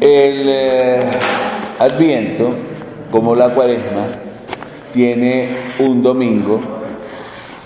El 0.00 0.48
eh, 0.48 1.02
Adviento, 1.80 2.54
como 3.10 3.34
la 3.34 3.48
Cuaresma, 3.48 4.06
tiene 4.92 5.48
un 5.80 6.04
domingo 6.04 6.60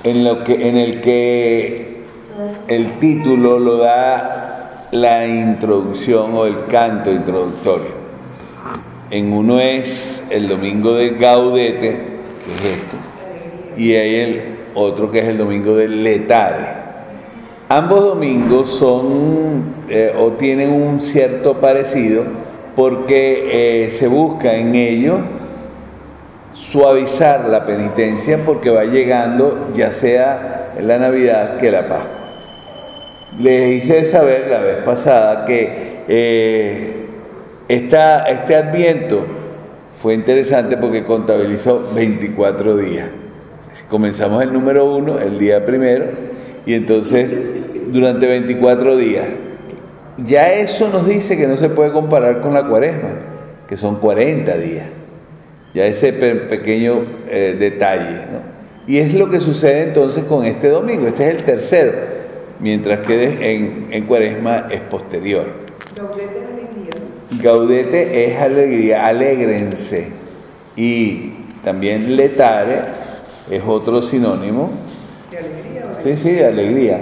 en, 0.02 0.24
lo 0.24 0.42
que, 0.42 0.68
en 0.68 0.78
el 0.78 1.02
que 1.02 2.02
el 2.68 2.98
título 2.98 3.58
lo 3.58 3.76
da 3.76 4.88
la 4.92 5.26
introducción 5.26 6.34
o 6.34 6.46
el 6.46 6.66
canto 6.66 7.12
introductorio. 7.12 8.02
En 9.10 9.30
uno 9.30 9.60
es 9.60 10.24
el 10.30 10.48
domingo 10.48 10.94
de 10.94 11.10
Gaudete, 11.10 11.90
que 11.90 12.54
es 12.54 12.76
esto, 12.78 12.96
y 13.76 13.92
hay 13.92 14.14
el 14.14 14.42
otro 14.74 15.10
que 15.10 15.18
es 15.18 15.26
el 15.26 15.36
domingo 15.36 15.76
del 15.76 16.02
Letare. 16.02 16.81
Ambos 17.74 18.04
domingos 18.04 18.68
son 18.68 19.64
eh, 19.88 20.14
o 20.18 20.32
tienen 20.32 20.70
un 20.72 21.00
cierto 21.00 21.58
parecido 21.58 22.22
porque 22.76 23.86
eh, 23.86 23.90
se 23.90 24.08
busca 24.08 24.54
en 24.56 24.74
ello 24.74 25.20
suavizar 26.52 27.48
la 27.48 27.64
penitencia 27.64 28.44
porque 28.44 28.68
va 28.68 28.84
llegando 28.84 29.68
ya 29.74 29.90
sea 29.90 30.74
la 30.82 30.98
Navidad 30.98 31.56
que 31.56 31.70
la 31.70 31.88
Pascua. 31.88 32.10
Les 33.40 33.82
hice 33.82 34.04
saber 34.04 34.48
la 34.50 34.60
vez 34.60 34.76
pasada 34.84 35.46
que 35.46 36.02
eh, 36.08 37.06
este 37.68 38.54
adviento 38.54 39.24
fue 40.02 40.12
interesante 40.12 40.76
porque 40.76 41.04
contabilizó 41.04 41.90
24 41.94 42.76
días. 42.76 43.06
Comenzamos 43.88 44.42
el 44.42 44.52
número 44.52 44.94
uno, 44.94 45.18
el 45.18 45.38
día 45.38 45.64
primero, 45.64 46.31
y 46.66 46.74
entonces 46.74 47.28
durante 47.92 48.26
24 48.26 48.96
días. 48.96 49.26
Ya 50.18 50.52
eso 50.52 50.90
nos 50.90 51.06
dice 51.06 51.36
que 51.36 51.46
no 51.46 51.56
se 51.56 51.68
puede 51.68 51.92
comparar 51.92 52.40
con 52.40 52.54
la 52.54 52.66
cuaresma, 52.68 53.10
que 53.66 53.76
son 53.76 53.96
40 53.96 54.56
días. 54.58 54.86
Ya 55.74 55.86
ese 55.86 56.12
pequeño 56.12 57.04
eh, 57.28 57.56
detalle. 57.58 58.20
Y 58.86 58.98
es 58.98 59.14
lo 59.14 59.30
que 59.30 59.40
sucede 59.40 59.82
entonces 59.82 60.24
con 60.24 60.44
este 60.44 60.68
domingo. 60.68 61.06
Este 61.06 61.28
es 61.28 61.34
el 61.36 61.44
tercero, 61.44 61.92
mientras 62.60 63.00
que 63.00 63.54
en, 63.54 63.86
en 63.90 64.04
cuaresma 64.04 64.66
es 64.70 64.80
posterior. 64.80 65.46
Gaudete 65.96 66.38
es 66.38 66.46
alegría. 66.52 67.42
Gaudete 67.42 68.24
es 68.26 68.40
alegría, 68.40 69.06
alégrense. 69.06 70.08
Y 70.76 71.32
también 71.64 72.16
letare 72.16 72.80
es 73.50 73.62
otro 73.66 74.02
sinónimo. 74.02 74.70
Sí, 76.02 76.16
sí, 76.16 76.40
alegría 76.40 77.00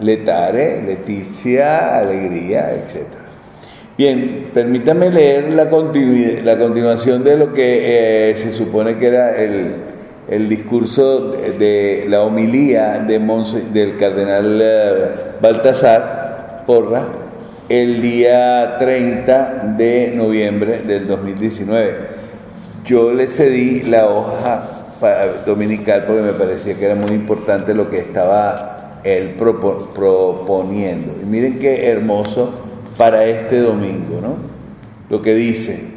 letare, 0.00 0.82
leticia, 0.82 1.98
alegría, 1.98 2.72
etc. 2.72 3.06
Bien, 3.96 4.50
permítame 4.52 5.10
leer 5.10 5.50
la, 5.50 5.68
continuación 5.68 7.22
de 7.22 7.36
lo 7.36 7.52
que 7.52 8.30
eh, 8.30 8.36
se 8.36 8.50
supone 8.50 8.96
que 8.96 9.06
era 9.06 9.36
el, 9.36 10.48
discurso 10.48 11.30
de, 11.30 12.06
la 12.08 12.22
homilía 12.22 12.98
de 12.98 13.20
del 13.72 13.96
cardenal 13.96 14.60
eh, 14.62 15.10
Baltasar 15.40 16.64
Porra 16.66 17.04
el 17.68 18.02
día 18.02 18.76
30 18.78 19.74
de 19.76 20.12
noviembre 20.14 20.82
del 20.82 21.06
2019. 21.06 22.14
Yo 22.84 23.12
le 23.12 23.28
cedí 23.28 23.82
la 23.82 24.06
hoja 24.06 24.73
dominical 25.46 26.04
porque 26.06 26.22
me 26.22 26.32
parecía 26.32 26.74
que 26.74 26.84
era 26.84 26.94
muy 26.94 27.12
importante 27.12 27.74
lo 27.74 27.90
que 27.90 27.98
estaba 27.98 29.00
él 29.04 29.34
proponiendo. 29.36 31.14
Y 31.22 31.26
miren 31.26 31.58
qué 31.58 31.88
hermoso 31.88 32.50
para 32.96 33.24
este 33.24 33.60
domingo, 33.60 34.20
¿no? 34.20 34.36
Lo 35.10 35.22
que 35.22 35.34
dice. 35.34 35.94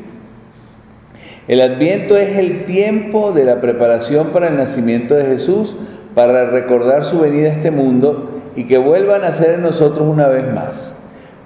El 1.47 1.61
adviento 1.61 2.17
es 2.17 2.38
el 2.38 2.66
tiempo 2.66 3.31
de 3.31 3.45
la 3.45 3.61
preparación 3.61 4.27
para 4.27 4.48
el 4.49 4.58
nacimiento 4.58 5.15
de 5.15 5.26
Jesús, 5.26 5.76
para 6.14 6.49
recordar 6.49 7.05
su 7.05 7.20
venida 7.20 7.48
a 7.48 7.54
este 7.54 7.71
mundo 7.71 8.42
y 8.55 8.65
que 8.65 8.77
vuelva 8.77 9.15
a 9.15 9.20
nacer 9.20 9.52
en 9.52 9.61
nosotros 9.61 10.05
una 10.08 10.27
vez 10.27 10.52
más. 10.54 10.93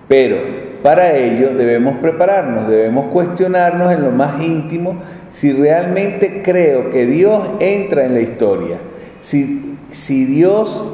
Pero 0.08 0.38
para 0.84 1.16
ello 1.16 1.53
debemos 1.53 1.97
prepararnos, 1.97 2.68
debemos 2.68 3.12
cuestionarnos 3.12 3.92
en 3.92 4.02
lo 4.02 4.12
más 4.12 4.42
íntimo 4.42 5.02
si 5.30 5.53
realmente 5.53 6.42
creo 6.44 6.90
que 6.90 7.06
Dios 7.06 7.52
entra 7.59 8.06
en 8.06 8.14
la 8.14 8.22
historia, 8.22 8.78
si, 9.20 9.78
si 9.91 10.25
Dios 10.25 10.86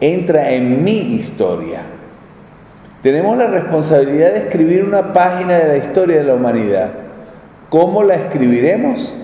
entra 0.00 0.50
en 0.50 0.82
mi 0.82 1.14
historia. 1.14 1.80
Tenemos 3.02 3.36
la 3.36 3.48
responsabilidad 3.48 4.32
de 4.32 4.38
escribir 4.38 4.84
una 4.84 5.12
página 5.12 5.58
de 5.58 5.68
la 5.68 5.76
historia 5.76 6.16
de 6.16 6.24
la 6.24 6.34
humanidad. 6.34 6.92
¿Cómo 7.68 8.02
la 8.02 8.14
escribiremos? 8.14 9.14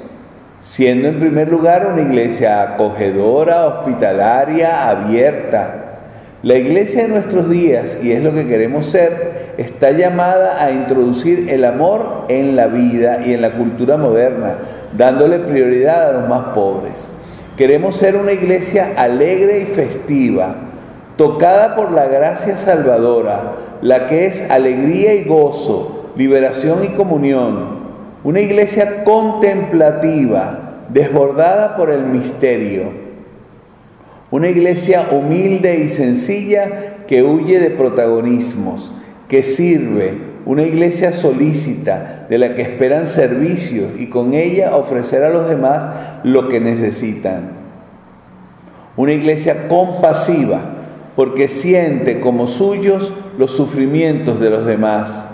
Siendo 0.61 1.09
en 1.09 1.19
primer 1.19 1.49
lugar 1.49 1.91
una 1.91 2.03
iglesia 2.03 2.63
acogedora, 2.63 3.67
hospitalaria, 3.67 4.91
abierta. 4.91 5.81
La 6.43 6.57
iglesia 6.57 7.03
de 7.03 7.09
nuestros 7.09 7.49
días, 7.49 7.97
y 8.03 8.13
es 8.13 8.23
lo 8.23 8.35
que 8.35 8.47
queremos 8.47 8.85
ser, 8.85 9.40
está 9.61 9.91
llamada 9.91 10.65
a 10.65 10.71
introducir 10.71 11.51
el 11.51 11.67
amor 11.67 12.25
en 12.29 12.57
la 12.57 12.67
vida 12.69 13.21
y 13.27 13.35
en 13.35 13.43
la 13.43 13.53
cultura 13.53 13.99
moderna, 13.99 14.57
dándole 14.97 15.39
prioridad 15.39 16.09
a 16.09 16.13
los 16.13 16.29
más 16.31 16.55
pobres. 16.55 17.09
Queremos 17.59 17.95
ser 17.95 18.17
una 18.17 18.33
iglesia 18.33 18.95
alegre 18.97 19.61
y 19.61 19.67
festiva, 19.67 20.55
tocada 21.19 21.77
por 21.77 21.93
la 21.93 22.07
gracia 22.07 22.57
salvadora, 22.57 23.53
la 23.83 24.07
que 24.07 24.25
es 24.25 24.51
alegría 24.51 25.13
y 25.13 25.25
gozo, 25.25 26.11
liberación 26.17 26.83
y 26.83 26.89
comunión. 26.97 27.81
Una 28.25 28.41
iglesia 28.41 29.05
contemplativa, 29.05 30.87
desbordada 30.89 31.77
por 31.77 31.91
el 31.91 32.05
misterio. 32.05 32.93
Una 34.31 34.49
iglesia 34.49 35.09
humilde 35.11 35.81
y 35.85 35.91
sencilla 35.91 37.05
que 37.07 37.23
huye 37.23 37.61
de 37.61 37.69
protagonismos, 37.69 38.95
que 39.31 39.43
sirve. 39.45 40.29
Una 40.45 40.63
iglesia 40.63 41.13
solícita, 41.13 42.27
de 42.29 42.37
la 42.39 42.55
que 42.55 42.63
esperan 42.63 43.07
servicios 43.07 43.93
y 43.99 44.07
con 44.07 44.35
ella 44.35 44.77
ofrecer 44.77 45.23
a 45.23 45.31
los 45.31 45.49
demás 45.49 46.21
lo 46.25 46.49
que 46.49 46.61
necesitan. 46.61 47.53
Una 48.97 49.13
iglesia 49.13 49.69
compasiva, 49.69 50.61
porque 51.15 51.47
siente 51.47 52.21
como 52.21 52.49
suyos 52.49 53.13
los 53.39 53.53
sufrimientos 53.53 54.41
de 54.41 54.51
los 54.51 54.67
demás. 54.67 55.27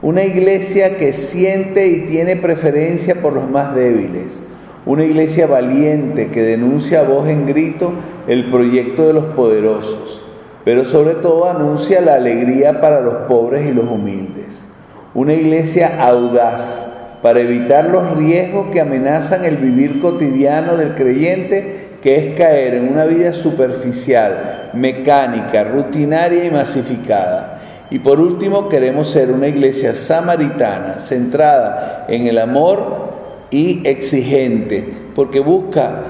Una 0.00 0.24
iglesia 0.24 0.96
que 0.96 1.12
siente 1.12 1.88
y 1.88 2.00
tiene 2.06 2.36
preferencia 2.36 3.16
por 3.16 3.34
los 3.34 3.50
más 3.50 3.74
débiles. 3.74 4.42
Una 4.86 5.04
iglesia 5.04 5.46
valiente 5.46 6.28
que 6.28 6.42
denuncia 6.42 7.00
a 7.00 7.04
voz 7.04 7.28
en 7.28 7.46
grito 7.46 7.92
el 8.26 8.50
proyecto 8.50 9.06
de 9.06 9.12
los 9.12 9.24
poderosos, 9.26 10.22
pero 10.64 10.84
sobre 10.84 11.14
todo 11.14 11.48
anuncia 11.48 12.00
la 12.00 12.14
alegría 12.14 12.80
para 12.80 13.00
los 13.00 13.14
pobres 13.28 13.68
y 13.68 13.72
los 13.72 13.86
humildes. 13.86 14.64
Una 15.12 15.34
iglesia 15.34 15.98
audaz 16.00 16.88
para 17.22 17.40
evitar 17.40 17.86
los 17.86 18.16
riesgos 18.16 18.68
que 18.72 18.80
amenazan 18.80 19.44
el 19.44 19.56
vivir 19.56 20.00
cotidiano 20.00 20.76
del 20.76 20.94
creyente 20.94 21.84
que 22.02 22.16
es 22.16 22.36
caer 22.36 22.74
en 22.74 22.92
una 22.92 23.06
vida 23.06 23.32
superficial, 23.32 24.70
mecánica, 24.74 25.64
rutinaria 25.64 26.44
y 26.44 26.50
masificada. 26.50 27.62
Y 27.90 28.00
por 28.00 28.20
último, 28.20 28.68
queremos 28.68 29.08
ser 29.08 29.30
una 29.30 29.48
iglesia 29.48 29.94
samaritana, 29.94 30.98
centrada 30.98 32.04
en 32.08 32.26
el 32.26 32.36
amor 32.36 33.14
y 33.50 33.88
exigente, 33.88 34.86
porque 35.14 35.40
busca 35.40 36.02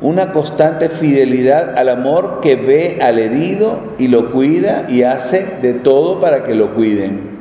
una 0.00 0.32
constante 0.32 0.88
fidelidad 0.88 1.78
al 1.78 1.88
amor 1.88 2.40
que 2.40 2.56
ve 2.56 2.98
al 3.00 3.18
herido 3.18 3.94
y 3.98 4.08
lo 4.08 4.30
cuida 4.30 4.86
y 4.88 5.02
hace 5.02 5.46
de 5.62 5.74
todo 5.74 6.20
para 6.20 6.44
que 6.44 6.54
lo 6.54 6.74
cuiden. 6.74 7.34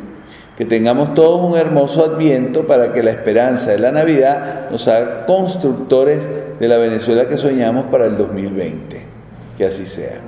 Que 0.57 0.65
tengamos 0.65 1.15
todos 1.15 1.41
un 1.41 1.57
hermoso 1.57 2.05
adviento 2.05 2.67
para 2.67 2.93
que 2.93 3.01
la 3.01 3.09
esperanza 3.09 3.71
de 3.71 3.79
la 3.79 3.91
Navidad 3.91 4.69
nos 4.69 4.87
haga 4.87 5.25
constructores 5.25 6.27
de 6.59 6.67
la 6.67 6.77
Venezuela 6.77 7.27
que 7.27 7.37
soñamos 7.37 7.85
para 7.85 8.05
el 8.05 8.17
2020. 8.17 9.01
Que 9.57 9.65
así 9.65 9.85
sea. 9.87 10.21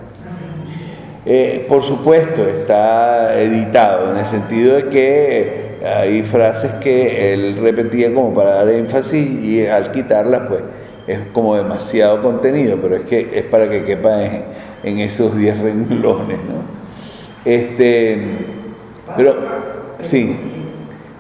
Eh, 1.28 1.66
por 1.70 1.84
supuesto, 1.84 2.48
está 2.48 3.40
editado 3.40 4.12
en 4.12 4.18
el 4.18 4.26
sentido 4.26 4.76
de 4.76 4.90
que 4.90 5.66
hay 5.86 6.24
frases 6.24 6.72
que 6.74 7.34
él 7.34 7.58
repetía 7.58 8.14
como 8.14 8.34
para 8.34 8.56
dar 8.56 8.70
énfasis 8.70 9.44
y 9.44 9.68
al 9.68 9.92
quitarlas, 9.92 10.42
pues 10.48 10.62
es 11.08 11.20
como 11.34 11.56
demasiado 11.56 12.22
contenido, 12.22 12.78
pero 12.82 12.96
es 12.96 13.04
que 13.04 13.40
es 13.40 13.44
para 13.44 13.70
que 13.70 13.84
quepa 13.84 14.24
en, 14.84 15.00
esos 15.00 15.36
10 15.36 15.60
renglones, 15.60 16.38
¿no? 16.38 16.76
Este, 17.44 18.22
pero 19.16 19.36
Sí, 20.00 20.36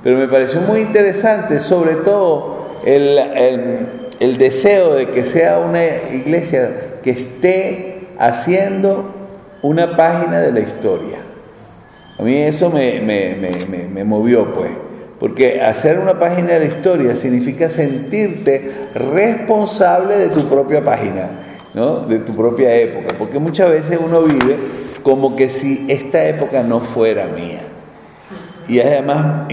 pero 0.03 0.17
me 0.17 0.27
pareció 0.27 0.61
muy 0.61 0.81
interesante, 0.81 1.59
sobre 1.59 1.95
todo 1.95 2.67
el, 2.85 4.37
deseo 4.37 4.95
de 4.95 5.09
que 5.09 5.25
sea 5.25 5.59
una 5.59 5.83
iglesia 6.13 6.99
que 7.01 7.11
esté 7.11 8.07
haciendo 8.19 9.13
una 9.61 9.95
página 9.95 10.41
de 10.41 10.51
la 10.51 10.59
historia. 10.59 11.17
A 12.17 12.23
mí 12.23 12.37
eso 12.37 12.69
me, 12.69 13.01
me 13.01 14.03
movió, 14.03 14.53
pues. 14.53 14.84
Porque 15.25 15.59
hacer 15.59 15.97
una 15.97 16.19
página 16.19 16.49
de 16.49 16.59
la 16.59 16.65
historia 16.65 17.15
significa 17.15 17.67
sentirte 17.67 18.69
responsable 18.93 20.17
de 20.17 20.27
tu 20.27 20.47
propia 20.47 20.85
página, 20.85 21.29
¿no? 21.73 22.01
de 22.01 22.19
tu 22.19 22.35
propia 22.35 22.71
época. 22.75 23.15
Porque 23.17 23.39
muchas 23.39 23.71
veces 23.71 23.97
uno 23.99 24.21
vive 24.21 24.55
como 25.01 25.35
que 25.35 25.49
si 25.49 25.83
esta 25.89 26.23
época 26.27 26.61
no 26.61 26.79
fuera 26.79 27.25
mía. 27.25 27.61
Y 28.67 28.79
además, 28.81 29.47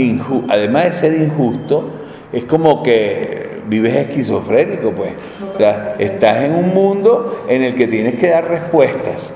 además 0.50 0.84
de 0.84 0.92
ser 0.92 1.14
injusto, 1.14 1.88
es 2.34 2.44
como 2.44 2.82
que 2.82 3.62
vives 3.66 3.96
esquizofrénico, 3.96 4.92
pues. 4.92 5.12
O 5.54 5.56
sea, 5.56 5.94
estás 5.98 6.42
en 6.42 6.54
un 6.54 6.74
mundo 6.74 7.46
en 7.48 7.62
el 7.62 7.74
que 7.76 7.88
tienes 7.88 8.16
que 8.16 8.28
dar 8.28 8.46
respuestas. 8.46 9.32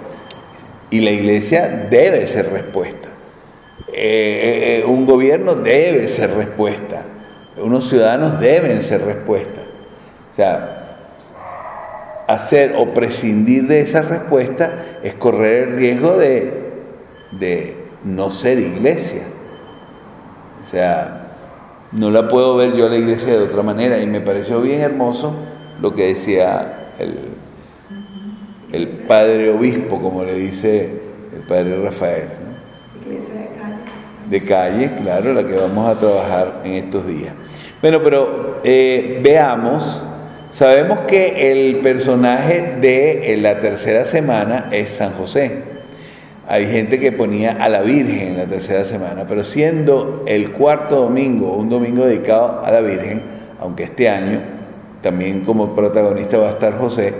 Y 0.90 1.00
la 1.00 1.12
iglesia 1.12 1.86
debe 1.88 2.26
ser 2.26 2.52
respuesta. 2.52 3.15
Eh, 3.88 4.82
eh, 4.82 4.84
un 4.86 5.06
gobierno 5.06 5.54
debe 5.54 6.08
ser 6.08 6.34
respuesta. 6.34 7.02
Unos 7.56 7.88
ciudadanos 7.88 8.40
deben 8.40 8.82
ser 8.82 9.02
respuesta. 9.04 9.62
O 10.32 10.34
sea, 10.34 10.98
hacer 12.26 12.74
o 12.76 12.92
prescindir 12.92 13.66
de 13.66 13.80
esa 13.80 14.02
respuesta 14.02 14.98
es 15.02 15.14
correr 15.14 15.68
el 15.68 15.76
riesgo 15.76 16.16
de, 16.16 17.76
no 18.04 18.30
ser 18.30 18.58
iglesia. 18.58 19.22
O 20.62 20.66
sea, 20.68 21.28
no 21.92 22.10
la 22.10 22.28
puedo 22.28 22.56
ver 22.56 22.74
yo 22.74 22.86
a 22.86 22.88
la 22.90 22.96
iglesia 22.96 23.32
de 23.32 23.44
otra 23.44 23.62
manera 23.62 24.00
y 24.00 24.06
me 24.06 24.20
pareció 24.20 24.60
bien 24.60 24.80
hermoso 24.80 25.34
lo 25.80 25.94
que 25.94 26.08
decía 26.08 26.90
el 28.72 28.88
padre 28.88 29.50
obispo, 29.50 30.00
como 30.00 30.24
le 30.24 30.34
dice 30.34 30.90
el 31.34 31.42
padre 31.42 31.80
Rafael. 31.82 32.45
De 34.28 34.40
calle. 34.42 34.90
claro, 35.02 35.32
la 35.32 35.44
que 35.44 35.54
vamos 35.54 35.88
a 35.88 35.98
trabajar 35.98 36.60
en 36.64 36.74
estos 36.74 37.06
días. 37.06 37.32
Bueno, 37.80 38.02
pero 38.02 38.60
eh, 38.64 39.20
veamos, 39.22 40.04
sabemos 40.50 41.00
que 41.02 41.52
el 41.52 41.76
personaje 41.76 42.76
de 42.80 43.36
la 43.40 43.60
tercera 43.60 44.04
semana 44.04 44.68
es 44.72 44.90
San 44.90 45.12
José. 45.12 45.76
Hay 46.48 46.66
gente 46.66 47.00
que 47.00 47.10
ponía 47.10 47.52
a 47.52 47.68
la 47.68 47.82
Virgen 47.82 48.28
en 48.28 48.36
la 48.36 48.46
tercera 48.46 48.84
semana, 48.84 49.24
pero 49.26 49.42
siendo 49.42 50.22
el 50.26 50.52
cuarto 50.52 51.02
domingo, 51.02 51.52
un 51.52 51.68
domingo 51.68 52.06
dedicado 52.06 52.60
a 52.64 52.70
la 52.70 52.80
Virgen, 52.80 53.22
aunque 53.60 53.84
este 53.84 54.08
año 54.08 54.56
también 55.02 55.42
como 55.44 55.74
protagonista 55.74 56.38
va 56.38 56.48
a 56.48 56.50
estar 56.50 56.74
José, 56.74 57.14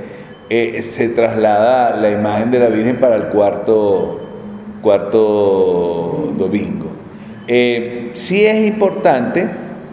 eh, 0.49 0.83
se 0.83 1.09
traslada 1.09 1.97
la 1.97 2.11
imagen 2.11 2.51
de 2.51 2.59
la 2.61 2.69
Virgen 2.69 2.99
para 2.99 3.17
el 3.17 3.25
cuarto, 3.25 4.21
cuarto 4.83 6.33
domingo. 6.37 6.76
Eh, 7.49 8.11
sí 8.13 8.45
es 8.45 8.67
importante 8.67 9.49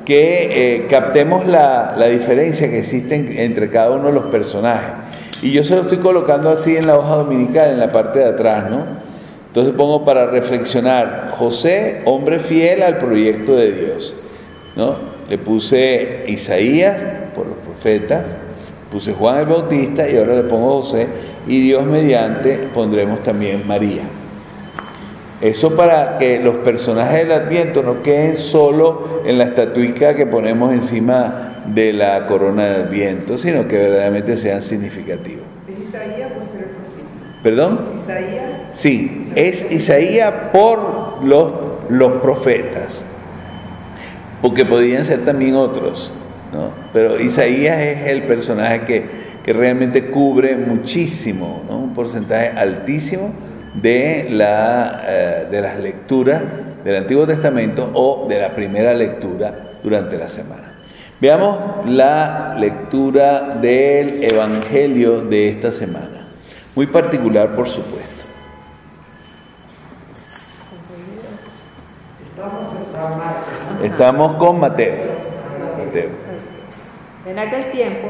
que 0.05 0.75
eh, 0.75 0.87
captemos 0.89 1.47
la, 1.47 1.95
la 1.97 2.07
diferencia 2.07 2.69
que 2.69 2.79
existe 2.79 3.43
entre 3.43 3.69
cada 3.69 3.91
uno 3.91 4.07
de 4.07 4.13
los 4.13 4.25
personajes. 4.25 4.91
Y 5.41 5.51
yo 5.51 5.63
se 5.63 5.75
lo 5.75 5.81
estoy 5.81 5.97
colocando 5.99 6.49
así 6.49 6.75
en 6.75 6.87
la 6.87 6.97
hoja 6.97 7.15
dominical, 7.15 7.71
en 7.71 7.79
la 7.79 7.91
parte 7.91 8.19
de 8.19 8.25
atrás, 8.25 8.69
¿no? 8.69 8.85
Entonces 9.47 9.73
pongo 9.75 10.03
para 10.03 10.25
reflexionar, 10.25 11.31
José, 11.37 12.01
hombre 12.05 12.39
fiel 12.39 12.81
al 12.81 12.97
proyecto 12.97 13.55
de 13.55 13.71
Dios. 13.71 14.15
¿no? 14.75 14.95
Le 15.29 15.37
puse 15.37 16.23
Isaías 16.27 16.95
por 17.35 17.45
los 17.45 17.57
profetas, 17.57 18.23
puse 18.91 19.13
Juan 19.13 19.37
el 19.37 19.45
Bautista 19.45 20.09
y 20.09 20.17
ahora 20.17 20.35
le 20.35 20.43
pongo 20.43 20.81
José 20.81 21.07
y 21.47 21.59
Dios 21.61 21.85
mediante 21.85 22.57
pondremos 22.73 23.21
también 23.21 23.67
María. 23.67 24.01
Eso 25.43 25.75
para 25.75 26.19
que 26.19 26.39
los 26.39 26.55
personajes 26.55 27.17
del 27.17 27.33
Adviento 27.33 27.83
no 27.83 28.01
queden 28.01 28.37
solo 28.37 29.21
en 29.25 29.37
la 29.37 29.43
estatuica 29.43 30.15
que 30.15 30.25
ponemos 30.25 30.71
encima 30.71 31.63
de 31.65 31.91
la 31.91 32.25
corona 32.27 32.63
de 32.63 32.75
Adviento, 32.83 33.37
sino 33.37 33.67
que 33.67 33.75
verdaderamente 33.75 34.37
sean 34.37 34.61
significativos. 34.61 35.43
Isaías 35.67 36.31
por 36.31 36.43
ser 36.45 36.61
el 36.61 36.69
profeta. 36.69 37.41
¿Perdón? 37.43 37.89
Isaías 38.01 38.43
Sí, 38.71 39.31
es 39.35 39.69
Isaías 39.69 40.33
por 40.53 41.21
los, 41.25 41.51
los 41.89 42.21
profetas, 42.21 43.03
porque 44.41 44.63
podían 44.63 45.03
ser 45.03 45.25
también 45.25 45.55
otros, 45.55 46.13
¿no? 46.53 46.69
pero 46.93 47.19
Isaías 47.19 47.79
es 47.79 48.07
el 48.07 48.23
personaje 48.23 48.83
que, 48.83 49.05
que 49.43 49.51
realmente 49.51 50.05
cubre 50.05 50.55
muchísimo, 50.55 51.63
¿no? 51.67 51.79
un 51.79 51.93
porcentaje 51.93 52.57
altísimo 52.57 53.33
de, 53.73 54.27
la, 54.29 55.03
eh, 55.07 55.47
de 55.49 55.61
las 55.61 55.79
lecturas 55.79 56.43
del 56.83 56.95
Antiguo 56.95 57.25
Testamento 57.25 57.89
o 57.93 58.27
de 58.27 58.39
la 58.39 58.55
primera 58.55 58.93
lectura 58.93 59.53
durante 59.81 60.17
la 60.17 60.29
semana. 60.29 60.73
Veamos 61.19 61.85
la 61.85 62.55
lectura 62.57 63.55
del 63.61 64.23
Evangelio 64.23 65.21
de 65.21 65.49
esta 65.49 65.71
semana, 65.71 66.27
muy 66.75 66.87
particular 66.87 67.55
por 67.55 67.69
supuesto. 67.69 68.25
Estamos 73.83 74.33
con 74.35 74.59
Mateo. 74.59 75.13
En 77.25 77.39
aquel 77.39 77.71
tiempo, 77.71 78.09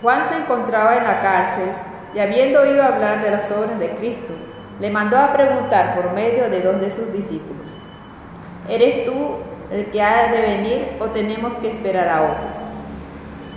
Juan 0.00 0.28
se 0.28 0.36
encontraba 0.36 0.96
en 0.96 1.04
la 1.04 1.20
cárcel 1.20 1.68
y 2.14 2.18
habiendo 2.20 2.62
oído 2.62 2.82
hablar 2.82 3.22
de 3.22 3.30
las 3.30 3.50
obras 3.50 3.78
de 3.78 3.90
Cristo, 3.90 4.32
le 4.80 4.90
mandó 4.90 5.18
a 5.18 5.32
preguntar 5.32 5.94
por 5.94 6.12
medio 6.12 6.50
de 6.50 6.60
dos 6.60 6.80
de 6.80 6.90
sus 6.90 7.12
discípulos, 7.12 7.66
¿eres 8.68 9.06
tú 9.06 9.36
el 9.70 9.90
que 9.90 10.02
ha 10.02 10.30
de 10.30 10.40
venir 10.40 10.88
o 11.00 11.06
tenemos 11.06 11.54
que 11.54 11.68
esperar 11.68 12.08
a 12.08 12.22
otro? 12.22 12.56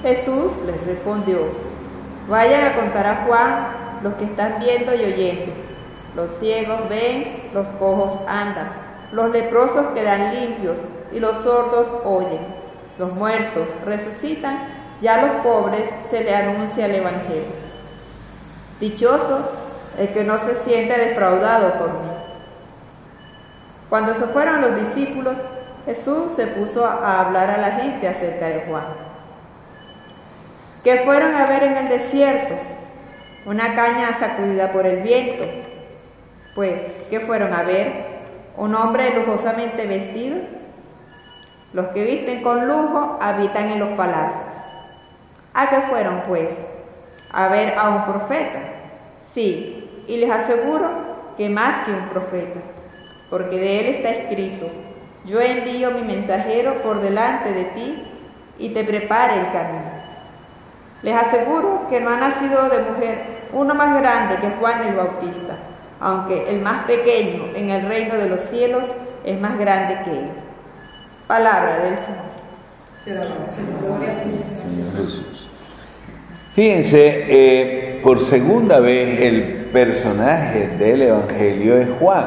Jesús 0.01 0.53
les 0.65 0.85
respondió, 0.85 1.39
vayan 2.29 2.65
a 2.65 2.75
contar 2.75 3.05
a 3.05 3.25
Juan 3.25 3.67
los 4.01 4.13
que 4.15 4.25
están 4.25 4.59
viendo 4.59 4.93
y 4.95 5.03
oyendo. 5.03 5.51
Los 6.15 6.37
ciegos 6.39 6.87
ven, 6.89 7.49
los 7.53 7.67
cojos 7.67 8.17
andan, 8.27 8.71
los 9.11 9.31
leprosos 9.31 9.87
quedan 9.93 10.33
limpios 10.33 10.79
y 11.11 11.19
los 11.19 11.37
sordos 11.37 11.87
oyen, 12.05 12.39
los 12.97 13.13
muertos 13.13 13.67
resucitan 13.85 14.79
y 15.01 15.07
a 15.07 15.21
los 15.21 15.31
pobres 15.41 15.83
se 16.09 16.23
le 16.23 16.35
anuncia 16.35 16.85
el 16.85 16.95
Evangelio. 16.95 17.69
Dichoso 18.79 19.58
el 19.99 20.09
que 20.09 20.23
no 20.23 20.39
se 20.39 20.55
siente 20.55 20.97
defraudado 20.97 21.73
por 21.73 21.89
mí. 21.89 22.09
Cuando 23.89 24.13
se 24.13 24.25
fueron 24.27 24.61
los 24.61 24.75
discípulos, 24.75 25.35
Jesús 25.85 26.31
se 26.33 26.47
puso 26.47 26.85
a 26.85 27.21
hablar 27.21 27.49
a 27.49 27.57
la 27.57 27.71
gente 27.71 28.07
acerca 28.07 28.47
de 28.47 28.65
Juan. 28.67 28.85
¿Qué 30.83 31.01
fueron 31.03 31.35
a 31.35 31.45
ver 31.45 31.63
en 31.63 31.77
el 31.77 31.89
desierto? 31.89 32.53
Una 33.45 33.75
caña 33.75 34.13
sacudida 34.13 34.71
por 34.71 34.85
el 34.85 35.01
viento. 35.01 35.45
Pues, 36.55 36.81
¿qué 37.09 37.19
fueron 37.19 37.53
a 37.53 37.63
ver? 37.63 38.05
¿Un 38.55 38.75
hombre 38.75 39.13
lujosamente 39.15 39.85
vestido? 39.85 40.37
Los 41.73 41.87
que 41.89 42.03
visten 42.03 42.41
con 42.41 42.67
lujo 42.67 43.17
habitan 43.21 43.69
en 43.69 43.79
los 43.79 43.89
palacios. 43.89 44.45
¿A 45.53 45.69
qué 45.69 45.81
fueron, 45.89 46.21
pues? 46.27 46.57
A 47.31 47.47
ver 47.49 47.75
a 47.77 47.89
un 47.89 48.05
profeta. 48.05 48.59
Sí, 49.33 49.78
y 50.09 50.17
les 50.17 50.31
aseguro 50.31 50.89
que 51.37 51.49
más 51.49 51.85
que 51.85 51.91
un 51.91 52.09
profeta, 52.09 52.59
porque 53.29 53.57
de 53.57 53.79
él 53.79 53.85
está 53.95 54.09
escrito, 54.09 54.65
yo 55.23 55.39
envío 55.39 55.91
mi 55.91 56.01
mensajero 56.01 56.73
por 56.81 56.99
delante 56.99 57.53
de 57.53 57.65
ti 57.65 58.03
y 58.57 58.69
te 58.69 58.83
prepare 58.83 59.39
el 59.39 59.51
camino. 59.51 59.99
Les 61.03 61.15
aseguro 61.15 61.85
que 61.87 62.01
no 62.01 62.09
ha 62.09 62.17
nacido 62.17 62.69
de 62.69 62.79
mujer 62.79 63.19
uno 63.53 63.75
más 63.75 64.01
grande 64.01 64.37
que 64.37 64.49
Juan 64.59 64.87
el 64.87 64.95
Bautista, 64.95 65.57
aunque 65.99 66.49
el 66.49 66.59
más 66.59 66.85
pequeño 66.85 67.51
en 67.53 67.69
el 67.69 67.87
reino 67.87 68.15
de 68.15 68.29
los 68.29 68.41
cielos 68.41 68.85
es 69.23 69.39
más 69.39 69.59
grande 69.59 69.99
que 70.05 70.11
él. 70.11 70.31
Palabra 71.27 71.81
del 71.83 71.97
Señor. 71.97 72.29
Señor 73.05 74.97
Jesús. 74.97 75.49
Fíjense, 76.55 77.25
eh, 77.29 77.99
por 78.01 78.19
segunda 78.19 78.79
vez 78.79 79.21
el 79.21 79.58
personaje 79.71 80.67
del 80.77 81.01
Evangelio 81.03 81.77
es 81.77 81.87
Juan. 81.99 82.25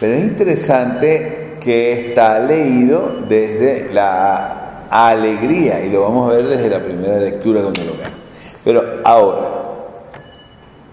Pero 0.00 0.14
es 0.14 0.24
interesante 0.24 1.56
que 1.60 2.08
está 2.08 2.38
leído 2.40 3.22
desde 3.28 3.92
la 3.92 4.86
alegría, 4.90 5.84
y 5.84 5.90
lo 5.90 6.02
vamos 6.02 6.30
a 6.30 6.36
ver 6.36 6.46
desde 6.46 6.68
la 6.68 6.80
primera 6.80 7.18
lectura 7.18 7.62
cuando 7.62 7.84
lo 7.84 7.92
veamos. 7.92 8.18
Pero 8.64 8.82
ahora, 9.04 9.48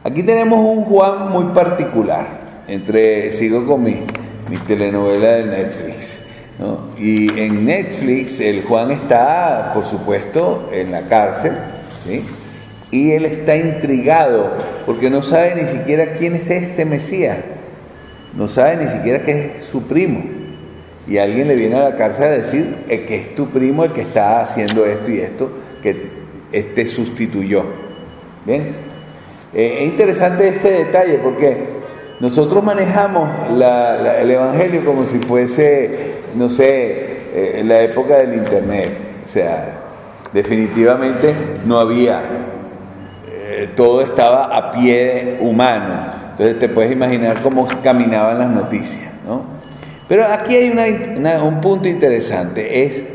aquí 0.03 0.23
tenemos 0.23 0.59
un 0.59 0.85
Juan 0.85 1.29
muy 1.29 1.45
particular. 1.53 2.25
Entre, 2.67 3.33
sigo 3.33 3.65
con 3.65 3.83
mi, 3.83 4.01
mi 4.49 4.57
telenovela 4.57 5.31
de 5.31 5.45
Netflix. 5.45 6.21
Y 6.97 7.39
en 7.39 7.65
Netflix 7.65 8.39
el 8.39 8.63
Juan 8.63 8.91
está, 8.91 9.71
por 9.73 9.83
supuesto, 9.85 10.69
en 10.71 10.91
la 10.91 11.01
cárcel, 11.01 11.53
y 12.91 13.11
él 13.13 13.25
está 13.25 13.55
intrigado 13.55 14.51
porque 14.85 15.09
no 15.09 15.23
sabe 15.23 15.55
ni 15.55 15.67
siquiera 15.67 16.13
quién 16.13 16.35
es 16.35 16.49
este 16.49 16.85
Mesías, 16.85 17.37
no 18.35 18.47
sabe 18.47 18.85
ni 18.85 18.91
siquiera 18.91 19.23
que 19.23 19.53
es 19.55 19.63
su 19.63 19.83
primo. 19.83 20.23
y 21.07 21.17
alguien 21.17 21.47
le 21.47 21.55
viene 21.55 21.77
a 21.77 21.89
la 21.89 21.95
cárcel 21.95 22.25
a 22.25 22.29
decir 22.29 22.75
eh, 22.87 23.05
que 23.07 23.15
es 23.15 23.35
tu 23.35 23.47
primo 23.47 23.83
el 23.83 23.91
que 23.91 24.01
está 24.01 24.41
haciendo 24.41 24.85
esto 24.85 25.09
y 25.09 25.19
esto, 25.19 25.51
que 25.81 26.21
te 26.51 26.87
sustituyó. 26.87 27.63
¿Bien? 28.45 28.75
Eh, 29.53 29.77
es 29.79 29.85
interesante 29.85 30.47
este 30.47 30.71
detalle 30.71 31.19
porque 31.23 31.81
nosotros 32.19 32.63
manejamos 32.63 33.29
el 33.49 34.31
Evangelio 34.31 34.85
como 34.85 35.05
si 35.07 35.17
fuese, 35.17 35.89
no 36.35 36.49
sé, 36.49 37.59
en 37.59 37.67
la 37.67 37.81
época 37.81 38.17
del 38.19 38.35
Internet. 38.35 38.89
O 39.25 39.27
sea, 39.27 39.79
definitivamente 40.33 41.33
no 41.65 41.79
había, 41.79 42.21
todo 43.67 44.01
estaba 44.01 44.45
a 44.45 44.71
pie 44.71 45.37
humano. 45.41 46.21
Entonces 46.31 46.59
te 46.59 46.69
puedes 46.69 46.91
imaginar 46.91 47.41
cómo 47.41 47.67
caminaban 47.83 48.39
las 48.39 48.49
noticias, 48.49 49.11
¿no? 49.25 49.43
Pero 50.07 50.25
aquí 50.25 50.55
hay 50.55 51.39
un 51.41 51.61
punto 51.61 51.87
interesante, 51.87 52.83
es, 52.83 53.05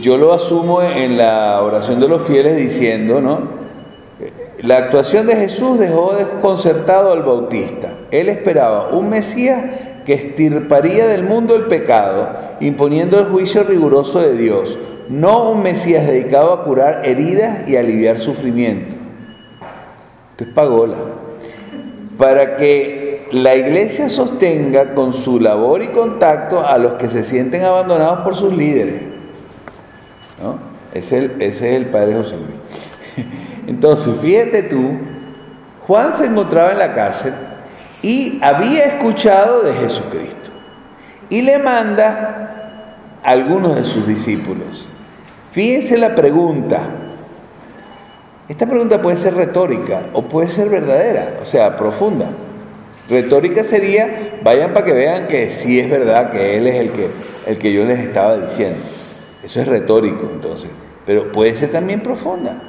yo 0.00 0.16
lo 0.16 0.32
asumo 0.32 0.80
en 0.80 1.18
la 1.18 1.60
oración 1.60 1.98
de 2.00 2.06
los 2.06 2.22
fieles 2.22 2.56
diciendo, 2.56 3.20
¿no? 3.20 3.60
La 4.62 4.76
actuación 4.76 5.26
de 5.26 5.36
Jesús 5.36 5.78
dejó 5.78 6.14
desconcertado 6.14 7.12
al 7.12 7.22
bautista. 7.22 7.94
Él 8.10 8.28
esperaba 8.28 8.90
un 8.90 9.08
Mesías 9.08 9.64
que 10.04 10.14
estirparía 10.14 11.06
del 11.06 11.24
mundo 11.24 11.56
el 11.56 11.64
pecado, 11.64 12.28
imponiendo 12.60 13.18
el 13.18 13.26
juicio 13.26 13.64
riguroso 13.64 14.20
de 14.20 14.36
Dios, 14.36 14.78
no 15.08 15.50
un 15.50 15.62
Mesías 15.62 16.06
dedicado 16.06 16.52
a 16.52 16.64
curar 16.64 17.00
heridas 17.04 17.68
y 17.68 17.76
aliviar 17.76 18.18
sufrimiento. 18.18 18.99
Es 20.40 20.46
pagola 20.46 20.96
para 22.16 22.56
que 22.56 23.28
la 23.32 23.54
iglesia 23.54 24.08
sostenga 24.08 24.94
con 24.94 25.14
su 25.14 25.40
labor 25.40 25.82
y 25.82 25.88
contacto 25.88 26.66
a 26.66 26.76
los 26.76 26.94
que 26.94 27.08
se 27.08 27.22
sienten 27.22 27.64
abandonados 27.64 28.20
por 28.20 28.36
sus 28.36 28.54
líderes. 28.54 29.02
Ese, 30.92 31.30
es 31.38 31.62
el, 31.62 31.86
Padre 31.86 32.14
José 32.14 32.36
Luis. 32.36 33.26
Entonces, 33.66 34.14
fíjate 34.20 34.64
tú, 34.64 34.98
Juan 35.86 36.14
se 36.14 36.26
encontraba 36.26 36.72
en 36.72 36.78
la 36.78 36.92
cárcel 36.92 37.32
y 38.02 38.38
había 38.42 38.84
escuchado 38.84 39.62
de 39.62 39.72
Jesucristo. 39.72 40.50
Y 41.28 41.42
le 41.42 41.58
manda 41.58 43.20
a 43.24 43.30
algunos 43.30 43.76
de 43.76 43.84
sus 43.84 44.06
discípulos. 44.06 44.88
Fíjense 45.52 45.96
la 45.96 46.14
pregunta, 46.14 46.80
esta 48.50 48.66
pregunta 48.66 49.00
puede 49.00 49.16
ser 49.16 49.34
retórica 49.34 50.08
o 50.12 50.22
puede 50.22 50.48
ser 50.48 50.68
verdadera, 50.68 51.38
o 51.40 51.44
sea, 51.44 51.76
profunda. 51.76 52.32
Retórica 53.08 53.62
sería, 53.62 54.40
vayan 54.42 54.74
para 54.74 54.86
que 54.86 54.92
vean 54.92 55.28
que 55.28 55.52
sí 55.52 55.78
es 55.78 55.88
verdad 55.88 56.32
que 56.32 56.56
Él 56.56 56.66
es 56.66 56.74
el 56.74 56.90
que, 56.90 57.10
el 57.46 57.58
que 57.58 57.72
yo 57.72 57.84
les 57.84 58.00
estaba 58.00 58.36
diciendo. 58.38 58.80
Eso 59.40 59.60
es 59.60 59.68
retórico 59.68 60.28
entonces, 60.32 60.68
pero 61.06 61.30
puede 61.30 61.54
ser 61.54 61.70
también 61.70 62.02
profunda. 62.02 62.60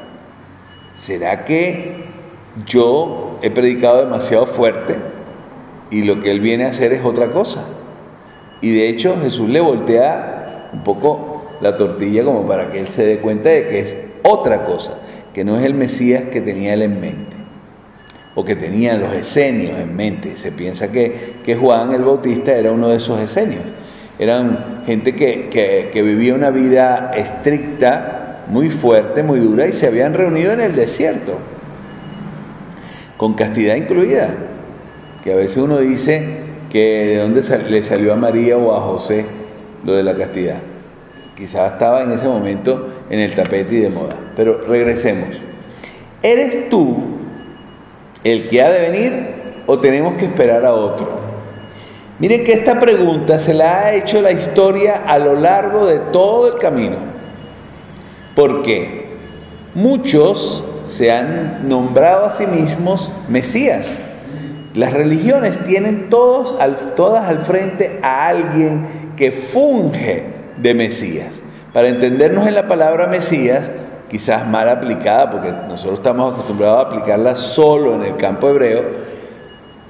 ¿Será 0.93 1.45
que 1.45 2.05
yo 2.67 3.39
he 3.41 3.49
predicado 3.49 4.01
demasiado 4.01 4.45
fuerte 4.45 4.97
y 5.89 6.03
lo 6.03 6.19
que 6.19 6.29
Él 6.29 6.41
viene 6.41 6.65
a 6.65 6.69
hacer 6.69 6.93
es 6.93 7.03
otra 7.03 7.31
cosa? 7.31 7.65
Y 8.61 8.71
de 8.71 8.87
hecho 8.87 9.17
Jesús 9.19 9.49
le 9.49 9.61
voltea 9.61 10.69
un 10.73 10.83
poco 10.83 11.47
la 11.59 11.75
tortilla 11.75 12.23
como 12.23 12.45
para 12.45 12.71
que 12.71 12.79
Él 12.79 12.87
se 12.87 13.03
dé 13.03 13.17
cuenta 13.17 13.49
de 13.49 13.67
que 13.67 13.79
es 13.79 13.97
otra 14.21 14.63
cosa 14.63 15.00
que 15.33 15.43
no 15.43 15.57
es 15.57 15.63
el 15.63 15.73
Mesías 15.73 16.23
que 16.31 16.41
tenía 16.41 16.73
él 16.73 16.81
en 16.81 16.99
mente, 16.99 17.37
o 18.35 18.43
que 18.43 18.55
tenían 18.55 19.01
los 19.01 19.13
esenios 19.13 19.79
en 19.79 19.95
mente. 19.95 20.35
Se 20.35 20.51
piensa 20.51 20.91
que, 20.91 21.41
Juan 21.59 21.93
el 21.93 22.03
Bautista 22.03 22.53
era 22.53 22.71
uno 22.71 22.89
de 22.89 22.97
esos 22.97 23.19
esenios. 23.19 23.61
Eran 24.19 24.83
gente 24.85 25.15
que, 25.15 25.49
que 25.91 26.01
vivía 26.01 26.33
una 26.33 26.51
vida 26.51 27.11
estricta, 27.15 28.43
muy 28.47 28.69
fuerte, 28.69 29.23
muy 29.23 29.39
dura, 29.39 29.67
y 29.67 29.73
se 29.73 29.87
habían 29.87 30.13
reunido 30.13 30.51
en 30.51 30.61
el 30.61 30.75
desierto, 30.75 31.37
con 33.17 33.33
castidad 33.33 33.75
incluida, 33.75 34.29
que 35.23 35.33
a 35.33 35.35
veces 35.35 35.57
uno 35.57 35.77
dice 35.77 36.51
que 36.71 37.05
de 37.07 37.17
dónde 37.17 37.41
le 37.69 37.83
salió 37.83 38.13
a 38.13 38.15
María 38.15 38.57
o 38.57 38.75
a 38.75 38.81
José 38.81 39.25
lo 39.83 39.93
de 39.93 40.03
la 40.03 40.15
castidad. 40.15 40.57
Quizás 41.35 41.73
estaba 41.73 42.03
en 42.03 42.11
ese 42.11 42.27
momento 42.27 42.87
en 43.11 43.19
el 43.19 43.35
tapete 43.35 43.75
y 43.75 43.79
de 43.81 43.89
moda. 43.89 44.15
Pero 44.35 44.61
regresemos. 44.61 45.35
¿Eres 46.23 46.69
tú 46.69 46.97
el 48.23 48.47
que 48.47 48.61
ha 48.61 48.71
de 48.71 48.89
venir 48.89 49.11
o 49.67 49.79
tenemos 49.79 50.15
que 50.15 50.25
esperar 50.25 50.65
a 50.65 50.73
otro? 50.73 51.19
Miren 52.19 52.43
que 52.43 52.53
esta 52.53 52.79
pregunta 52.79 53.37
se 53.37 53.53
la 53.53 53.79
ha 53.79 53.95
hecho 53.95 54.21
la 54.21 54.31
historia 54.31 55.03
a 55.05 55.19
lo 55.19 55.35
largo 55.35 55.87
de 55.87 55.99
todo 55.99 56.53
el 56.53 56.59
camino. 56.59 56.97
¿Por 58.35 58.61
qué? 58.61 59.09
Muchos 59.73 60.63
se 60.85 61.11
han 61.11 61.67
nombrado 61.67 62.25
a 62.25 62.31
sí 62.31 62.47
mismos 62.47 63.11
Mesías. 63.27 63.99
Las 64.73 64.93
religiones 64.93 65.61
tienen 65.65 66.09
todos, 66.09 66.57
todas 66.95 67.27
al 67.27 67.39
frente 67.39 67.99
a 68.03 68.27
alguien 68.27 68.85
que 69.17 69.33
funge 69.33 70.27
de 70.57 70.73
Mesías. 70.73 71.41
Para 71.73 71.87
entendernos 71.87 72.47
en 72.47 72.55
la 72.55 72.67
palabra 72.67 73.07
Mesías, 73.07 73.71
quizás 74.09 74.45
mal 74.45 74.67
aplicada, 74.67 75.29
porque 75.29 75.51
nosotros 75.69 75.99
estamos 75.99 76.33
acostumbrados 76.33 76.79
a 76.79 76.87
aplicarla 76.87 77.35
solo 77.35 77.95
en 77.95 78.03
el 78.03 78.17
campo 78.17 78.49
hebreo, 78.49 78.83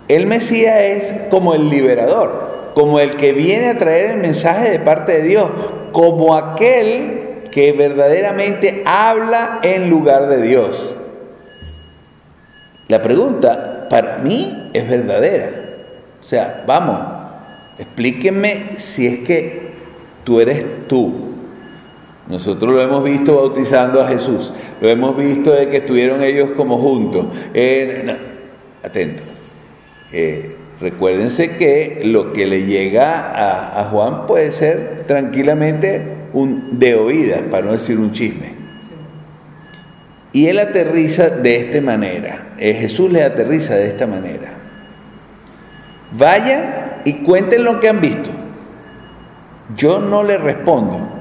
el 0.07 0.27
Mesías 0.27 0.75
es 0.79 1.13
como 1.31 1.55
el 1.55 1.69
liberador, 1.69 2.71
como 2.75 2.99
el 2.99 3.15
que 3.15 3.33
viene 3.33 3.69
a 3.69 3.77
traer 3.79 4.11
el 4.11 4.17
mensaje 4.17 4.69
de 4.69 4.79
parte 4.79 5.13
de 5.13 5.23
Dios, 5.23 5.49
como 5.91 6.35
aquel 6.35 7.43
que 7.51 7.73
verdaderamente 7.73 8.83
habla 8.85 9.59
en 9.63 9.89
lugar 9.89 10.27
de 10.27 10.41
Dios. 10.41 10.95
La 12.87 13.01
pregunta 13.01 13.87
para 13.89 14.17
mí 14.17 14.69
es 14.73 14.87
verdadera. 14.87 15.49
O 16.19 16.23
sea, 16.23 16.63
vamos, 16.67 16.99
explíquenme 17.77 18.77
si 18.77 19.07
es 19.07 19.19
que 19.19 19.71
tú 20.23 20.39
eres 20.39 20.87
tú, 20.87 21.30
nosotros 22.31 22.71
lo 22.71 22.81
hemos 22.81 23.03
visto 23.03 23.35
bautizando 23.35 24.01
a 24.01 24.07
Jesús, 24.07 24.53
lo 24.79 24.87
hemos 24.87 25.17
visto 25.17 25.51
de 25.51 25.67
que 25.67 25.77
estuvieron 25.77 26.23
ellos 26.23 26.51
como 26.55 26.77
juntos. 26.77 27.25
Atento. 28.81 29.21
Eh, 30.13 30.55
recuérdense 30.79 31.57
que 31.57 32.01
lo 32.05 32.31
que 32.31 32.47
le 32.47 32.65
llega 32.65 33.79
a, 33.79 33.83
Juan 33.85 34.25
puede 34.25 34.53
ser 34.53 35.03
tranquilamente 35.07 36.01
un 36.31 36.79
de 36.79 36.95
oídas, 36.95 37.41
para 37.51 37.65
no 37.65 37.73
decir 37.73 37.99
un 37.99 38.13
chisme. 38.13 38.53
Y 40.31 40.47
él 40.47 40.59
aterriza 40.59 41.29
de 41.29 41.57
esta 41.57 41.81
manera. 41.81 42.53
Eh, 42.57 42.73
Jesús 42.73 43.11
le 43.11 43.23
aterriza 43.23 43.75
de 43.75 43.89
esta 43.89 44.07
manera. 44.07 44.53
Vayan 46.17 46.63
y 47.03 47.15
cuenten 47.23 47.65
lo 47.65 47.81
que 47.81 47.89
han 47.89 47.99
visto. 47.99 48.31
Yo 49.75 49.99
no 49.99 50.23
le 50.23 50.37
respondo. 50.37 51.20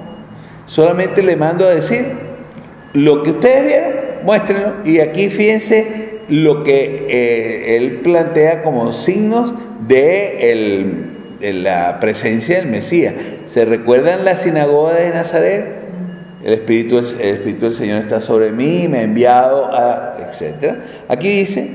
Solamente 0.71 1.25
le 1.25 1.35
mando 1.35 1.67
a 1.67 1.75
decir, 1.75 2.07
lo 2.93 3.25
que 3.25 3.31
ustedes 3.31 3.67
vieron, 3.67 3.91
muéstrenlo. 4.23 4.75
Y 4.85 5.01
aquí 5.01 5.29
fíjense 5.29 6.21
lo 6.29 6.63
que 6.63 7.07
eh, 7.09 7.77
él 7.77 8.03
plantea 8.03 8.63
como 8.63 8.93
signos 8.93 9.53
de, 9.89 11.09
la 11.41 11.99
presencia 11.99 12.59
del 12.59 12.69
Mesías. 12.69 13.15
¿Se 13.47 13.65
recuerdan 13.65 14.25
la 14.25 14.37
sinagoga 14.37 14.95
de 14.95 15.11
Nazaret? 15.11 15.65
El 16.45 16.53
Espíritu, 16.53 16.99
el 16.99 17.35
Espíritu 17.35 17.65
del 17.65 17.73
Señor 17.73 17.99
está 17.99 18.21
sobre 18.21 18.53
mí, 18.53 18.87
me 18.87 18.99
ha 18.99 19.03
enviado 19.03 19.75
a, 19.75 20.19
etc. 20.21 20.77
Aquí 21.09 21.31
dice, 21.31 21.69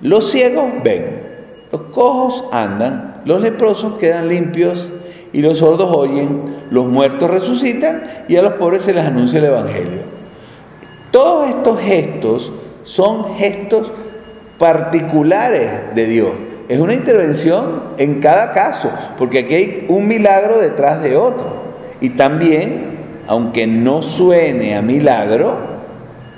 los 0.00 0.28
ciegos 0.28 0.72
ven, 0.82 1.22
los 1.70 1.82
cojos 1.82 2.46
andan, 2.50 3.22
los 3.24 3.40
leprosos 3.40 3.96
quedan 3.96 4.26
limpios 4.26 4.90
y 5.34 5.42
los 5.42 5.58
sordos 5.58 5.90
oyen, 5.92 6.42
los 6.70 6.86
muertos 6.86 7.28
resucitan 7.28 8.24
y 8.28 8.36
a 8.36 8.42
los 8.42 8.52
pobres 8.52 8.82
se 8.82 8.94
les 8.94 9.04
anuncia 9.04 9.40
el 9.40 9.46
Evangelio. 9.46 10.02
Todos 11.10 11.48
estos 11.48 11.80
gestos 11.80 12.52
son 12.84 13.34
gestos 13.34 13.90
particulares 14.58 15.70
de 15.96 16.06
Dios. 16.06 16.30
Es 16.68 16.78
una 16.78 16.94
intervención 16.94 17.82
en 17.98 18.20
cada 18.20 18.52
caso, 18.52 18.90
porque 19.18 19.40
aquí 19.40 19.54
hay 19.54 19.86
un 19.88 20.06
milagro 20.06 20.60
detrás 20.60 21.02
de 21.02 21.16
otro. 21.16 21.64
Y 22.00 22.10
también, 22.10 22.96
aunque 23.26 23.66
no 23.66 24.04
suene 24.04 24.76
a 24.76 24.82
milagro, 24.82 25.56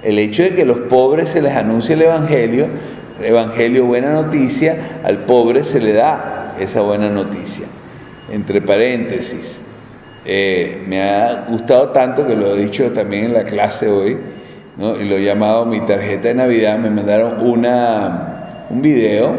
el 0.03 0.19
hecho 0.19 0.43
de 0.43 0.55
que 0.55 0.63
a 0.63 0.67
los 0.67 0.81
pobres 0.81 1.29
se 1.29 1.43
les 1.43 1.55
anuncie 1.55 1.97
el 1.97 2.03
Evangelio, 2.03 2.67
Evangelio 3.23 3.85
buena 3.85 4.11
noticia, 4.11 5.01
al 5.05 5.19
pobre 5.19 5.65
se 5.65 5.81
le 5.81 5.93
da 5.93 6.55
esa 6.59 6.81
buena 6.81 7.11
noticia 7.11 7.67
entre 8.31 8.61
paréntesis. 8.61 9.61
Eh, 10.25 10.83
me 10.89 11.03
ha 11.03 11.47
gustado 11.49 11.91
tanto 11.91 12.27
que 12.27 12.35
lo 12.35 12.57
he 12.57 12.65
dicho 12.65 12.91
también 12.93 13.27
en 13.27 13.33
la 13.35 13.45
clase 13.45 13.89
hoy, 13.89 14.19
y 14.79 15.05
lo 15.05 15.17
he 15.17 15.25
llamado 15.25 15.65
mi 15.65 15.81
tarjeta 15.81 16.29
de 16.29 16.35
Navidad, 16.35 16.79
me 16.79 16.91
mandaron 16.91 17.47
una, 17.47 18.67
un 18.69 18.83
video 18.83 19.35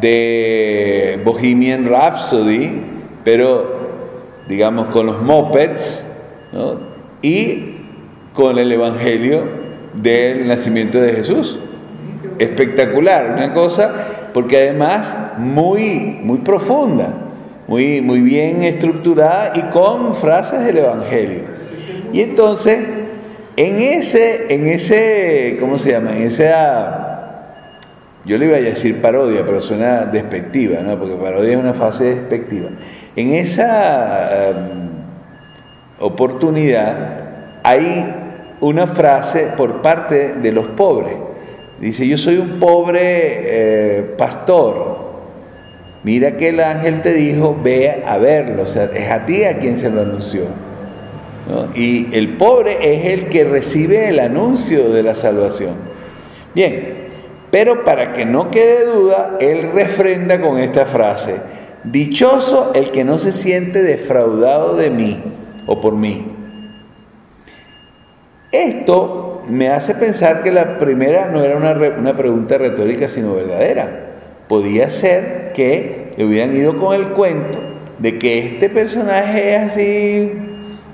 de 0.00 1.20
Bohemian 1.24 1.86
Rhapsody, 1.86 2.80
pero 3.24 3.78
digamos 4.48 4.86
con 4.86 5.06
los 5.06 5.20
mopeds 5.20 6.04
y 7.20 7.72
con 8.32 8.58
el 8.58 8.72
Evangelio 8.72 9.42
del 9.94 10.46
nacimiento 10.46 11.00
de 11.00 11.12
Jesús. 11.12 11.58
Espectacular, 12.38 13.34
una 13.36 13.52
cosa, 13.52 13.92
porque 14.32 14.56
además 14.58 15.16
muy, 15.38 16.20
muy 16.22 16.38
profunda, 16.38 17.12
muy, 17.68 18.00
muy 18.00 18.20
bien 18.20 18.64
estructurada 18.64 19.52
y 19.54 19.60
con 19.70 20.14
frases 20.14 20.64
del 20.64 20.78
Evangelio. 20.78 21.44
Y 22.12 22.22
entonces, 22.22 22.78
en 23.56 23.80
ese, 23.80 24.52
en 24.52 24.66
ese, 24.66 25.58
¿cómo 25.60 25.78
se 25.78 25.92
llama? 25.92 26.16
En 26.16 26.22
esa, 26.22 27.66
yo 28.24 28.38
le 28.38 28.46
iba 28.46 28.56
a 28.56 28.60
decir 28.60 29.02
parodia, 29.02 29.44
pero 29.44 29.60
suena 29.60 30.06
despectiva, 30.06 30.80
¿no? 30.80 30.98
Porque 30.98 31.16
parodia 31.16 31.52
es 31.52 31.58
una 31.58 31.74
fase 31.74 32.04
despectiva. 32.14 32.70
En 33.14 33.34
esa 33.34 34.48
em, 34.48 34.56
oportunidad 36.00 36.96
hay 37.62 38.14
una 38.60 38.86
frase 38.86 39.50
por 39.56 39.82
parte 39.82 40.34
de 40.34 40.52
los 40.52 40.68
pobres. 40.68 41.14
Dice, 41.78 42.08
yo 42.08 42.16
soy 42.16 42.38
un 42.38 42.58
pobre 42.58 43.00
eh, 43.00 44.02
pastor. 44.16 44.97
Mira 46.08 46.38
que 46.38 46.48
el 46.48 46.60
ángel 46.60 47.02
te 47.02 47.12
dijo, 47.12 47.54
ve 47.62 48.02
a 48.06 48.16
verlo. 48.16 48.62
O 48.62 48.66
sea, 48.66 48.84
es 48.84 49.10
a 49.10 49.26
ti 49.26 49.44
a 49.44 49.58
quien 49.58 49.78
se 49.78 49.90
lo 49.90 50.00
anunció. 50.00 50.44
Y 51.74 52.16
el 52.16 52.38
pobre 52.38 52.78
es 52.94 53.04
el 53.12 53.28
que 53.28 53.44
recibe 53.44 54.08
el 54.08 54.18
anuncio 54.18 54.88
de 54.88 55.02
la 55.02 55.14
salvación. 55.14 55.74
Bien, 56.54 57.08
pero 57.50 57.84
para 57.84 58.14
que 58.14 58.24
no 58.24 58.50
quede 58.50 58.86
duda, 58.86 59.36
él 59.38 59.70
refrenda 59.74 60.40
con 60.40 60.58
esta 60.58 60.86
frase. 60.86 61.42
Dichoso 61.84 62.72
el 62.74 62.90
que 62.90 63.04
no 63.04 63.18
se 63.18 63.30
siente 63.30 63.82
defraudado 63.82 64.76
de 64.76 64.88
mí 64.88 65.22
o 65.66 65.78
por 65.78 65.92
mí. 65.94 66.24
Esto 68.50 69.42
me 69.46 69.68
hace 69.68 69.94
pensar 69.94 70.42
que 70.42 70.52
la 70.52 70.78
primera 70.78 71.26
no 71.26 71.44
era 71.44 71.58
una, 71.58 72.16
pregunta 72.16 72.56
retórica, 72.56 73.10
sino 73.10 73.34
verdadera. 73.34 74.07
Podía 74.48 74.90
ser 74.90 75.52
que 75.54 76.12
le 76.16 76.24
hubieran 76.24 76.56
ido 76.56 76.78
con 76.78 76.94
el 76.94 77.10
cuento 77.10 77.58
de 77.98 78.18
que 78.18 78.38
este 78.38 78.70
personaje 78.70 79.54
es 79.54 79.60
así, 79.72 80.32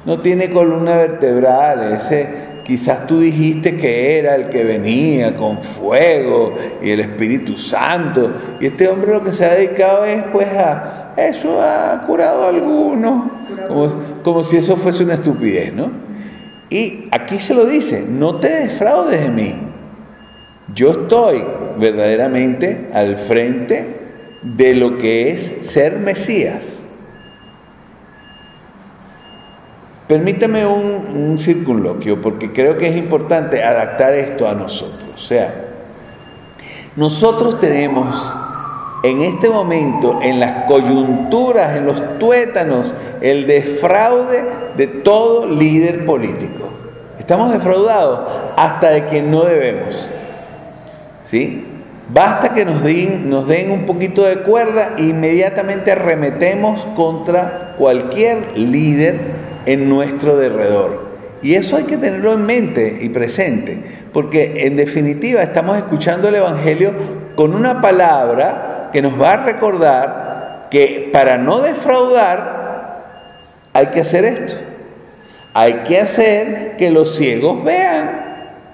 no 0.05 0.21
tiene 0.21 0.51
columna 0.51 0.97
vertebral, 0.97 1.95
ese 1.95 2.45
quizás 2.65 3.07
tú 3.07 3.21
dijiste 3.21 3.77
que 3.77 4.19
era 4.19 4.35
el 4.35 4.49
que 4.49 4.65
venía 4.65 5.35
con 5.35 5.63
fuego 5.63 6.55
y 6.83 6.91
el 6.91 7.01
Espíritu 7.01 7.57
Santo, 7.59 8.33
y 8.61 8.67
este 8.67 8.89
hombre 8.89 9.13
lo 9.13 9.23
que 9.23 9.33
se 9.33 9.45
ha 9.45 9.55
dedicado 9.55 10.05
es 10.05 10.23
pues 10.25 10.49
a 10.49 11.13
eso, 11.17 11.61
ha 11.61 12.03
curado 12.07 12.45
a 12.45 12.49
algunos, 12.49 13.31
como, 13.69 13.95
como 14.23 14.43
si 14.43 14.57
eso 14.57 14.77
fuese 14.77 15.05
una 15.05 15.15
estupidez, 15.15 15.73
¿no? 15.73 15.91
Y 16.71 17.09
aquí 17.13 17.39
se 17.39 17.55
lo 17.55 17.67
dice, 17.67 18.05
no 18.09 18.41
te 18.41 18.49
defraudes 18.49 19.23
de 19.23 19.31
mí. 19.31 19.55
Yo 20.75 20.91
estoy 20.91 21.45
verdaderamente 21.79 22.89
al 22.93 23.17
frente 23.17 24.01
de 24.43 24.75
lo 24.75 24.99
que 24.99 25.31
es 25.31 25.55
ser 25.63 25.99
Mesías. 25.99 26.85
Permítame 30.07 30.67
un, 30.67 31.07
un, 31.15 31.39
circunloquio, 31.39 32.21
porque 32.21 32.53
creo 32.53 32.77
que 32.77 32.89
es 32.89 32.97
importante 32.97 33.63
adaptar 33.63 34.13
esto 34.13 34.47
a 34.47 34.55
nosotros. 34.55 35.11
O 35.15 35.19
sea, 35.19 35.65
nosotros 36.95 37.59
tenemos 37.59 38.37
en 39.05 39.21
este 39.23 39.51
momento, 39.51 40.21
en 40.23 40.41
las 40.41 40.65
coyunturas, 40.65 41.77
en 41.77 41.85
los 41.85 42.19
tuétanos, 42.19 42.95
el 43.21 43.47
defraude 43.47 44.45
de 44.77 44.87
todo 44.87 45.47
líder 45.47 46.07
político. 46.07 46.71
Estamos 47.19 47.53
defraudados 47.53 48.21
hasta 48.57 48.91
de 48.91 49.07
que 49.07 49.23
no 49.23 49.45
debemos. 49.45 50.11
¿Sí? 51.25 51.65
Basta 52.13 52.53
que 52.53 52.65
nos 52.65 52.83
den, 52.83 53.31
nos 53.31 53.49
den 53.49 53.71
un 53.71 53.87
poquito 53.87 54.25
de 54.25 54.37
cuerda 54.37 54.93
e 54.99 55.05
inmediatamente 55.05 55.91
arremetemos 55.91 56.85
contra 56.95 57.75
cualquier 57.79 58.59
líder 58.59 59.19
en 59.65 59.89
nuestro 59.89 60.37
derredor. 60.37 61.05
Y 61.43 61.55
eso 61.55 61.77
hay 61.77 61.85
que 61.85 61.97
tenerlo 61.99 62.33
en 62.33 62.45
mente 62.45 62.99
y 63.01 63.09
presente, 63.09 63.83
porque 64.13 64.67
en 64.67 64.77
definitiva 64.77 65.43
estamos 65.43 65.77
escuchando 65.77 66.29
el 66.29 66.37
Evangelio 66.37 66.93
con 67.37 67.55
una 67.55 67.81
palabra 67.81 68.91
que 68.93 69.03
nos 69.03 69.21
va 69.21 69.35
a 69.35 69.45
recordar 69.45 70.69
que 70.71 71.11
para 71.13 71.37
no 71.39 71.61
defraudar 71.61 72.55
hay 73.73 73.87
que 73.87 74.01
hacer 74.01 74.25
esto. 74.25 74.55
Hay 75.53 75.83
que 75.87 76.01
hacer 76.01 76.77
que 76.77 76.91
los 76.91 77.17
ciegos 77.17 77.63
vean. 77.63 78.23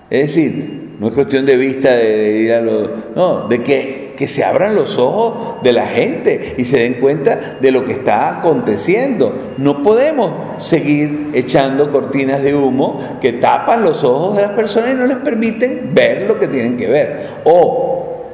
Es 0.09 0.29
decir, 0.29 0.80
no 1.01 1.09
es 1.09 1.13
cuestión 1.15 1.47
de 1.47 1.57
vista 1.57 1.91
de, 1.97 2.39
ir 2.39 2.53
a 2.53 2.61
los... 2.61 2.91
No, 3.17 3.49
de 3.49 3.63
que, 3.63 4.15
que 4.17 4.29
se 4.29 4.45
abran 4.45 4.77
los 4.77 4.99
ojos 4.99 5.63
de 5.63 5.73
la 5.73 5.87
gente 5.87 6.55
y 6.59 6.65
se 6.67 6.81
den 6.81 6.95
cuenta 6.95 7.57
de 7.61 7.71
lo 7.73 7.85
que 7.85 7.93
está 7.93 8.39
aconteciendo. 8.39 9.55
No 9.57 9.83
podemos 9.83 10.33
seguir 10.63 11.31
echando 11.33 11.91
cortinas 11.91 12.43
de 12.43 12.55
humo 12.55 13.01
que 13.21 13.33
tapan 13.33 13.83
los 13.83 14.05
ojos 14.05 14.37
de 14.37 14.43
las 14.43 14.51
personas 14.53 14.91
y 14.93 14.95
no 14.95 15.07
les 15.07 15.17
permiten 15.17 15.91
ver 15.95 16.23
lo 16.29 16.39
que 16.39 16.47
tienen 16.47 16.77
que 16.77 16.89
ver. 16.89 17.29
O 17.45 18.27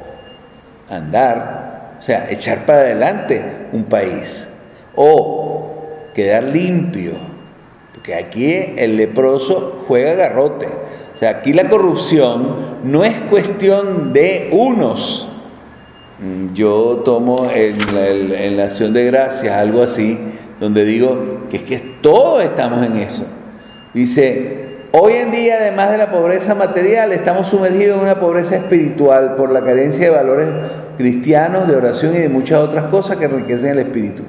andar 0.89 1.67
o 1.97 2.01
sea, 2.01 2.27
echar 2.29 2.65
para 2.65 2.81
adelante 2.81 3.43
un 3.71 3.85
país 3.85 4.49
o 4.95 6.09
quedar 6.13 6.43
limpio, 6.43 7.13
porque 7.93 8.15
aquí 8.15 8.73
el 8.77 8.97
leproso 8.97 9.85
juega 9.87 10.13
garrote. 10.13 10.67
O 11.17 11.19
sea, 11.19 11.31
aquí 11.31 11.51
la 11.51 11.67
corrupción 11.67 12.55
no 12.83 13.03
es 13.03 13.15
cuestión 13.21 14.13
de 14.13 14.49
unos. 14.51 15.27
Yo 16.53 17.01
tomo 17.03 17.49
en 17.51 18.55
la, 18.55 18.65
acción 18.65 18.93
de 18.93 19.05
gracias 19.07 19.51
algo 19.51 19.81
así, 19.81 20.19
donde 20.59 20.85
digo 20.85 21.39
que 21.49 21.57
es 21.57 21.63
que 21.63 21.79
todos 22.01 22.43
estamos 22.43 22.85
en 22.85 22.97
eso. 22.97 23.25
Dice, 23.95 24.65
Hoy 24.91 25.13
en 25.13 25.31
día, 25.31 25.57
además 25.59 25.89
de 25.89 25.97
la 25.97 26.11
pobreza 26.11 26.53
material, 26.53 27.11
estamos 27.11 27.47
sumergidos 27.47 27.97
en 27.97 28.03
una 28.03 28.19
pobreza 28.19 28.55
espiritual 28.55 29.33
por 29.35 29.51
la 29.51 29.63
carencia 29.63 30.05
de 30.05 30.15
valores 30.15 30.47
cristianos, 30.97 31.67
de 31.67 31.75
oración 31.75 32.15
y 32.15 32.19
de 32.19 32.29
muchas 32.29 32.59
otras 32.59 32.85
cosas 32.85 33.17
que 33.17 33.25
enriquecen 33.25 33.71
el 33.71 33.79
espíritu. 33.79 34.21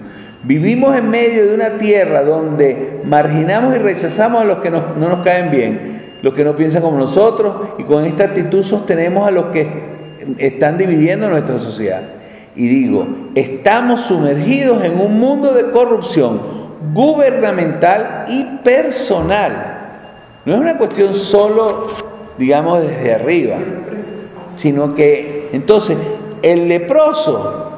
Vivimos 0.43 0.97
en 0.97 1.11
medio 1.11 1.47
de 1.47 1.55
una 1.55 1.77
tierra 1.77 2.23
donde 2.23 3.03
marginamos 3.05 3.75
y 3.75 3.79
rechazamos 3.79 4.41
a 4.41 4.45
los 4.47 4.59
que 4.59 4.71
no 4.71 4.95
nos 4.97 5.23
caen 5.23 5.51
bien, 5.51 5.98
los 6.23 6.35
que 6.35 6.45
no 6.45 6.57
piensan 6.57 6.83
como 6.83 6.99
nosotros, 6.99 7.55
y 7.79 7.85
con 7.85 8.05
esta 8.05 8.25
actitud 8.25 8.63
sostenemos 8.63 9.27
a 9.27 9.31
los 9.31 9.47
que 9.47 9.69
están 10.39 10.79
dividiendo 10.79 11.29
nuestra 11.29 11.59
sociedad. 11.59 12.03
Y 12.57 12.67
digo, 12.67 13.07
estamos 13.35 14.03
sumergidos 14.03 14.85
en 14.85 14.99
un 14.99 15.19
mundo 15.19 15.55
de 15.55 15.71
corrupción 15.71 16.41
gubernamental 16.93 18.25
y 18.29 18.45
personal 18.65 19.79
no 20.49 20.55
es 20.55 20.61
una 20.61 20.79
cuestión 20.79 21.13
solo, 21.13 21.89
digamos, 22.39 22.81
desde 22.81 23.13
arriba, 23.13 23.57
sino 24.57 24.95
que 24.95 25.51
entonces 25.53 25.99
el 26.41 26.69
leproso 26.69 27.71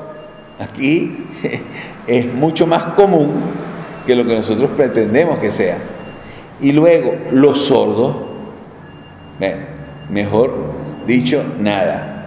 aquí 0.60 1.26
es 2.06 2.32
mucho 2.32 2.68
más 2.68 2.84
común 2.94 3.32
que 4.06 4.14
lo 4.14 4.24
que 4.24 4.36
nosotros 4.36 4.70
pretendemos 4.76 5.40
que 5.40 5.50
sea. 5.50 5.78
Y 6.60 6.70
luego 6.70 7.12
los 7.32 7.60
sordos, 7.62 8.14
mejor 10.08 10.54
dicho, 11.06 11.42
nada. 11.58 12.26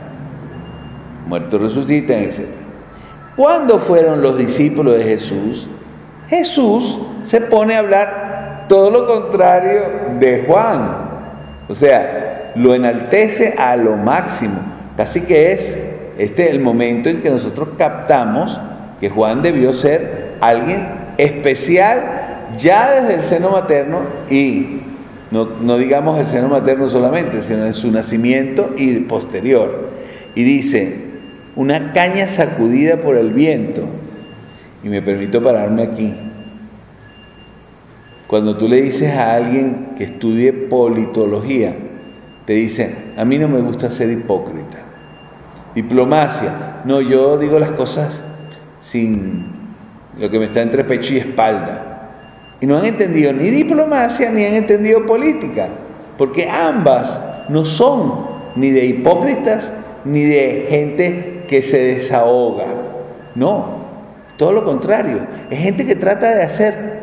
Muertos 1.25 1.61
resucitan, 1.61 2.23
etc. 2.23 2.41
¿Cuándo 3.35 3.79
fueron 3.79 4.21
los 4.21 4.37
discípulos 4.37 4.95
de 4.95 5.03
Jesús? 5.03 5.67
Jesús 6.27 6.99
se 7.23 7.41
pone 7.41 7.75
a 7.75 7.79
hablar 7.79 8.65
todo 8.67 8.91
lo 8.91 9.07
contrario 9.07 9.81
de 10.19 10.43
Juan. 10.47 11.03
O 11.67 11.75
sea, 11.75 12.51
lo 12.55 12.75
enaltece 12.75 13.55
a 13.57 13.75
lo 13.75 13.95
máximo. 13.95 14.59
Casi 14.95 15.21
que 15.21 15.51
es 15.51 15.79
este 16.17 16.51
el 16.51 16.59
momento 16.59 17.09
en 17.09 17.21
que 17.21 17.29
nosotros 17.29 17.69
captamos 17.77 18.59
que 18.99 19.09
Juan 19.09 19.41
debió 19.41 19.73
ser 19.73 20.35
alguien 20.39 20.87
especial 21.17 22.49
ya 22.57 22.91
desde 22.91 23.15
el 23.15 23.23
seno 23.23 23.49
materno 23.51 24.01
y 24.29 24.82
no, 25.33 25.49
no 25.59 25.79
digamos 25.79 26.19
el 26.19 26.27
seno 26.27 26.47
materno 26.47 26.87
solamente, 26.87 27.41
sino 27.41 27.65
en 27.65 27.73
su 27.73 27.91
nacimiento 27.91 28.71
y 28.77 28.99
posterior. 28.99 29.89
Y 30.35 30.43
dice, 30.43 30.95
una 31.55 31.91
caña 31.91 32.27
sacudida 32.27 32.97
por 32.97 33.17
el 33.17 33.33
viento. 33.33 33.81
Y 34.83 34.89
me 34.89 35.01
permito 35.01 35.41
pararme 35.41 35.81
aquí. 35.81 36.13
Cuando 38.27 38.57
tú 38.57 38.69
le 38.69 38.79
dices 38.79 39.11
a 39.15 39.33
alguien 39.33 39.95
que 39.97 40.03
estudie 40.03 40.53
politología, 40.53 41.77
te 42.45 42.53
dice, 42.53 42.95
a 43.17 43.25
mí 43.25 43.39
no 43.39 43.47
me 43.47 43.59
gusta 43.59 43.89
ser 43.89 44.11
hipócrita. 44.11 44.77
Diplomacia, 45.73 46.81
no, 46.85 47.01
yo 47.01 47.39
digo 47.39 47.57
las 47.57 47.71
cosas 47.71 48.23
sin, 48.81 49.47
lo 50.19 50.29
que 50.29 50.37
me 50.37 50.45
está 50.45 50.61
entre 50.61 50.83
pecho 50.83 51.15
y 51.15 51.17
espalda. 51.17 51.92
Y 52.63 52.65
no 52.65 52.77
han 52.77 52.85
entendido 52.85 53.33
ni 53.33 53.49
diplomacia 53.49 54.31
ni 54.31 54.45
han 54.45 54.53
entendido 54.53 55.05
política, 55.05 55.67
porque 56.17 56.47
ambas 56.49 57.21
no 57.49 57.65
son 57.65 58.25
ni 58.55 58.69
de 58.69 58.85
hipócritas 58.85 59.73
ni 60.05 60.23
de 60.23 60.67
gente 60.69 61.43
que 61.45 61.61
se 61.61 61.77
desahoga. 61.77 62.67
No, 63.35 63.65
todo 64.37 64.53
lo 64.53 64.63
contrario. 64.63 65.27
Es 65.49 65.59
gente 65.59 65.85
que 65.85 65.97
trata 65.97 66.33
de 66.33 66.41
hacer, 66.41 67.01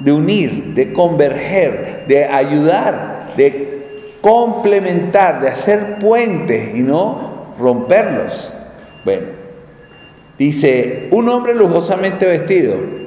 de 0.00 0.12
unir, 0.12 0.74
de 0.74 0.92
converger, 0.92 2.04
de 2.06 2.26
ayudar, 2.26 3.32
de 3.38 4.04
complementar, 4.20 5.40
de 5.40 5.48
hacer 5.48 5.98
puentes 5.98 6.74
y 6.74 6.80
no 6.80 7.54
romperlos. 7.58 8.52
Bueno, 9.06 9.28
dice, 10.36 11.08
un 11.10 11.26
hombre 11.30 11.54
lujosamente 11.54 12.26
vestido. 12.26 12.99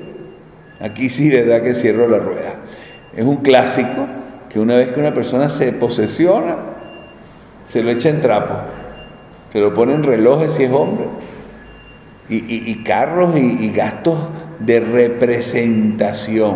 Aquí 0.84 1.10
sí, 1.10 1.30
verdad 1.30 1.62
que 1.62 1.74
cierro 1.76 2.10
la 2.10 2.20
rueda. 2.20 2.56
Es 3.16 3.24
un 3.24 3.38
clásico 3.38 4.06
que 4.50 4.60
una 4.60 4.76
vez 4.76 4.92
que 4.92 5.00
una 5.00 5.14
persona 5.14 5.48
se 5.48 5.72
posesiona, 5.72 6.58
se 7.70 7.82
lo 7.82 7.90
echa 7.90 8.10
en 8.10 8.20
trapo, 8.20 8.54
se 9.54 9.62
lo 9.62 9.74
pone 9.74 9.94
en 9.94 10.04
relojes 10.04 10.52
si 10.52 10.64
es 10.64 10.72
hombre, 10.74 11.06
y, 12.28 12.84
carros 12.84 13.40
y, 13.40 13.72
gastos 13.72 14.18
de 14.60 14.82
representación. 14.82 16.56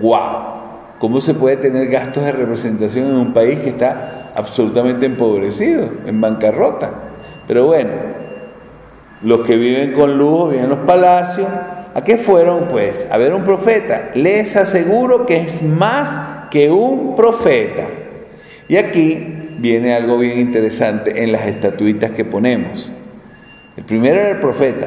¡Wow! 0.00 0.98
¿Cómo 0.98 1.20
se 1.20 1.34
puede 1.34 1.58
tener 1.58 1.88
gastos 1.88 2.24
de 2.24 2.32
representación 2.32 3.10
en 3.10 3.16
un 3.16 3.32
país 3.34 3.58
que 3.58 3.68
está 3.68 4.30
absolutamente 4.34 5.04
empobrecido, 5.04 5.90
en 6.06 6.18
bancarrota? 6.20 6.94
Pero 7.46 7.66
bueno, 7.66 7.90
los 9.20 9.40
que 9.40 9.56
viven 9.56 9.92
con 9.92 10.16
lujo, 10.16 10.48
viven 10.48 10.64
en 10.64 10.70
los 10.70 10.80
palacios. 10.80 11.48
¿A 11.98 12.04
qué 12.04 12.16
fueron? 12.16 12.68
Pues 12.68 13.08
a 13.10 13.18
ver 13.18 13.34
un 13.34 13.42
profeta. 13.42 14.12
Les 14.14 14.54
aseguro 14.54 15.26
que 15.26 15.38
es 15.38 15.62
más 15.62 16.46
que 16.48 16.70
un 16.70 17.16
profeta. 17.16 17.88
Y 18.68 18.76
aquí 18.76 19.56
viene 19.58 19.92
algo 19.92 20.16
bien 20.16 20.38
interesante 20.38 21.24
en 21.24 21.32
las 21.32 21.46
estatuitas 21.46 22.12
que 22.12 22.24
ponemos. 22.24 22.92
El 23.76 23.82
primero 23.82 24.16
era 24.16 24.28
el 24.28 24.38
profeta. 24.38 24.86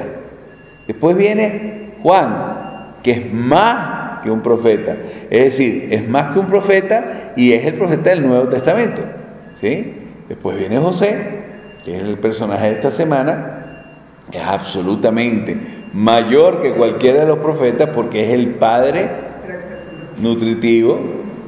Después 0.88 1.17
viene 1.17 1.95
Juan, 2.02 2.95
que 3.04 3.12
es 3.12 3.34
más 3.34 4.21
que 4.24 4.32
un 4.32 4.41
profeta. 4.41 4.95
Es 5.30 5.43
decir, 5.43 5.89
es 5.91 6.08
más 6.08 6.28
que 6.28 6.39
un 6.39 6.47
profeta 6.47 7.34
y 7.36 7.52
es 7.52 7.65
el 7.65 7.74
profeta 7.74 8.12
del 8.12 8.26
Nuevo 8.26 8.47
Testamento. 8.47 9.02
¿sí? 9.56 9.95
Después 10.30 10.58
viene 10.58 10.78
José, 10.78 11.17
que 11.84 11.97
es 11.97 12.04
el 12.04 12.19
personaje 12.19 12.67
de 12.67 12.71
esta 12.76 12.89
semana. 12.89 13.58
Es 14.32 14.43
absolutamente 14.43 15.80
mayor 15.93 16.62
que 16.62 16.73
cualquiera 16.73 17.21
de 17.21 17.27
los 17.27 17.39
profetas 17.39 17.89
porque 17.89 18.25
es 18.25 18.34
el 18.34 18.56
padre 18.56 19.10
nutritivo, 20.17 20.99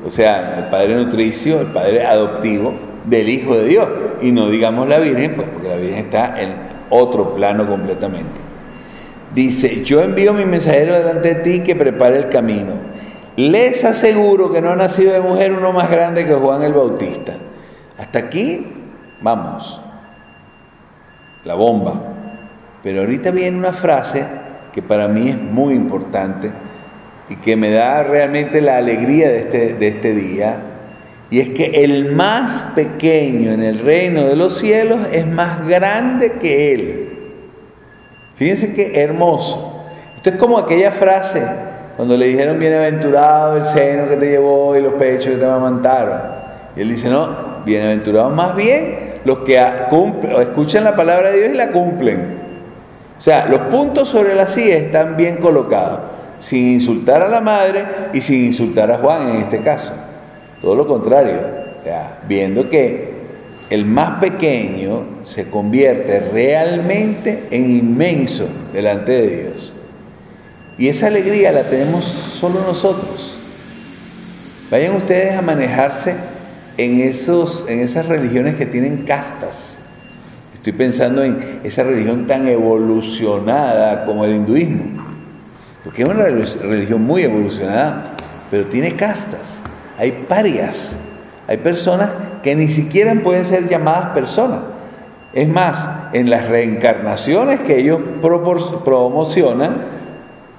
o 0.06 0.10
sea, 0.10 0.58
el 0.58 0.66
padre 0.66 0.96
nutricio, 0.96 1.62
el 1.62 1.68
padre 1.68 2.06
adoptivo 2.06 2.74
del 3.06 3.30
Hijo 3.30 3.56
de 3.56 3.66
Dios. 3.66 3.88
Y 4.22 4.32
no 4.32 4.50
digamos 4.50 4.88
la 4.88 5.00
Virgen, 5.00 5.36
pues 5.36 5.48
porque 5.48 5.70
la 5.70 5.76
Virgen 5.76 6.00
está 6.00 6.42
en 6.42 6.54
otro 6.90 7.34
plano 7.34 7.68
completamente. 7.68 8.42
Dice, 9.34 9.84
yo 9.84 10.02
envío 10.02 10.34
mi 10.34 10.46
mensajero 10.46 10.94
delante 10.94 11.36
de 11.36 11.42
ti 11.42 11.60
que 11.62 11.76
prepare 11.76 12.18
el 12.18 12.30
camino. 12.30 12.74
Les 13.36 13.84
aseguro 13.84 14.52
que 14.52 14.62
no 14.62 14.70
ha 14.70 14.76
nacido 14.76 15.12
de 15.14 15.22
mujer 15.22 15.54
uno 15.54 15.72
más 15.72 15.90
grande 15.90 16.26
que 16.26 16.36
Juan 16.36 16.62
el 16.62 16.74
Bautista. 16.74 17.34
Hasta 17.98 18.20
aquí, 18.20 18.68
vamos, 19.22 19.82
la 21.44 21.56
bomba. 21.56 22.13
Pero 22.84 23.00
ahorita 23.00 23.32
viene 23.32 23.58
una 23.58 23.74
frase 23.74 24.26
que 24.72 24.82
para 24.82 25.08
mí 25.08 25.30
es 25.30 25.42
muy 25.42 25.74
importante 25.74 26.52
y 27.30 27.38
que 27.38 27.56
me 27.56 27.72
da 27.72 28.04
realmente 28.04 28.62
la 28.62 28.78
alegría 28.78 29.30
de 29.30 29.40
este, 29.40 29.74
de 29.74 29.88
este 29.88 30.14
día 30.14 30.58
y 31.34 31.40
es 31.40 31.50
que 31.50 31.84
el 31.84 32.12
más 32.12 32.64
pequeño 32.76 33.54
en 33.54 33.64
el 33.64 33.80
reino 33.80 34.26
de 34.28 34.36
los 34.36 34.60
cielos 34.60 35.00
es 35.12 35.26
más 35.26 35.68
grande 35.68 36.34
que 36.34 36.74
él. 36.76 37.10
Fíjense 38.36 38.76
qué 38.76 39.02
hermoso. 39.02 39.84
Esto 40.16 40.30
es 40.30 40.36
como 40.36 40.60
aquella 40.60 40.92
frase 40.92 41.44
cuando 41.96 42.16
le 42.18 42.28
dijeron 42.28 42.60
bienaventurado 42.60 43.58
el 43.58 43.64
seno 43.64 44.08
que 44.08 44.18
te 44.18 44.30
llevó 44.30 44.76
y 44.76 44.82
los 44.82 44.94
pechos 44.94 45.34
que 45.34 45.38
te 45.38 45.46
amamantaron. 45.46 46.22
Y 46.76 46.82
él 46.82 46.90
dice, 46.90 47.10
no, 47.10 47.64
bienaventurados 47.66 48.32
más 48.32 48.56
bien 48.56 49.14
los 49.26 49.40
que 49.40 49.60
escuchan 50.40 50.84
la 50.84 50.96
palabra 50.96 51.32
de 51.32 51.40
Dios 51.40 51.50
y 51.54 51.58
la 51.58 51.72
cumplen. 51.72 52.43
Sea, 53.24 53.46
los 53.46 53.62
puntos 53.72 54.10
sobre 54.10 54.36
la 54.36 54.46
silla 54.46 54.76
están 54.76 55.16
bien 55.16 55.38
colocados, 55.38 56.02
sin 56.40 56.74
insultar 56.74 57.22
a 57.24 57.30
la 57.30 57.40
madre 57.40 57.86
y 58.12 58.20
sin 58.20 58.48
insultar 58.48 58.92
a 58.92 58.98
Juan 58.98 59.30
en 59.30 59.38
este 59.38 59.62
caso. 59.62 59.94
Todo 60.60 60.76
lo 60.76 60.86
contrario, 60.86 61.40
o 61.80 61.84
sea, 61.86 62.20
viendo 62.28 62.70
que 62.70 63.14
el 63.70 63.86
más 63.86 64.20
pequeño 64.20 65.06
se 65.24 65.50
convierte 65.50 66.20
realmente 66.34 67.48
en 67.50 67.72
inmenso 67.72 68.46
delante 68.74 69.14
de 69.14 69.44
Dios. 69.44 69.74
Y 70.78 70.90
esa 70.90 71.08
alegría 71.08 71.54
la 71.54 71.64
tenemos 71.64 72.04
solo 72.04 72.60
nosotros. 72.60 73.38
Vayan 74.70 74.98
ustedes 74.98 75.38
a 75.38 75.42
manejarse 75.42 76.16
en, 76.76 77.00
esos, 77.00 77.64
en 77.70 77.80
esas 77.80 78.06
religiones 78.06 78.56
que 78.56 78.66
tienen 78.66 79.06
castas. 79.06 79.78
Estoy 80.64 80.74
pensando 80.74 81.22
en 81.22 81.60
esa 81.66 81.84
religión 81.84 82.26
tan 82.26 82.48
evolucionada 82.48 84.06
como 84.06 84.24
el 84.24 84.36
hinduismo. 84.36 85.04
Porque 85.84 86.04
es 86.04 86.08
una 86.08 86.24
religión 86.24 87.04
muy 87.04 87.24
evolucionada, 87.24 88.14
pero 88.50 88.66
tiene 88.68 88.94
castas 88.96 89.62
hay 89.98 90.12
parias, 90.28 90.96
hay 91.48 91.58
personas 91.58 92.10
que 92.42 92.56
ni 92.56 92.68
siquiera 92.68 93.14
pueden 93.24 93.46
ser 93.46 93.68
llamadas 93.68 94.08
personas. 94.08 94.62
Es 95.34 95.48
más, 95.48 95.90
en 96.14 96.30
las 96.30 96.48
reencarnaciones 96.48 97.62
que 97.62 97.80
ellos 97.80 98.00
promocionan, 98.84 99.78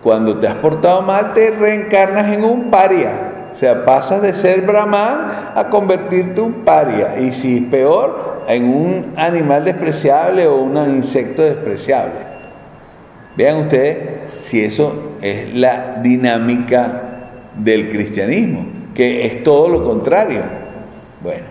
cuando 0.03 0.39
te 0.39 0.49
has 0.49 0.57
portado 0.57 1.03
mal, 1.03 1.33
te 1.33 1.51
reencarnas 1.51 2.33
en 2.33 2.45
un 2.45 2.71
paria. 2.71 3.24
O 3.55 3.57
sea, 3.57 3.87
pasas 3.87 4.21
de 4.21 4.35
ser 4.35 4.63
brahman 4.63 5.53
a 5.55 5.69
convertirte 5.71 6.41
un 6.41 6.65
paria. 6.65 7.21
Y 7.21 7.33
si 7.33 7.59
es 7.59 7.63
peor, 7.71 8.43
en 8.49 8.65
un 8.65 9.13
animal 9.17 9.65
despreciable 9.65 10.47
o 10.47 10.57
un 10.57 10.77
insecto 10.91 11.43
despreciable. 11.43 12.35
Vean 13.37 13.59
ustedes 13.59 13.99
si 14.41 14.63
eso 14.63 15.15
es 15.23 15.55
la 15.55 16.01
dinámica 16.03 17.03
del 17.55 17.89
cristianismo 17.89 18.75
que 18.95 19.27
es 19.27 19.43
todo 19.43 19.69
lo 19.69 19.85
contrario. 19.85 20.43
Bueno, 21.23 21.45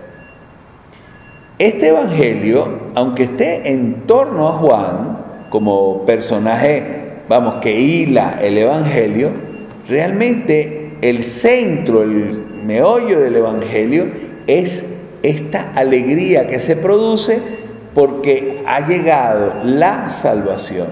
este 1.60 1.90
Evangelio, 1.90 2.80
aunque 2.96 3.24
esté 3.24 3.72
en 3.72 4.08
torno 4.08 4.48
a 4.48 4.54
Juan, 4.54 5.18
como 5.50 6.06
personaje, 6.06 7.22
vamos, 7.30 7.56
que 7.62 7.80
hila 7.80 8.40
el 8.42 8.58
Evangelio, 8.58 9.32
realmente 9.88 10.83
el 11.04 11.22
centro, 11.22 12.02
el 12.02 12.46
meollo 12.64 13.20
del 13.20 13.36
Evangelio 13.36 14.08
es 14.48 14.86
esta 15.22 15.72
alegría 15.72 16.48
que 16.48 16.62
se 16.62 16.78
produce 16.78 17.40
porque 17.94 18.62
ha 18.66 18.88
llegado 18.88 19.66
la 19.66 20.10
salvación. 20.10 20.88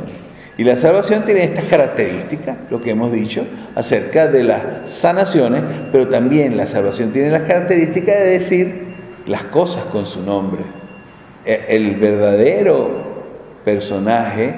Y 0.57 0.65
la 0.65 0.75
salvación 0.75 1.23
tiene 1.23 1.45
estas 1.45 1.63
características, 1.63 2.57
lo 2.69 2.81
que 2.81 2.91
hemos 2.91 3.13
dicho 3.13 3.45
acerca 3.73 4.27
de 4.27 4.43
las 4.43 4.61
sanaciones, 4.83 5.63
pero 5.93 6.09
también 6.09 6.57
la 6.57 6.67
salvación 6.67 7.13
tiene 7.13 7.31
las 7.31 7.43
características 7.43 8.19
de 8.19 8.25
decir 8.25 8.81
las 9.27 9.45
cosas 9.45 9.85
con 9.85 10.05
su 10.05 10.23
nombre. 10.23 10.63
E, 11.45 11.67
el 11.69 11.95
verdadero 11.95 12.91
personaje 13.63 14.55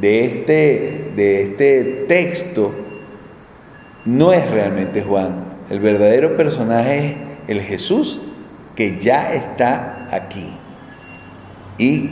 de 0.00 0.24
este, 0.24 1.12
de 1.14 1.42
este 1.42 2.04
texto 2.08 2.85
no 4.06 4.32
es 4.32 4.50
realmente 4.50 5.02
Juan. 5.02 5.44
El 5.68 5.80
verdadero 5.80 6.36
personaje 6.36 7.08
es 7.08 7.16
el 7.48 7.60
Jesús 7.60 8.20
que 8.74 8.98
ya 8.98 9.34
está 9.34 10.08
aquí. 10.10 10.46
Y 11.78 12.10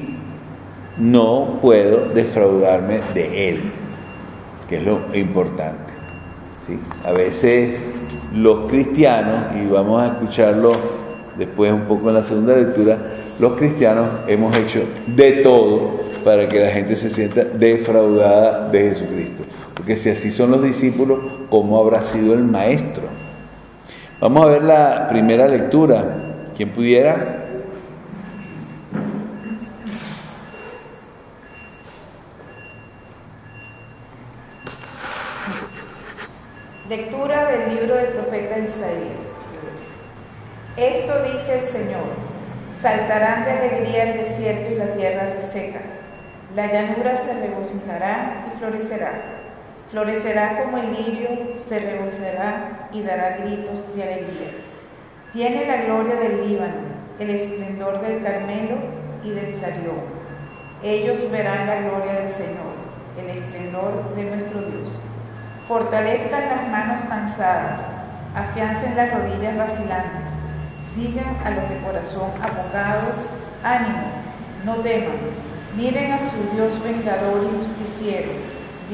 no 0.99 1.59
puedo 1.61 2.09
defraudarme 2.09 3.01
de 3.15 3.51
Él, 3.51 3.61
que 4.69 4.77
es 4.77 4.83
lo 4.83 5.01
importante. 5.15 5.93
¿sí? 6.67 6.79
A 7.05 7.13
veces 7.13 7.85
los 8.33 8.69
cristianos, 8.69 9.57
y 9.57 9.67
vamos 9.67 10.03
a 10.03 10.09
escucharlo 10.09 10.73
después 11.39 11.73
un 11.73 11.83
poco 11.83 12.09
en 12.09 12.15
la 12.15 12.23
segunda 12.23 12.57
lectura, 12.57 12.99
los 13.39 13.55
cristianos 13.55 14.09
hemos 14.27 14.55
hecho 14.57 14.83
de 15.07 15.33
todo 15.43 16.05
para 16.25 16.49
que 16.49 16.61
la 16.61 16.69
gente 16.69 16.95
se 16.97 17.11
sienta 17.11 17.45
defraudada 17.45 18.69
de 18.69 18.91
Jesucristo. 18.91 19.44
Porque 19.85 19.99
si 19.99 20.09
así 20.09 20.31
son 20.31 20.51
los 20.51 20.63
discípulos, 20.63 21.19
¿cómo 21.51 21.79
habrá 21.79 22.03
sido 22.03 22.33
el 22.33 22.43
maestro? 22.43 23.03
Vamos 24.19 24.43
a 24.43 24.49
ver 24.49 24.63
la 24.63 25.09
primera 25.09 25.47
lectura. 25.47 26.07
¿Quién 26.57 26.73
pudiera? 26.73 27.45
Lectura 36.89 37.51
del 37.51 37.77
libro 37.77 37.97
del 37.97 38.07
profeta 38.07 38.59
Isaías. 38.59 39.21
Esto 40.79 41.13
dice 41.31 41.59
el 41.61 41.67
Señor, 41.67 42.07
saltarán 42.81 43.45
de 43.45 43.51
alegría 43.51 44.15
el 44.15 44.25
desierto 44.25 44.73
y 44.73 44.77
la 44.77 44.93
tierra 44.93 45.35
reseca, 45.35 45.83
la 46.57 46.73
llanura 46.73 47.15
se 47.17 47.35
regocijará 47.35 48.47
y 48.47 48.59
florecerá, 48.59 49.34
florecerá 49.95 50.61
como 50.61 50.77
el 50.79 50.93
lirio, 50.93 51.55
se 51.55 51.79
regocijará 51.79 52.89
y 52.93 53.03
dará 53.03 53.37
gritos 53.37 53.85
de 53.95 54.03
alegría. 54.03 54.51
Tiene 55.33 55.67
la 55.67 55.85
gloria 55.85 56.17
del 56.17 56.49
Líbano, 56.49 56.83
el 57.21 57.31
esplendor 57.31 58.01
del 58.01 58.21
Carmelo 58.21 58.75
y 59.23 59.31
del 59.31 59.55
Sarión. 59.55 60.03
Ellos 60.83 61.31
verán 61.31 61.69
la 61.69 61.83
gloria 61.83 62.13
del 62.15 62.29
Señor, 62.29 62.75
el 63.17 63.39
esplendor 63.39 64.13
de 64.17 64.25
nuestro 64.25 64.63
Dios. 64.63 64.99
Fortalezcan 65.69 66.49
las 66.49 66.69
manos 66.69 67.01
cansadas, 67.09 67.79
afiancen 68.35 68.97
las 68.97 69.13
rodillas 69.13 69.57
vacilantes. 69.57 70.33
Digan 70.97 71.37
a 71.45 71.51
los 71.51 71.69
de 71.69 71.79
corazón 71.79 72.33
apocado, 72.43 73.13
ánimo, 73.63 74.09
no 74.65 74.75
teman. 74.75 75.19
Miren 75.77 76.11
a 76.11 76.19
su 76.19 76.37
Dios 76.53 76.83
vengador 76.83 77.45
y 77.45 77.59
justiciero. 77.59 78.44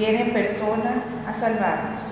Viene 0.01 0.23
en 0.23 0.33
persona 0.33 0.95
a 1.29 1.35
salvarnos. 1.35 2.05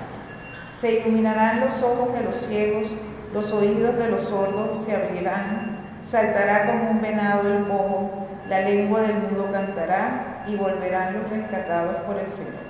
Se 0.78 1.00
iluminarán 1.00 1.60
los 1.60 1.82
ojos 1.82 2.12
de 2.12 2.22
los 2.22 2.36
ciegos, 2.36 2.88
los 3.32 3.50
oídos 3.50 3.96
de 3.96 4.10
los 4.10 4.24
sordos 4.24 4.84
se 4.84 4.94
abrirán. 4.94 5.78
Saltará 6.04 6.66
como 6.66 6.90
un 6.90 7.00
venado 7.00 7.48
el 7.50 7.64
cojo, 7.64 8.26
la 8.46 8.60
lengua 8.60 9.00
del 9.00 9.16
mudo 9.16 9.50
cantará 9.50 10.44
y 10.46 10.54
volverán 10.56 11.14
los 11.14 11.30
rescatados 11.30 11.96
por 12.02 12.18
el 12.18 12.28
Señor. 12.28 12.68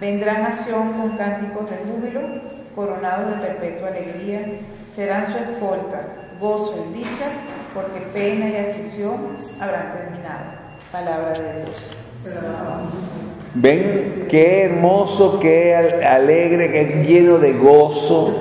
Vendrán 0.00 0.42
a 0.42 0.50
con 0.50 1.16
cánticos 1.16 1.70
de 1.70 1.76
júbilo, 1.76 2.20
coronados 2.74 3.30
de 3.30 3.46
perpetua 3.46 3.88
alegría, 3.90 4.44
serán 4.90 5.24
su 5.24 5.38
escolta, 5.38 6.00
gozo 6.40 6.84
y 6.90 6.98
dicha, 6.98 7.26
porque 7.72 8.00
pena 8.12 8.48
y 8.48 8.56
aflicción 8.56 9.36
habrán 9.60 9.92
terminado. 9.92 10.46
Palabra 10.90 11.30
de 11.30 11.62
Dios. 11.62 11.96
Ven 13.58 14.26
qué 14.28 14.64
hermoso, 14.64 15.40
qué 15.40 15.74
alegre, 15.74 16.70
qué 16.70 17.02
lleno 17.06 17.38
de 17.38 17.52
gozo. 17.54 18.38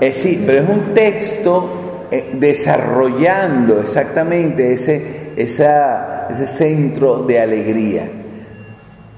Es, 0.00 0.16
sí, 0.16 0.42
pero 0.46 0.62
es 0.62 0.68
un 0.68 0.94
texto 0.94 2.06
eh, 2.10 2.30
desarrollando 2.34 3.80
exactamente 3.80 4.72
ese, 4.72 5.32
ese 5.36 6.46
centro 6.46 7.24
de 7.24 7.40
alegría. 7.40 8.08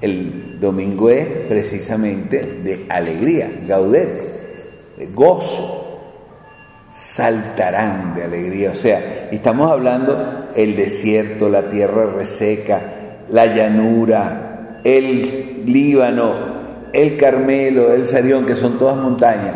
El 0.01 0.59
domingo 0.59 1.11
es 1.11 1.27
precisamente 1.47 2.39
de 2.63 2.85
alegría, 2.89 3.51
gaudet, 3.67 4.97
de 4.97 5.07
gozo. 5.07 5.75
Saltarán 6.91 8.15
de 8.15 8.23
alegría. 8.23 8.71
O 8.71 8.75
sea, 8.75 9.27
estamos 9.31 9.69
hablando 9.69 10.49
el 10.55 10.75
desierto, 10.75 11.49
la 11.49 11.69
tierra 11.69 12.07
reseca, 12.07 12.98
la 13.31 13.45
llanura, 13.47 14.79
el 14.83 15.63
Líbano, 15.65 16.89
el 16.93 17.17
Carmelo, 17.17 17.93
el 17.93 18.05
Sarión, 18.05 18.45
que 18.45 18.55
son 18.55 18.77
todas 18.77 18.97
montañas. 18.97 19.55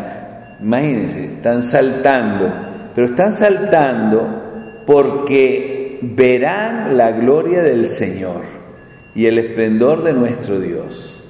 Imagínense, 0.60 1.24
están 1.24 1.62
saltando, 1.62 2.52
pero 2.94 3.06
están 3.08 3.32
saltando 3.32 4.82
porque 4.86 5.98
verán 6.02 6.96
la 6.96 7.12
gloria 7.12 7.62
del 7.62 7.86
Señor 7.86 8.42
y 9.14 9.26
el 9.26 9.38
esplendor 9.38 10.04
de 10.04 10.12
nuestro 10.12 10.60
Dios. 10.60 11.24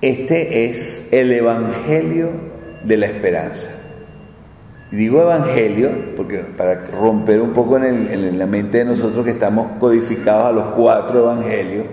Este 0.00 0.64
es 0.66 1.08
el 1.12 1.32
Evangelio 1.32 2.30
de 2.84 2.96
la 2.96 3.06
esperanza. 3.06 3.79
Digo 4.90 5.22
Evangelio 5.22 5.90
porque 6.16 6.38
para 6.38 6.86
romper 6.86 7.40
un 7.40 7.52
poco 7.52 7.76
en, 7.78 8.38
la 8.38 8.46
mente 8.46 8.78
de 8.78 8.84
nosotros 8.84 9.24
que 9.24 9.30
estamos 9.30 9.78
codificados 9.78 10.46
a 10.46 10.52
los 10.52 10.66
cuatro 10.74 11.20
Evangelios, 11.20 11.86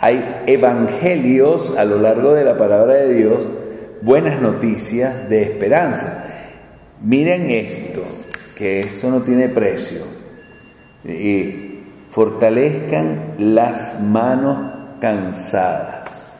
hay 0.00 0.42
evangelios 0.46 1.76
a 1.76 1.84
lo 1.84 1.98
largo 1.98 2.32
de 2.32 2.44
la 2.44 2.56
palabra 2.56 2.94
de 2.94 3.14
Dios, 3.14 3.48
buenas 4.00 4.40
noticias 4.40 5.28
de 5.28 5.42
esperanza. 5.42 6.24
Miren 7.02 7.50
esto, 7.50 8.02
que 8.54 8.80
eso 8.80 9.10
no 9.10 9.20
tiene 9.20 9.48
precio. 9.48 10.02
Y 11.04 11.80
fortalezcan 12.08 13.34
las 13.38 14.00
manos 14.00 14.72
cansadas. 15.00 16.38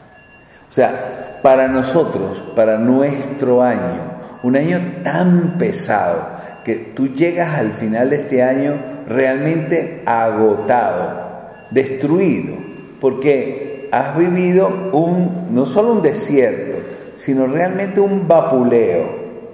O 0.69 0.73
sea, 0.73 1.39
para 1.43 1.67
nosotros, 1.67 2.43
para 2.55 2.77
nuestro 2.77 3.61
año, 3.61 4.08
un 4.43 4.55
año 4.55 4.79
tan 5.03 5.57
pesado, 5.57 6.39
que 6.63 6.75
tú 6.75 7.09
llegas 7.09 7.57
al 7.57 7.73
final 7.73 8.09
de 8.09 8.17
este 8.17 8.43
año 8.43 8.75
realmente 9.07 10.03
agotado, 10.05 11.27
destruido, 11.71 12.55
porque 12.99 13.89
has 13.91 14.17
vivido 14.17 14.91
un, 14.91 15.47
no 15.51 15.65
solo 15.65 15.93
un 15.93 16.01
desierto, 16.01 16.77
sino 17.15 17.47
realmente 17.47 17.99
un 17.99 18.27
vapuleo, 18.27 19.07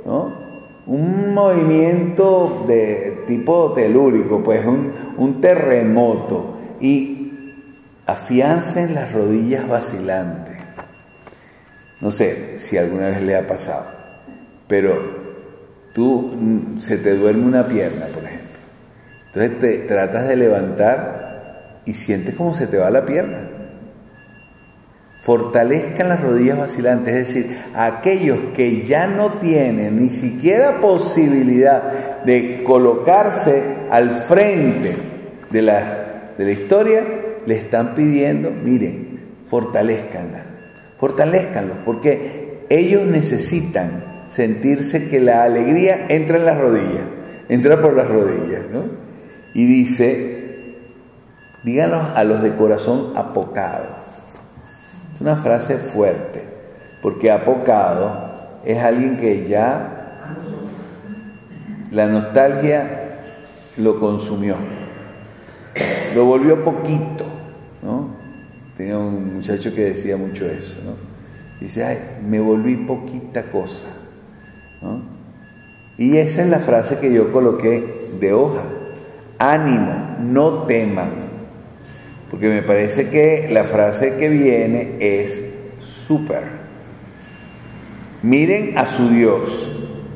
¿no? 0.06 0.46
un 0.88 1.34
movimiento 1.34 2.64
de 2.68 3.24
tipo 3.26 3.74
telúrico, 3.74 4.44
pues 4.44 4.64
un, 4.66 5.42
terremoto, 5.42 6.58
y 6.80 7.54
afiancen 8.06 8.94
las 8.94 9.12
rodillas 9.12 9.68
vacilantes. 9.68 10.58
No 12.02 12.12
sé 12.12 12.60
si 12.60 12.78
alguna 12.78 13.08
vez 13.08 13.22
le 13.24 13.36
ha 13.36 13.48
pasado, 13.48 13.86
pero 14.68 14.98
tú 15.94 16.32
mm, 16.34 16.78
se 16.80 16.98
te 16.98 17.16
duerme 17.16 17.46
una 17.46 17.66
pierna, 17.66 18.06
por 18.08 18.24
ejemplo. 18.24 18.60
Entonces 19.28 19.60
te 19.60 19.78
tratas 19.88 20.28
de 20.28 20.36
levantar 20.36 21.82
y 21.86 21.94
sientes 21.94 22.36
como 22.36 22.54
se 22.54 22.68
te 22.68 22.78
va 22.78 22.90
la 22.90 23.06
pierna 23.06 23.50
fortalezcan 25.26 26.08
las 26.08 26.22
rodillas 26.22 26.56
vacilantes, 26.60 27.16
es 27.16 27.28
decir, 27.28 27.58
aquellos 27.74 28.38
que 28.54 28.84
ya 28.84 29.08
no 29.08 29.40
tienen 29.40 30.00
ni 30.00 30.12
siquiera 30.12 30.80
posibilidad 30.80 32.22
de 32.24 32.64
colocarse 32.64 33.64
al 33.90 34.12
frente 34.12 34.96
de 35.50 35.62
la, 35.64 36.32
de 36.38 36.46
la 36.46 36.52
historia, 36.52 37.04
le 37.44 37.56
están 37.56 37.96
pidiendo, 37.96 38.52
miren, 38.52 39.20
fortalezcanla, 39.48 40.44
fortalezcanlos, 41.00 41.78
porque 41.84 42.66
ellos 42.70 43.08
necesitan 43.08 44.15
sentirse 44.36 45.10
que 45.10 45.20
la 45.20 45.44
alegría 45.44 46.08
entra 46.10 46.38
en 46.38 46.46
las 46.46 46.60
rodillas, 46.60 47.06
entra 47.50 47.82
por 47.82 47.96
las 47.96 48.08
rodillas, 48.08 48.64
¿no? 48.72 48.84
Y 49.54 49.66
dice, 49.66 50.76
díganos 51.64 52.10
a 52.16 52.24
los 52.24 52.42
de 52.42 52.56
corazón 52.56 53.14
apocado 53.16 54.06
es 55.16 55.22
una 55.22 55.38
frase 55.38 55.78
fuerte, 55.78 56.44
porque 57.02 57.32
apocado 57.32 58.60
es 58.66 58.78
alguien 58.80 59.16
que 59.16 59.48
ya 59.48 60.18
la 61.90 62.08
nostalgia 62.08 63.22
lo 63.78 63.98
consumió, 63.98 64.58
lo 66.14 66.26
volvió 66.26 66.66
poquito, 66.66 67.24
¿no? 67.82 68.10
Tenía 68.76 68.98
un 68.98 69.36
muchacho 69.36 69.74
que 69.74 69.86
decía 69.86 70.18
mucho 70.18 70.46
eso, 70.48 70.76
¿no? 70.84 70.96
Dice, 71.62 71.86
ay, 71.86 71.98
me 72.28 72.42
volví 72.42 72.76
poquita 72.76 73.44
cosa, 73.44 73.88
Y 75.98 76.18
esa 76.18 76.42
es 76.42 76.50
la 76.50 76.60
frase 76.60 77.00
que 77.00 77.12
yo 77.14 77.32
coloqué 77.32 78.10
de 78.20 78.34
hoja. 78.34 78.64
Ánimo, 79.38 80.18
no 80.20 80.64
teman, 80.64 81.12
porque 82.30 82.50
me 82.50 82.62
parece 82.62 83.10
que 83.10 83.50
la 83.52 83.66
frase 83.66 84.16
que 84.18 84.30
viene 84.30 84.96
es 85.00 85.42
súper. 85.82 86.44
Miren 88.24 88.78
a 88.78 88.86
su 88.86 89.10
Dios, 89.10 89.70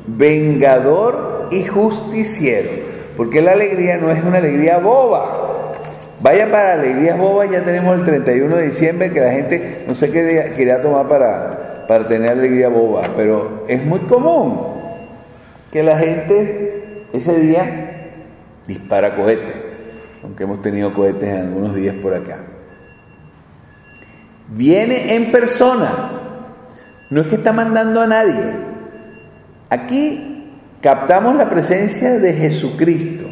vengador 0.06 1.48
y 1.50 1.64
justiciero, 1.64 2.70
porque 3.16 3.40
la 3.42 3.52
alegría 3.52 3.98
no 3.98 4.10
es 4.10 4.22
una 4.24 4.38
alegría 4.38 4.78
boba. 4.78 5.74
Vaya 6.20 6.50
para 6.50 6.74
alegrías 6.74 7.16
bobas, 7.16 7.50
ya 7.50 7.62
tenemos 7.62 7.98
el 7.98 8.04
31 8.04 8.56
de 8.56 8.66
diciembre 8.66 9.10
que 9.10 9.20
la 9.20 9.32
gente 9.32 9.84
no 9.86 9.94
sé 9.94 10.10
qué 10.10 10.52
quería 10.54 10.82
tomar 10.82 11.08
para, 11.08 11.69
para 11.90 12.06
tener 12.06 12.30
alegría 12.30 12.68
boba, 12.68 13.02
pero 13.16 13.64
es 13.66 13.84
muy 13.84 13.98
común 14.02 14.60
que 15.72 15.82
la 15.82 15.98
gente 15.98 17.02
ese 17.12 17.40
día 17.40 18.12
dispara 18.64 19.16
cohetes 19.16 19.56
aunque 20.22 20.44
hemos 20.44 20.62
tenido 20.62 20.94
cohetes 20.94 21.28
en 21.30 21.48
algunos 21.48 21.74
días 21.74 21.96
por 21.96 22.14
acá. 22.14 22.44
Viene 24.50 25.16
en 25.16 25.32
persona, 25.32 26.12
no 27.10 27.22
es 27.22 27.26
que 27.26 27.34
está 27.34 27.52
mandando 27.52 28.00
a 28.00 28.06
nadie. 28.06 28.52
Aquí 29.68 30.48
captamos 30.80 31.34
la 31.34 31.50
presencia 31.50 32.20
de 32.20 32.34
Jesucristo. 32.34 33.26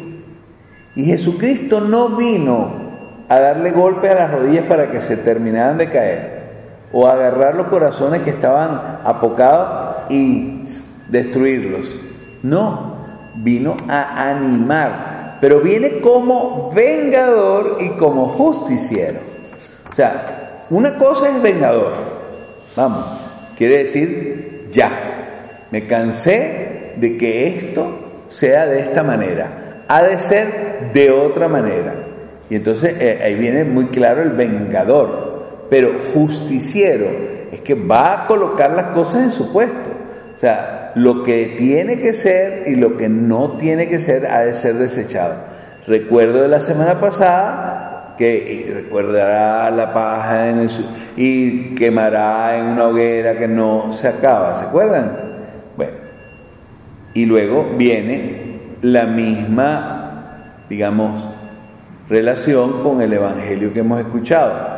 Y 0.97 1.05
Jesucristo 1.05 1.79
no 1.79 2.09
vino 2.09 2.89
a 3.29 3.39
darle 3.39 3.71
golpes 3.71 4.11
a 4.11 4.15
las 4.15 4.31
rodillas 4.31 4.65
para 4.65 4.91
que 4.91 4.99
se 4.99 5.15
terminaran 5.15 5.77
de 5.77 5.89
caer. 5.89 6.38
O 6.91 7.07
agarrar 7.07 7.55
los 7.55 7.67
corazones 7.67 8.21
que 8.21 8.31
estaban 8.31 8.99
apocados 9.03 10.09
y 10.09 10.63
destruirlos. 11.07 11.99
No, 12.41 12.95
vino 13.35 13.77
a 13.87 14.29
animar, 14.29 15.37
pero 15.41 15.61
viene 15.61 15.99
como 15.99 16.71
vengador 16.71 17.77
y 17.79 17.89
como 17.91 18.29
justiciero. 18.29 19.19
O 19.91 19.95
sea, 19.95 20.65
una 20.69 20.95
cosa 20.97 21.29
es 21.29 21.41
vengador, 21.41 21.93
vamos, 22.75 23.05
quiere 23.57 23.79
decir 23.79 24.67
ya, 24.71 24.91
me 25.71 25.85
cansé 25.87 26.93
de 26.97 27.17
que 27.17 27.47
esto 27.55 28.25
sea 28.29 28.67
de 28.67 28.81
esta 28.81 29.03
manera, 29.03 29.83
ha 29.87 30.03
de 30.03 30.19
ser 30.19 30.91
de 30.93 31.11
otra 31.11 31.47
manera. 31.47 31.95
Y 32.49 32.55
entonces 32.55 32.95
eh, 32.99 33.19
ahí 33.23 33.35
viene 33.35 33.63
muy 33.63 33.85
claro 33.87 34.21
el 34.21 34.31
vengador, 34.31 35.28
pero 35.69 35.91
justiciero 36.13 37.05
es 37.51 37.61
que 37.61 37.73
va 37.73 38.23
a 38.23 38.27
colocar 38.27 38.71
las 38.71 38.87
cosas 38.87 39.23
en 39.23 39.31
su 39.31 39.51
puesto. 39.51 39.89
O 40.35 40.37
sea, 40.37 40.91
lo 40.95 41.23
que 41.23 41.55
tiene 41.57 41.99
que 41.99 42.13
ser 42.13 42.63
y 42.67 42.75
lo 42.75 42.97
que 42.97 43.09
no 43.09 43.57
tiene 43.57 43.89
que 43.89 43.99
ser 43.99 44.25
ha 44.25 44.39
de 44.39 44.53
ser 44.53 44.75
desechado. 44.75 45.35
Recuerdo 45.85 46.41
de 46.41 46.47
la 46.47 46.61
semana 46.61 46.99
pasada 46.99 48.15
que 48.17 48.71
recordará 48.73 49.71
la 49.71 49.93
paja 49.93 50.49
en 50.49 50.59
el, 50.59 50.69
y 51.15 51.75
quemará 51.75 52.57
en 52.57 52.65
una 52.65 52.87
hoguera 52.87 53.37
que 53.37 53.47
no 53.47 53.93
se 53.93 54.09
acaba, 54.09 54.55
¿se 54.55 54.65
acuerdan? 54.65 55.17
Bueno, 55.77 55.93
y 57.13 57.25
luego 57.25 57.75
viene 57.77 58.59
la 58.81 59.05
misma, 59.05 60.55
digamos, 60.69 61.27
relación 62.09 62.83
con 62.83 63.01
el 63.01 63.13
Evangelio 63.13 63.73
que 63.73 63.79
hemos 63.79 63.99
escuchado. 64.01 64.68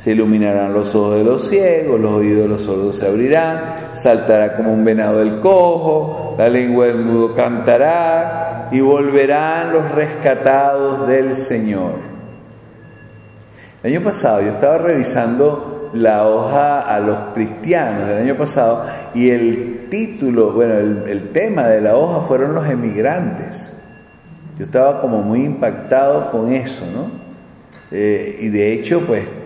Se 0.00 0.12
iluminarán 0.12 0.72
los 0.72 0.94
ojos 0.94 1.16
de 1.16 1.24
los 1.24 1.46
ciegos, 1.46 2.00
los 2.00 2.12
oídos 2.12 2.44
de 2.44 2.48
los 2.48 2.62
sordos 2.62 2.96
se 2.96 3.06
abrirán, 3.06 3.60
saltará 3.92 4.56
como 4.56 4.72
un 4.72 4.82
venado 4.82 5.20
el 5.20 5.40
cojo, 5.40 6.36
la 6.38 6.48
lengua 6.48 6.86
del 6.86 7.00
mudo 7.00 7.34
cantará 7.34 8.70
y 8.72 8.80
volverán 8.80 9.74
los 9.74 9.92
rescatados 9.92 11.06
del 11.06 11.34
Señor. 11.36 11.96
El 13.82 13.92
año 13.94 14.02
pasado 14.02 14.40
yo 14.40 14.48
estaba 14.48 14.78
revisando 14.78 15.90
la 15.92 16.26
hoja 16.26 16.80
a 16.80 16.98
los 16.98 17.34
cristianos 17.34 18.08
del 18.08 18.22
año 18.22 18.38
pasado 18.38 18.86
y 19.12 19.28
el 19.28 19.88
título, 19.90 20.52
bueno, 20.52 20.78
el, 20.78 21.28
tema 21.28 21.64
de 21.64 21.82
la 21.82 21.94
hoja 21.94 22.26
fueron 22.26 22.54
los 22.54 22.66
emigrantes. 22.66 23.74
Yo 24.58 24.64
estaba 24.64 25.02
como 25.02 25.20
muy 25.20 25.44
impactado 25.44 26.30
con 26.30 26.54
eso, 26.54 26.86
¿no? 26.90 27.10
Eh, 27.90 28.38
y 28.40 28.48
de 28.48 28.72
hecho, 28.72 29.02
pues 29.06 29.39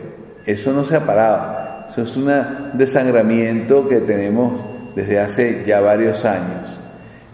eso 0.47 0.73
no 0.73 0.85
se 0.85 0.97
ha 0.97 1.07
parado. 1.07 1.87
Eso 1.89 2.03
es 2.03 2.17
un 2.17 2.31
desangramiento 2.75 3.89
que 3.89 4.01
tenemos 4.01 4.61
desde 4.95 5.19
hace 5.21 5.63
ya 5.67 5.81
varios 5.81 6.25
años. 6.25 6.81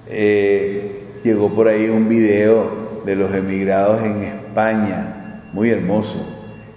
Eh, 0.07 1.01
llegó 1.23 1.55
por 1.55 1.69
ahí 1.69 1.89
un 1.89 2.09
video 2.09 3.03
de 3.05 3.17
los 3.17 3.35
emigrados 3.35 4.03
en 4.03 4.23
España, 4.23 5.43
muy 5.53 5.71
hermoso, 5.71 6.27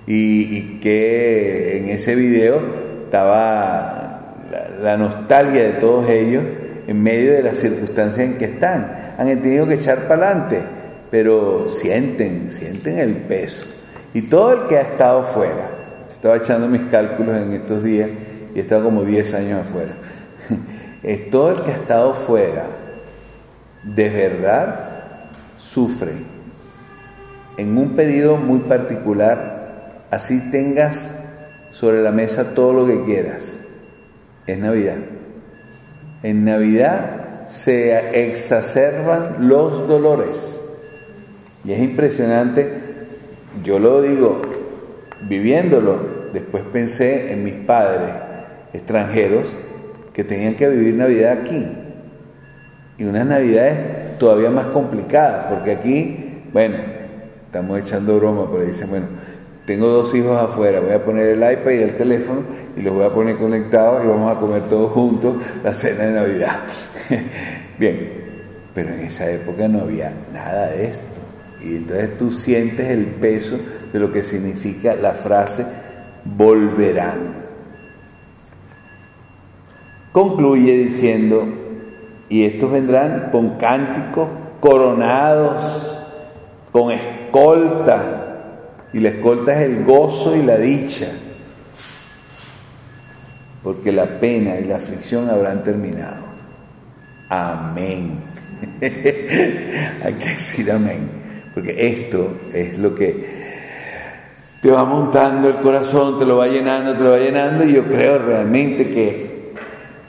y, 0.05 0.79
que 0.79 1.77
en 1.77 1.89
ese 1.89 2.15
video 2.15 2.61
estaba 3.05 4.35
la, 4.81 4.97
nostalgia 4.97 5.63
de 5.63 5.73
todos 5.73 6.09
ellos 6.09 6.43
en 6.87 7.01
medio 7.01 7.33
de 7.33 7.43
las 7.43 7.57
circunstancias 7.57 8.25
en 8.25 8.37
que 8.37 8.45
están. 8.45 9.15
Han 9.17 9.27
tenido 9.41 9.67
que 9.67 9.75
echar 9.75 10.07
para 10.07 10.27
adelante, 10.27 10.59
pero 11.09 11.69
sienten, 11.69 12.51
sienten 12.51 12.99
el 12.99 13.15
peso. 13.15 13.65
Y 14.13 14.23
todo 14.23 14.53
el 14.53 14.67
que 14.67 14.77
ha 14.77 14.81
estado 14.81 15.23
fuera, 15.23 15.69
estaba 16.23 16.37
echando 16.37 16.69
mis 16.69 16.83
cálculos 16.83 17.35
en 17.35 17.51
estos 17.51 17.83
días 17.83 18.09
y 18.55 18.57
he 18.57 18.61
estado 18.61 18.85
como 18.85 19.03
10 19.03 19.33
años 19.33 19.59
afuera. 19.59 19.91
Todo 21.31 21.51
el 21.51 21.63
que 21.63 21.71
ha 21.71 21.75
estado 21.75 22.13
fuera, 22.13 22.65
de 23.83 24.09
verdad, 24.09 24.89
sufre. 25.57 26.13
En 27.57 27.77
un 27.77 27.89
periodo 27.89 28.37
muy 28.37 28.59
particular, 28.59 30.05
así 30.11 30.49
tengas 30.49 31.13
sobre 31.71 32.01
la 32.01 32.13
mesa 32.13 32.53
todo 32.55 32.71
lo 32.71 32.87
que 32.87 33.03
quieras. 33.03 33.57
Es 34.47 34.57
Navidad. 34.57 34.99
En 36.23 36.45
Navidad 36.45 37.49
se 37.49 38.29
exacerban 38.29 39.49
los 39.49 39.89
dolores. 39.89 40.63
Y 41.65 41.73
es 41.73 41.81
impresionante, 41.81 42.71
yo 43.61 43.77
lo 43.77 44.01
digo, 44.01 44.41
viviéndolo, 45.27 46.12
después 46.33 46.63
pensé 46.71 47.31
en 47.31 47.43
mis 47.43 47.53
padres 47.53 48.13
extranjeros 48.73 49.47
que 50.11 50.23
tenían 50.23 50.55
que 50.55 50.67
vivir 50.67 50.95
Navidad 50.95 51.39
aquí. 51.43 51.65
Y 52.97 53.03
unas 53.05 53.25
Navidades 53.25 54.17
todavía 54.17 54.49
más 54.49 54.67
complicadas, 54.67 55.47
porque 55.49 55.71
aquí, 55.71 56.43
bueno, 56.51 56.77
estamos 57.45 57.79
echando 57.79 58.17
broma, 58.17 58.49
pero 58.51 58.65
dicen, 58.65 58.89
bueno, 58.89 59.07
tengo 59.65 59.87
dos 59.87 60.13
hijos 60.13 60.39
afuera, 60.41 60.81
voy 60.81 60.91
a 60.91 61.03
poner 61.03 61.27
el 61.27 61.37
iPad 61.37 61.71
y 61.71 61.83
el 61.83 61.95
teléfono 61.95 62.41
y 62.75 62.81
los 62.81 62.93
voy 62.93 63.05
a 63.05 63.13
poner 63.13 63.37
conectados 63.37 64.03
y 64.03 64.07
vamos 64.07 64.35
a 64.35 64.39
comer 64.39 64.63
todos 64.63 64.91
juntos 64.91 65.37
la 65.63 65.73
cena 65.73 66.03
de 66.03 66.11
Navidad. 66.11 66.59
Bien, 67.79 68.11
pero 68.73 68.89
en 68.89 68.99
esa 69.01 69.29
época 69.29 69.67
no 69.67 69.81
había 69.81 70.13
nada 70.33 70.67
de 70.71 70.87
esto. 70.87 71.21
Y 71.63 71.77
entonces 71.77 72.17
tú 72.17 72.29
sientes 72.31 72.89
el 72.89 73.05
peso 73.05 73.57
de 73.93 73.99
lo 73.99 74.11
que 74.11 74.23
significa 74.23 74.95
la 74.95 75.13
frase 75.13 75.65
volverán. 76.25 77.43
Concluye 80.11 80.77
diciendo, 80.77 81.47
y 82.29 82.45
estos 82.45 82.71
vendrán 82.71 83.29
con 83.31 83.57
cánticos 83.57 84.29
coronados, 84.59 86.01
con 86.71 86.91
escolta, 86.91 88.19
y 88.93 88.99
la 88.99 89.09
escolta 89.09 89.53
es 89.53 89.69
el 89.69 89.83
gozo 89.83 90.35
y 90.35 90.43
la 90.43 90.57
dicha, 90.57 91.07
porque 93.63 93.91
la 93.91 94.05
pena 94.05 94.59
y 94.59 94.65
la 94.65 94.75
aflicción 94.75 95.29
habrán 95.29 95.63
terminado. 95.63 96.25
Amén. 97.29 98.19
Hay 98.81 100.13
que 100.13 100.29
decir 100.29 100.71
amén, 100.71 101.09
porque 101.53 101.87
esto 101.87 102.37
es 102.53 102.77
lo 102.77 102.93
que 102.93 103.42
te 104.63 104.71
va 104.71 104.85
montando 104.85 105.49
el 105.49 105.55
corazón, 105.55 106.17
te 106.17 106.25
lo 106.25 106.37
va 106.37 106.47
llenando, 106.47 106.95
te 106.95 107.03
lo 107.03 107.11
va 107.11 107.17
llenando, 107.17 107.65
y 107.65 107.73
yo 107.73 107.83
creo 107.83 108.17
realmente 108.17 108.87
que 108.87 109.51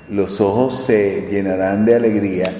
los 0.08 0.40
ojos 0.40 0.84
se 0.86 1.26
llenarán 1.28 1.84
de 1.84 1.96
alegría 1.96 2.52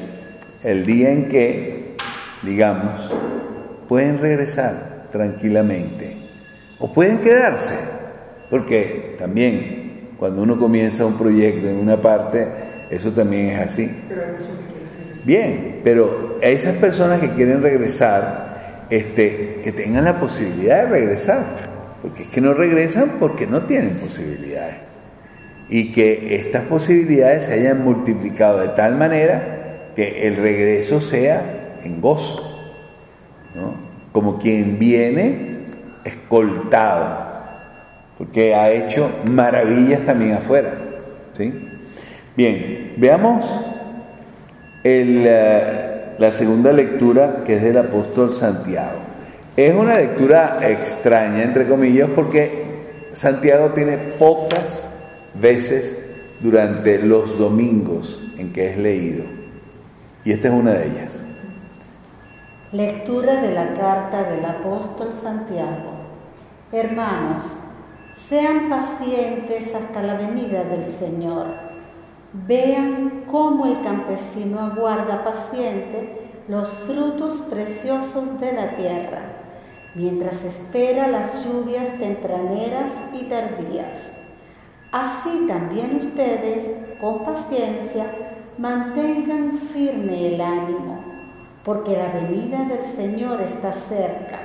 el 0.65 0.85
día 0.87 1.13
en 1.13 1.29
que, 1.29 1.95
digamos, 2.43 3.15
pueden 3.87 4.19
regresar 4.19 5.07
tranquilamente 5.13 6.17
o 6.81 6.93
pueden 6.93 7.19
quedarse, 7.19 7.75
porque 8.51 9.15
también 9.17 10.15
cuando 10.19 10.43
uno 10.43 10.59
comienza 10.59 11.07
un 11.07 11.17
proyecto 11.17 11.69
en 11.69 11.77
una 11.77 12.01
parte, 12.01 12.49
eso 12.91 13.13
también 13.13 13.51
es 13.51 13.61
así. 13.61 13.89
Bien, 15.25 15.81
pero 15.85 16.39
a 16.43 16.47
esas 16.47 16.75
personas 16.75 17.21
que 17.21 17.31
quieren 17.31 17.63
regresar, 17.63 18.87
este, 18.91 19.61
que 19.63 19.71
tengan 19.71 20.05
la 20.05 20.19
posibilidad 20.19 20.83
de 20.83 20.91
regresar 20.91 21.74
porque 22.05 22.25
es 22.25 22.29
que 22.29 22.43
no 22.43 22.53
regresan 22.53 23.13
porque 23.19 23.47
no 23.47 23.63
tienen 23.63 23.97
posibilidades. 23.97 24.75
Y 25.71 25.91
que 25.91 26.37
estas 26.37 26.65
posibilidades 26.65 27.47
se 27.47 27.55
hayan 27.55 27.83
multiplicado 27.83 28.61
de 28.61 28.69
tal 28.69 28.97
manera 28.97 29.93
que 29.97 30.29
el 30.29 30.37
regreso 30.37 31.01
sea 31.01 31.79
en 31.83 32.03
gozo, 32.03 32.43
¿no? 33.55 33.73
como 34.13 34.37
quien 34.37 34.79
viene 34.79 35.61
escoltado, 36.05 37.27
porque 38.19 38.55
ha 38.55 38.71
hecho 38.71 39.11
maravillas 39.25 40.01
también 40.05 40.35
afuera. 40.35 40.75
¿sí? 41.39 41.55
Bien, 42.37 42.93
veamos 42.99 43.47
eh, 44.85 46.15
la 46.19 46.33
segunda 46.33 46.71
lectura 46.71 47.45
que 47.47 47.57
es 47.57 47.63
del 47.63 47.79
apóstol 47.79 48.31
Santiago. 48.31 49.14
Es 49.57 49.73
una 49.73 49.95
lectura 49.95 50.59
extraña, 50.63 51.45
entre 51.45 51.69
comillas, 51.69 52.11
porque 52.13 53.07
Santiago 53.13 53.69
tiene 53.69 53.97
pocas 53.99 54.89
veces 55.35 55.97
durante 56.41 56.99
los 56.99 57.39
domingos 57.39 58.21
en 58.37 58.53
que 58.53 58.73
es 58.73 58.79
leído. 58.79 59.25
Y 60.25 60.33
esta 60.33 60.49
es 60.49 60.55
una 60.55 60.73
de 60.73 60.89
ellas. 60.89 61.25
Lectura 62.73 63.43
de 63.43 63.53
la 63.53 63.75
carta 63.75 64.25
del 64.25 64.45
apóstol 64.45 65.13
Santiago. 65.13 65.93
Hermanos, 66.73 67.45
sean 68.29 68.69
pacientes 68.69 69.73
hasta 69.73 70.03
la 70.03 70.15
venida 70.15 70.65
del 70.65 70.85
Señor. 70.85 71.47
Vean 72.49 73.23
cómo 73.31 73.67
el 73.67 73.81
campesino 73.83 74.59
aguarda 74.59 75.23
paciente 75.23 76.19
los 76.49 76.69
frutos 76.71 77.35
preciosos 77.49 78.41
de 78.41 78.53
la 78.53 78.71
tierra 78.75 79.34
mientras 79.95 80.45
espera 80.45 81.09
las 81.09 81.45
lluvias 81.45 81.99
tempraneras 81.99 82.93
y 83.13 83.25
tardías. 83.25 84.11
Así 84.93 85.47
también 85.49 85.97
ustedes, 85.97 86.71
con 87.01 87.25
paciencia, 87.25 88.07
mantengan 88.59 89.53
firme 89.53 90.35
el 90.35 90.41
ánimo, 90.41 91.05
porque 91.65 91.97
la 91.97 92.09
venida 92.09 92.65
del 92.65 92.85
Señor 92.85 93.41
está 93.41 93.73
cerca. 93.73 94.41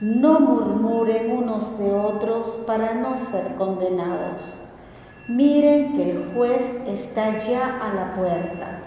No 0.00 0.40
murmuren 0.40 1.30
unos 1.30 1.78
de 1.78 1.92
otros 1.92 2.48
para 2.66 2.94
no 2.94 3.16
ser 3.30 3.54
condenados. 3.54 4.58
Miren 5.28 5.92
que 5.92 6.10
el 6.10 6.32
juez 6.34 6.62
está 6.86 7.38
ya 7.38 7.78
a 7.80 7.94
la 7.94 8.14
puerta. 8.16 8.81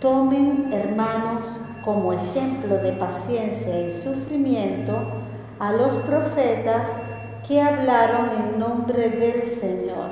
Tomen, 0.00 0.68
hermanos, 0.72 1.48
como 1.82 2.12
ejemplo 2.12 2.76
de 2.76 2.92
paciencia 2.92 3.80
y 3.80 3.90
sufrimiento 3.90 4.92
a 5.58 5.72
los 5.72 5.94
profetas 5.98 6.88
que 7.48 7.62
hablaron 7.62 8.28
en 8.30 8.58
nombre 8.58 9.08
del 9.08 9.42
Señor. 9.42 10.10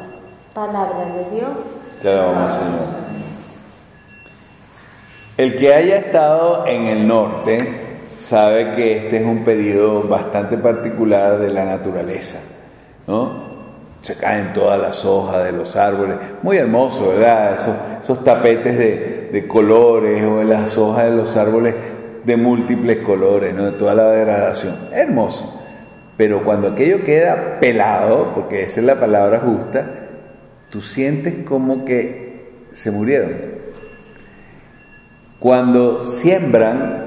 Palabra 0.54 1.06
de 1.06 1.36
Dios. 1.36 1.56
Te 2.00 2.08
Señor. 2.08 3.04
El 5.36 5.56
que 5.56 5.74
haya 5.74 5.96
estado 5.96 6.64
en 6.66 6.86
el 6.86 7.06
norte 7.06 7.58
sabe 8.16 8.74
que 8.76 8.98
este 8.98 9.18
es 9.18 9.26
un 9.26 9.44
periodo 9.44 10.04
bastante 10.04 10.56
particular 10.56 11.38
de 11.38 11.50
la 11.50 11.64
naturaleza, 11.64 12.38
¿no? 13.06 13.52
Se 14.00 14.16
caen 14.16 14.52
todas 14.52 14.80
las 14.80 15.04
hojas 15.04 15.44
de 15.44 15.52
los 15.52 15.76
árboles, 15.76 16.16
muy 16.42 16.56
hermoso, 16.56 17.08
¿verdad? 17.08 17.98
Esos 18.00 18.22
tapetes 18.22 18.78
de, 18.78 19.13
de 19.34 19.48
colores 19.48 20.22
o 20.22 20.44
las 20.44 20.78
hojas 20.78 21.06
de 21.06 21.10
los 21.10 21.36
árboles 21.36 21.74
de 22.24 22.36
múltiples 22.36 22.98
colores. 22.98 23.56
De 23.56 23.72
toda 23.72 23.92
la 23.96 24.08
degradación, 24.10 24.76
hermoso. 24.92 25.60
Pero 26.16 26.44
cuando 26.44 26.68
aquello 26.68 27.02
queda 27.02 27.58
pelado, 27.58 28.32
porque 28.32 28.62
esa 28.62 28.78
es 28.78 28.86
la 28.86 29.00
palabra 29.00 29.40
justa, 29.40 29.90
tú 30.70 30.80
sientes 30.82 31.44
como 31.44 31.84
que 31.84 32.68
se 32.74 32.92
murieron. 32.92 33.32
Cuando 35.40 36.04
siembran, 36.04 37.06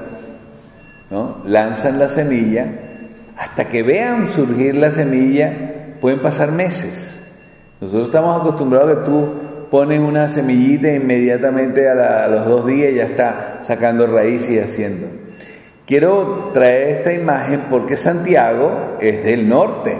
¿no? 1.10 1.40
lanzan 1.46 1.98
la 1.98 2.10
semilla, 2.10 2.66
hasta 3.38 3.70
que 3.70 3.82
vean 3.82 4.30
surgir 4.30 4.74
la 4.74 4.90
semilla, 4.90 5.96
pueden 5.98 6.20
pasar 6.20 6.52
meses. 6.52 7.26
Nosotros 7.80 8.08
estamos 8.08 8.38
acostumbrados 8.38 8.90
a 8.90 8.94
que 8.96 9.06
tú 9.06 9.47
pones 9.70 10.00
una 10.00 10.28
semillita 10.28 10.88
e 10.88 10.96
inmediatamente 10.96 11.88
a, 11.88 12.28
los 12.28 12.46
dos 12.46 12.66
días 12.66 12.94
ya 12.94 13.04
está 13.04 13.58
sacando 13.62 14.06
raíz 14.06 14.48
y 14.48 14.58
haciendo. 14.58 15.08
Quiero 15.86 16.50
traer 16.52 16.98
esta 16.98 17.12
imagen 17.12 17.62
porque 17.70 17.96
Santiago 17.96 18.96
es 19.00 19.24
del 19.24 19.48
norte, 19.48 19.96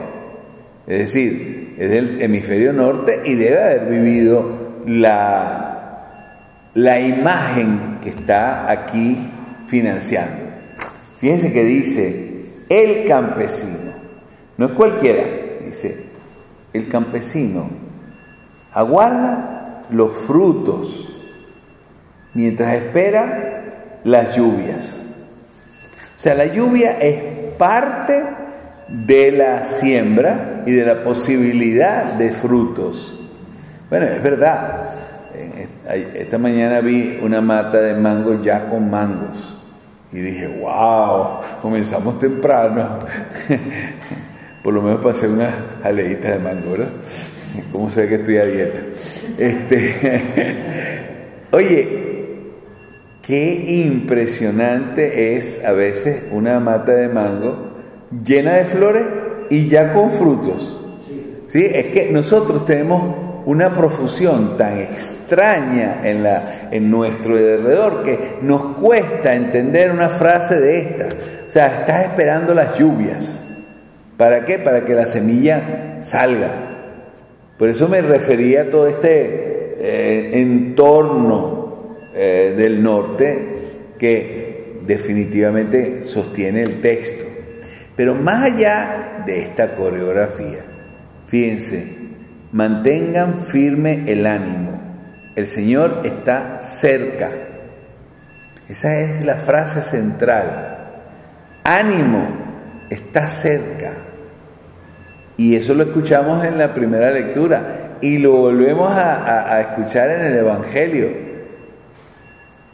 es 0.86 0.98
decir, 0.98 1.74
es 1.78 1.90
del 1.90 2.20
hemisferio 2.20 2.72
norte 2.72 3.20
y 3.24 3.34
debe 3.34 3.62
haber 3.62 3.88
vivido 3.88 4.80
la, 4.86 6.70
la 6.74 7.00
imagen 7.00 7.98
que 8.02 8.10
está 8.10 8.70
aquí 8.70 9.30
financiando. 9.66 10.44
Fíjense 11.18 11.52
que 11.52 11.64
dice 11.64 12.44
el 12.68 13.06
campesino, 13.06 13.92
no 14.56 14.66
es 14.66 14.72
cualquiera, 14.72 15.24
dice 15.64 16.08
el 16.72 16.88
campesino 16.88 17.70
aguarda 18.72 19.57
los 19.90 20.12
frutos 20.26 21.08
mientras 22.34 22.74
espera 22.74 24.00
las 24.04 24.36
lluvias. 24.36 25.04
O 26.16 26.20
sea, 26.20 26.34
la 26.34 26.46
lluvia 26.46 26.98
es 26.98 27.54
parte 27.56 28.24
de 28.88 29.32
la 29.32 29.64
siembra 29.64 30.62
y 30.66 30.72
de 30.72 30.84
la 30.84 31.02
posibilidad 31.02 32.14
de 32.14 32.30
frutos. 32.30 33.20
Bueno, 33.90 34.06
es 34.06 34.22
verdad. 34.22 34.94
Esta 36.14 36.38
mañana 36.38 36.80
vi 36.80 37.18
una 37.22 37.40
mata 37.40 37.78
de 37.80 37.94
mango 37.94 38.42
ya 38.42 38.66
con 38.66 38.90
mangos. 38.90 39.56
Y 40.12 40.18
dije, 40.18 40.48
wow, 40.60 41.40
comenzamos 41.62 42.18
temprano. 42.18 42.98
Por 44.62 44.74
lo 44.74 44.82
menos 44.82 45.00
pasé 45.00 45.28
unas 45.28 45.54
aleitas 45.82 46.32
de 46.32 46.38
mango, 46.38 46.72
¿verdad? 46.72 46.88
¿Cómo 47.72 47.90
se 47.90 48.02
ve 48.02 48.08
que 48.08 48.14
estoy 48.16 48.36
a 48.38 48.44
dieta? 48.44 48.78
Este, 49.38 50.22
oye, 51.50 52.08
Qué 53.28 53.82
impresionante 53.84 55.36
es 55.36 55.62
a 55.62 55.72
veces 55.72 56.22
una 56.30 56.60
mata 56.60 56.94
de 56.94 57.10
mango 57.10 57.72
llena 58.24 58.54
de 58.54 58.64
flores 58.64 59.04
y 59.50 59.68
ya 59.68 59.92
con 59.92 60.10
frutos. 60.10 60.82
Sí. 61.46 61.70
Es 61.70 61.88
que 61.88 62.08
nosotros 62.10 62.64
tenemos 62.64 63.42
una 63.44 63.70
profusión 63.70 64.56
tan 64.56 64.78
extraña 64.78 66.08
en, 66.08 66.22
la, 66.22 66.70
en 66.70 66.90
nuestro 66.90 67.34
alrededor 67.34 68.02
que 68.02 68.38
nos 68.40 68.76
cuesta 68.78 69.34
entender 69.34 69.90
una 69.90 70.08
frase 70.08 70.58
de 70.58 70.78
esta. 70.78 71.08
O 71.46 71.50
sea, 71.50 71.80
estás 71.80 72.06
esperando 72.06 72.54
las 72.54 72.78
lluvias. 72.78 73.42
¿Para 74.16 74.46
qué? 74.46 74.58
Para 74.58 74.86
que 74.86 74.94
la 74.94 75.04
semilla 75.04 75.98
salga. 76.00 76.67
Por 77.58 77.68
eso 77.68 77.88
me 77.88 78.00
refería 78.00 78.62
a 78.62 78.70
todo 78.70 78.86
este 78.86 79.74
eh, 79.80 80.40
entorno 80.40 81.96
eh, 82.14 82.54
del 82.56 82.82
norte 82.82 83.48
que 83.98 84.78
definitivamente 84.86 86.04
sostiene 86.04 86.62
el 86.62 86.80
texto. 86.80 87.24
Pero 87.96 88.14
más 88.14 88.44
allá 88.44 89.24
de 89.26 89.42
esta 89.42 89.74
coreografía, 89.74 90.60
fíjense, 91.26 91.96
mantengan 92.52 93.44
firme 93.44 94.04
el 94.06 94.24
ánimo. 94.26 94.80
El 95.34 95.46
Señor 95.46 96.02
está 96.04 96.62
cerca. 96.62 97.30
Esa 98.68 99.00
es 99.00 99.24
la 99.24 99.36
frase 99.36 99.82
central. 99.82 101.02
Ánimo 101.64 102.28
está 102.88 103.26
cerca. 103.26 104.07
Y 105.38 105.56
eso 105.56 105.72
lo 105.72 105.84
escuchamos 105.84 106.44
en 106.44 106.58
la 106.58 106.74
primera 106.74 107.10
lectura 107.10 107.96
y 108.02 108.18
lo 108.18 108.32
volvemos 108.32 108.90
a, 108.92 109.60
escuchar 109.62 110.10
en 110.10 110.20
el 110.20 110.36
Evangelio. 110.36 111.08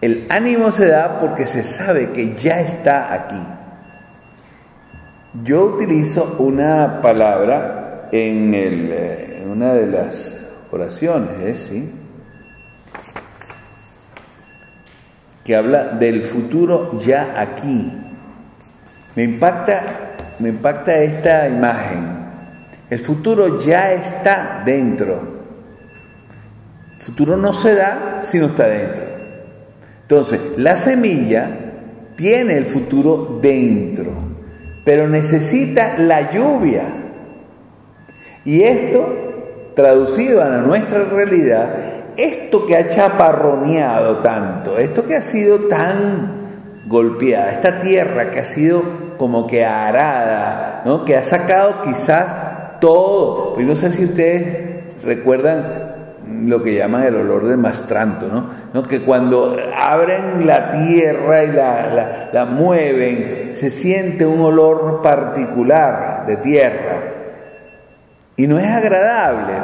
El 0.01 0.27
ánimo 0.29 0.73
se 0.73 0.89
da 0.89 1.21
porque 1.21 1.47
se 1.47 1.62
sabe 1.62 2.11
que 2.11 2.35
ya 2.35 2.61
está 2.61 3.12
aquí. 3.12 3.43
Yo 5.45 5.67
utilizo 5.67 6.37
una 6.41 7.01
palabra 7.01 8.09
en, 8.11 8.53
eh, 8.55 9.47
una 9.47 9.75
de 9.75 9.87
las 9.87 10.37
oraciones, 10.73 11.31
¿eh? 11.41 11.55
¿sí? 11.55 11.93
que 15.45 15.55
habla 15.55 15.85
del 15.85 16.23
futuro 16.23 16.99
ya 17.01 17.35
aquí. 17.37 17.93
Me 19.15 19.25
impacta, 19.25 20.17
me 20.39 20.49
impacta 20.49 20.97
esta 20.97 21.47
imagen. 21.49 22.14
El 22.95 23.01
futuro 23.01 23.59
ya 23.59 23.92
está 23.92 24.62
dentro. 24.64 25.20
El 26.95 27.01
futuro 27.01 27.36
no 27.36 27.53
se 27.53 27.74
da 27.74 28.20
si 28.22 28.38
no 28.38 28.47
está 28.47 28.68
dentro. 28.68 29.05
Entonces, 30.03 30.40
la 30.59 30.76
semilla 30.76 31.49
tiene 32.14 32.57
el 32.57 32.66
futuro 32.66 33.40
dentro, 33.42 34.12
pero 34.84 35.09
necesita 35.09 35.99
la 35.99 36.30
lluvia. 36.30 36.84
Y 38.45 38.62
esto, 38.62 39.72
traducido 39.74 40.45
a 40.45 40.59
nuestra 40.59 41.03
realidad, 41.03 41.74
esto 42.16 42.64
que 42.64 42.76
ha 42.76 42.88
chaparroneado 42.90 44.18
tanto, 44.18 44.78
esto 44.78 45.05
que 45.05 45.16
ha 45.16 45.22
sido 45.22 45.62
tan 45.62 46.84
golpeada, 46.86 47.51
esta 47.51 47.80
tierra 47.80 48.30
que 48.30 48.38
ha 48.38 48.45
sido 48.45 48.84
como 49.18 49.49
que 49.49 49.64
arada, 49.64 50.82
¿no? 50.84 51.05
que 51.05 51.16
ha 51.16 51.24
sacado 51.24 51.82
quizás 51.82 52.53
todo, 52.85 53.55
pues 53.55 53.66
no 53.66 53.74
sé 53.74 53.91
si 53.93 54.05
ustedes 54.05 55.03
recuerdan 55.03 55.95
lo 56.28 56.62
que 56.62 56.74
llaman 56.74 57.05
el 57.05 57.16
olor 57.16 57.47
de 57.47 57.57
mastranto, 57.57 58.28
¿no? 58.74 58.82
Que 58.82 59.01
cuando 59.01 59.57
abren 59.74 60.47
la 60.47 60.70
tierra 60.70 61.45
y 61.45 61.53
la, 61.53 62.28
la, 62.30 62.45
mueven, 62.45 63.55
se 63.55 63.70
siente 63.70 64.26
un 64.26 64.43
olor 64.43 65.01
particular 65.01 66.26
de 66.26 66.37
tierra. 66.37 66.97
Y 68.37 68.47
no 68.47 68.59
es 68.59 68.70
agradable, 68.70 69.55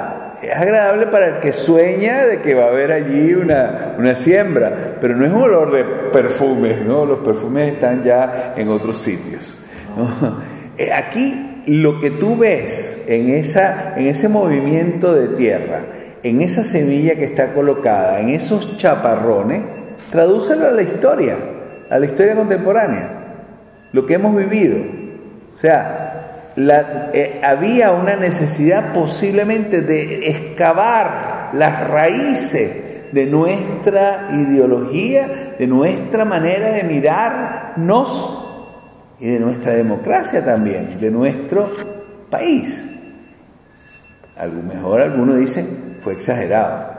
es 0.43 0.57
agradable 0.57 1.07
para 1.09 1.27
el 1.27 1.41
que 1.41 1.53
sueña 1.53 2.25
de 2.25 2.41
que 2.41 2.55
va 2.55 2.64
a 2.64 2.68
haber 2.68 2.91
allí 2.91 3.35
una, 3.35 3.97
una 3.99 4.16
siembra, 4.16 4.97
pero 4.99 5.14
no 5.14 5.27
es 5.27 5.33
un 5.33 5.43
olor 5.43 5.73
de 5.73 5.85
perfumes, 6.11 6.81
¿no? 6.81 7.05
Los 7.05 7.18
perfumes 7.18 7.75
están 7.75 8.03
ya 8.03 8.55
en 8.57 8.71
otros 8.71 8.97
sitios. 8.97 9.59
Eh, 10.79 10.95
aquí 10.95 11.62
lo 11.66 12.01
que 12.01 12.11
tú 12.11 12.39
ves 12.39 13.00
en, 13.11 13.29
esa, 13.31 13.95
en 13.97 14.07
ese 14.07 14.29
movimiento 14.29 15.13
de 15.13 15.37
tierra, 15.37 15.81
en 16.23 16.43
esa 16.43 16.63
semilla 16.63 17.17
que 17.17 17.25
está 17.25 17.53
colocada, 17.53 18.21
en 18.21 18.29
esos 18.29 18.77
chaparrones, 18.77 19.63
tradúcelo 20.13 20.69
a 20.69 20.71
la 20.71 20.83
historia, 20.83 21.35
a 21.91 21.99
la 21.99 22.07
historia 22.07 22.37
contemporánea, 22.37 23.11
lo 23.91 24.07
que 24.07 24.15
hemos 24.15 24.37
vivido. 24.37 24.77
O 25.57 25.59
sea, 25.59 26.53
eh, 26.57 27.41
había 27.43 27.91
una 27.91 28.15
necesidad 28.15 28.93
posiblemente 28.93 29.83
de 29.83 30.29
excavar 30.29 31.51
las 31.55 31.89
raíces 31.89 33.11
de 33.11 33.27
nuestra 33.27 34.29
ideología, 34.31 35.57
de 35.59 35.67
nuestra 35.67 36.25
manera 36.25 36.69
de 36.75 36.85
mirarnos 36.85 38.47
y 39.19 39.31
de 39.31 39.41
nuestra 39.41 39.73
democracia 39.73 40.45
también, 40.45 41.01
de 41.01 41.11
nuestro 41.11 41.73
país. 42.31 42.85
A 44.41 44.47
lo 44.47 44.62
mejor 44.62 45.03
algunos 45.03 45.38
dicen 45.38 45.99
fue 46.03 46.14
exagerado. 46.14 46.95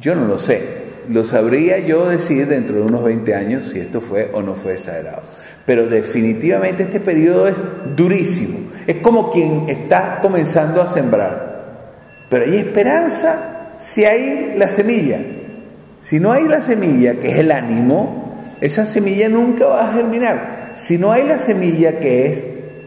Yo 0.00 0.14
no 0.14 0.24
lo 0.26 0.38
sé. 0.38 0.78
Lo 1.08 1.24
sabría 1.24 1.80
yo 1.80 2.08
decir 2.08 2.46
dentro 2.46 2.76
de 2.76 2.82
unos 2.82 3.02
20 3.02 3.34
años 3.34 3.66
si 3.66 3.80
esto 3.80 4.00
fue 4.00 4.30
o 4.32 4.40
no 4.40 4.54
fue 4.54 4.74
exagerado. 4.74 5.22
Pero 5.66 5.88
definitivamente 5.88 6.84
este 6.84 7.00
periodo 7.00 7.48
es 7.48 7.56
durísimo. 7.96 8.70
Es 8.86 8.98
como 8.98 9.30
quien 9.30 9.68
está 9.68 10.20
comenzando 10.22 10.80
a 10.80 10.86
sembrar. 10.86 12.28
Pero 12.28 12.44
hay 12.44 12.58
esperanza 12.58 13.72
si 13.76 14.04
hay 14.04 14.54
la 14.56 14.68
semilla. 14.68 15.18
Si 16.00 16.20
no 16.20 16.30
hay 16.30 16.44
la 16.44 16.62
semilla, 16.62 17.14
que 17.14 17.32
es 17.32 17.38
el 17.38 17.50
ánimo, 17.50 18.32
esa 18.60 18.86
semilla 18.86 19.28
nunca 19.28 19.66
va 19.66 19.88
a 19.88 19.92
germinar. 19.92 20.70
Si 20.74 20.98
no 20.98 21.10
hay 21.10 21.26
la 21.26 21.40
semilla, 21.40 21.98
que 21.98 22.26
es 22.26 22.44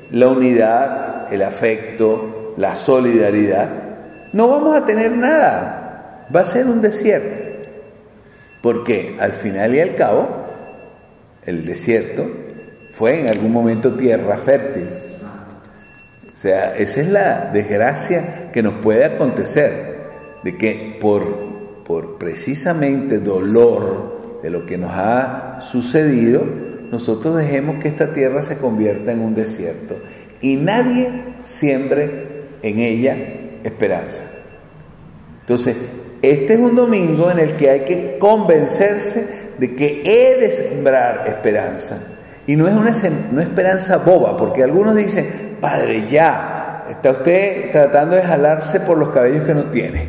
la 0.10 0.30
unidad, 0.30 1.34
el 1.34 1.42
afecto, 1.42 2.43
la 2.58 2.76
solidaridad, 2.76 3.70
no 4.34 4.48
vamos 4.48 4.76
a 4.76 4.86
tener 4.86 5.12
nada. 5.12 6.28
Va 6.34 6.42
a 6.42 6.46
ser 6.46 6.66
un 6.66 6.82
desierto. 6.82 7.70
Porque 8.62 9.18
al 9.20 9.34
final 9.34 9.76
y 9.76 9.80
al 9.80 9.96
cabo, 9.96 10.28
el 11.44 11.66
desierto 11.66 12.26
fue 12.92 13.20
en 13.20 13.28
algún 13.28 13.52
momento 13.52 13.94
tierra 13.94 14.38
fértil. 14.38 14.88
O 16.34 16.38
sea, 16.38 16.76
esa 16.76 17.02
es 17.02 17.08
la 17.10 17.52
desgracia 17.54 18.52
que 18.52 18.64
nos 18.64 18.76
puede 18.76 19.06
acontecer, 19.06 19.98
de 20.44 20.58
que 20.58 20.98
por, 21.00 21.84
por 21.84 22.18
precisamente 22.18 23.20
dolor 23.20 24.40
de 24.42 24.50
lo 24.50 24.66
que 24.66 24.78
nos 24.78 24.92
ha 24.94 25.60
sucedido, 25.62 26.44
nosotros 26.92 27.38
dejemos 27.38 27.82
que 27.82 27.88
esta 27.88 28.14
tierra 28.14 28.44
se 28.44 28.58
convierta 28.58 29.12
en 29.12 29.22
un 29.22 29.36
desierto 29.36 29.96
y 30.42 30.58
nadie 30.58 31.10
siembre 31.44 32.33
en 32.64 32.80
ella 32.80 33.18
esperanza. 33.64 34.24
Entonces, 35.42 35.76
este 36.22 36.54
es 36.54 36.60
un 36.60 36.76
domingo 36.76 37.30
en 37.30 37.40
el 37.40 37.58
que 37.58 37.70
hay 37.70 37.82
que 37.82 38.18
convencerse 38.18 39.44
de 39.58 39.76
que 39.76 40.02
he 40.06 40.40
de 40.40 40.52
sembrar 40.52 41.26
esperanza. 41.28 41.98
Y 42.48 42.56
no 42.56 42.68
es 42.68 42.74
una, 42.74 42.92
esperanza 43.42 43.98
boba, 43.98 44.36
porque 44.38 44.64
algunos 44.64 44.96
dicen, 44.96 45.58
Padre, 45.62 46.08
ya, 46.10 46.86
está 46.90 47.12
usted 47.12 47.72
tratando 47.72 48.16
de 48.16 48.22
jalarse 48.24 48.80
por 48.80 48.98
los 48.98 49.10
cabellos 49.10 49.46
que 49.46 49.54
no 49.54 49.66
tiene. 49.66 50.08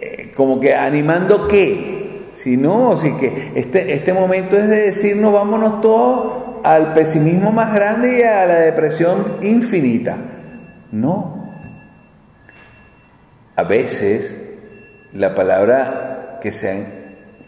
Eh, 0.00 0.32
como 0.34 0.58
que 0.58 0.74
animando 0.74 1.46
qué. 1.46 2.30
Si 2.32 2.56
no, 2.56 2.96
si 2.96 3.12
que 3.12 3.52
este, 3.54 3.94
este 3.94 4.12
momento 4.12 4.56
es 4.56 4.68
de 4.68 4.82
decirnos 4.82 5.32
vámonos 5.32 5.80
todos 5.80 6.60
al 6.64 6.92
pesimismo 6.94 7.52
más 7.52 7.72
grande 7.74 8.18
y 8.18 8.22
a 8.22 8.46
la 8.46 8.60
depresión 8.60 9.36
infinita. 9.42 10.33
No. 10.94 11.52
A 13.56 13.64
veces 13.64 14.36
la 15.12 15.34
palabra 15.34 16.38
que, 16.40 16.52
se 16.52 16.70
han, 16.70 16.86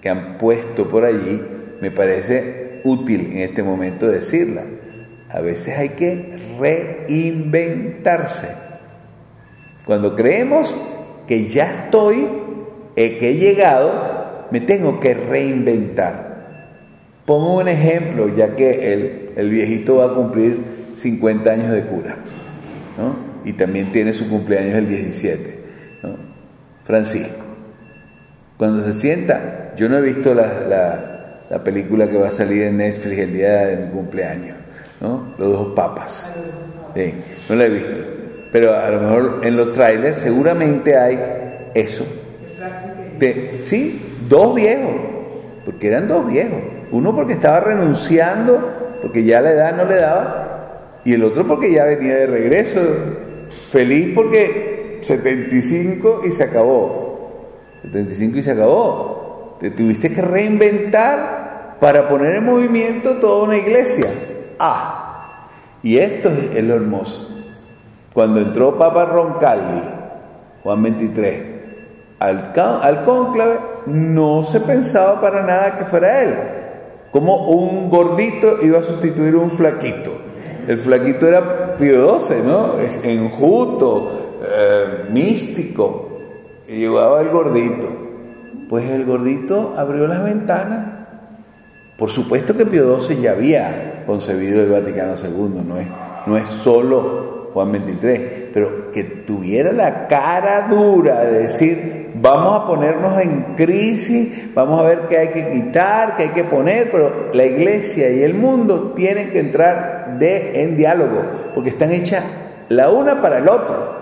que 0.00 0.08
han 0.08 0.36
puesto 0.36 0.88
por 0.88 1.04
allí 1.04 1.40
me 1.80 1.92
parece 1.92 2.80
útil 2.82 3.30
en 3.32 3.38
este 3.38 3.62
momento 3.62 4.08
decirla. 4.08 4.62
A 5.30 5.40
veces 5.40 5.78
hay 5.78 5.90
que 5.90 6.36
reinventarse. 6.58 8.48
Cuando 9.84 10.16
creemos 10.16 10.76
que 11.28 11.46
ya 11.46 11.70
estoy, 11.84 12.26
eh, 12.96 13.18
que 13.18 13.30
he 13.30 13.34
llegado, 13.36 14.48
me 14.50 14.60
tengo 14.60 14.98
que 14.98 15.14
reinventar. 15.14 16.26
Pongo 17.24 17.58
un 17.58 17.68
ejemplo, 17.68 18.28
ya 18.34 18.56
que 18.56 18.92
el, 18.92 19.30
el 19.36 19.50
viejito 19.50 19.98
va 19.98 20.06
a 20.06 20.14
cumplir 20.14 20.58
50 20.96 21.50
años 21.50 21.70
de 21.72 21.84
cura, 21.84 22.16
y 23.46 23.54
también 23.54 23.90
tiene 23.92 24.12
su 24.12 24.28
cumpleaños 24.28 24.74
el 24.74 24.88
17, 24.88 25.60
Francisco. 26.84 27.44
Cuando 28.58 28.84
se 28.84 28.92
sienta, 28.92 29.72
yo 29.76 29.88
no 29.88 29.98
he 29.98 30.02
visto 30.02 30.34
la 30.34 31.16
la 31.50 31.62
película 31.62 32.08
que 32.08 32.18
va 32.18 32.28
a 32.28 32.32
salir 32.32 32.64
en 32.64 32.78
Netflix 32.78 33.18
el 33.18 33.32
día 33.32 33.66
de 33.66 33.76
mi 33.76 33.90
cumpleaños, 33.90 34.56
¿no? 35.00 35.34
Los 35.38 35.52
dos 35.52 35.74
papas. 35.74 36.32
Sí, 36.94 37.14
no 37.48 37.56
la 37.56 37.64
he 37.64 37.68
visto. 37.68 38.00
Pero 38.50 38.74
a 38.74 38.90
lo 38.90 39.00
mejor 39.00 39.40
en 39.42 39.56
los 39.56 39.72
trailers 39.72 40.18
seguramente 40.18 40.96
hay 40.96 41.20
eso. 41.74 42.04
sí, 43.62 44.16
dos 44.28 44.54
viejos, 44.54 44.94
porque 45.64 45.88
eran 45.88 46.08
dos 46.08 46.26
viejos. 46.26 46.60
Uno 46.90 47.14
porque 47.14 47.34
estaba 47.34 47.60
renunciando, 47.60 48.98
porque 49.02 49.24
ya 49.24 49.40
la 49.40 49.50
edad 49.52 49.76
no 49.76 49.84
le 49.84 49.96
daba, 49.96 51.00
y 51.04 51.12
el 51.12 51.22
otro 51.22 51.46
porque 51.46 51.72
ya 51.72 51.84
venía 51.84 52.16
de 52.16 52.26
regreso, 52.26 52.80
feliz 53.76 54.12
porque 54.14 55.00
75 55.02 56.22
y 56.24 56.30
se 56.30 56.44
acabó. 56.44 57.50
75 57.82 58.38
y 58.38 58.42
se 58.42 58.52
acabó. 58.52 59.56
Te 59.60 59.70
tuviste 59.70 60.10
que 60.10 60.22
reinventar 60.22 61.76
para 61.78 62.08
poner 62.08 62.36
en 62.36 62.44
movimiento 62.46 63.16
toda 63.16 63.44
una 63.44 63.58
iglesia. 63.58 64.06
Ah, 64.58 65.50
y 65.82 65.98
esto 65.98 66.30
es 66.30 66.64
lo 66.64 66.74
hermoso. 66.74 67.28
Cuando 68.14 68.40
entró 68.40 68.78
Papa 68.78 69.04
Roncalli, 69.04 69.82
Juan 70.62 70.82
23, 70.82 71.42
al, 72.18 72.52
al 72.56 73.04
cónclave, 73.04 73.58
no 73.84 74.42
se 74.42 74.60
pensaba 74.60 75.20
para 75.20 75.42
nada 75.42 75.76
que 75.76 75.84
fuera 75.84 76.22
él. 76.22 76.34
Como 77.12 77.46
un 77.50 77.90
gordito 77.90 78.56
iba 78.62 78.78
a 78.78 78.82
sustituir 78.82 79.34
a 79.34 79.38
un 79.38 79.50
flaquito. 79.50 80.25
El 80.66 80.78
flaquito 80.78 81.28
era 81.28 81.76
XII, 81.78 82.42
¿no? 82.44 82.74
Enjuto, 83.02 84.38
eh, 84.42 85.04
místico. 85.10 86.18
Y 86.68 86.80
llevaba 86.80 87.20
el 87.20 87.28
gordito. 87.28 87.88
Pues 88.68 88.90
el 88.90 89.04
gordito 89.04 89.74
abrió 89.76 90.06
las 90.06 90.24
ventanas. 90.24 90.96
Por 91.96 92.10
supuesto 92.10 92.56
que 92.56 92.66
Pío 92.66 93.00
XII 93.00 93.22
ya 93.22 93.32
había 93.32 94.04
concebido 94.06 94.62
el 94.62 94.70
Vaticano 94.70 95.14
II, 95.16 95.62
no 95.66 95.78
es, 95.78 95.86
no 96.26 96.36
es 96.36 96.46
solo 96.46 97.50
Juan 97.54 97.72
XXIII, 97.72 98.50
pero 98.52 98.90
que 98.92 99.04
tuviera 99.04 99.72
la 99.72 100.06
cara 100.06 100.68
dura 100.68 101.24
de 101.24 101.38
decir, 101.44 102.05
vamos 102.20 102.60
a 102.60 102.66
ponernos 102.66 103.20
en 103.20 103.54
crisis, 103.56 104.54
vamos 104.54 104.80
a 104.80 104.84
ver 104.84 105.08
qué 105.08 105.18
hay 105.18 105.28
que 105.28 105.50
quitar, 105.50 106.16
qué 106.16 106.24
hay 106.24 106.28
que 106.30 106.44
poner, 106.44 106.90
pero 106.90 107.30
la 107.32 107.44
iglesia 107.44 108.10
y 108.10 108.22
el 108.22 108.34
mundo 108.34 108.92
tienen 108.94 109.30
que 109.30 109.40
entrar 109.40 110.18
de, 110.18 110.62
en 110.62 110.76
diálogo, 110.76 111.22
porque 111.54 111.70
están 111.70 111.92
hechas 111.92 112.24
la 112.68 112.90
una 112.90 113.20
para 113.20 113.38
el 113.38 113.48
otro. 113.48 113.96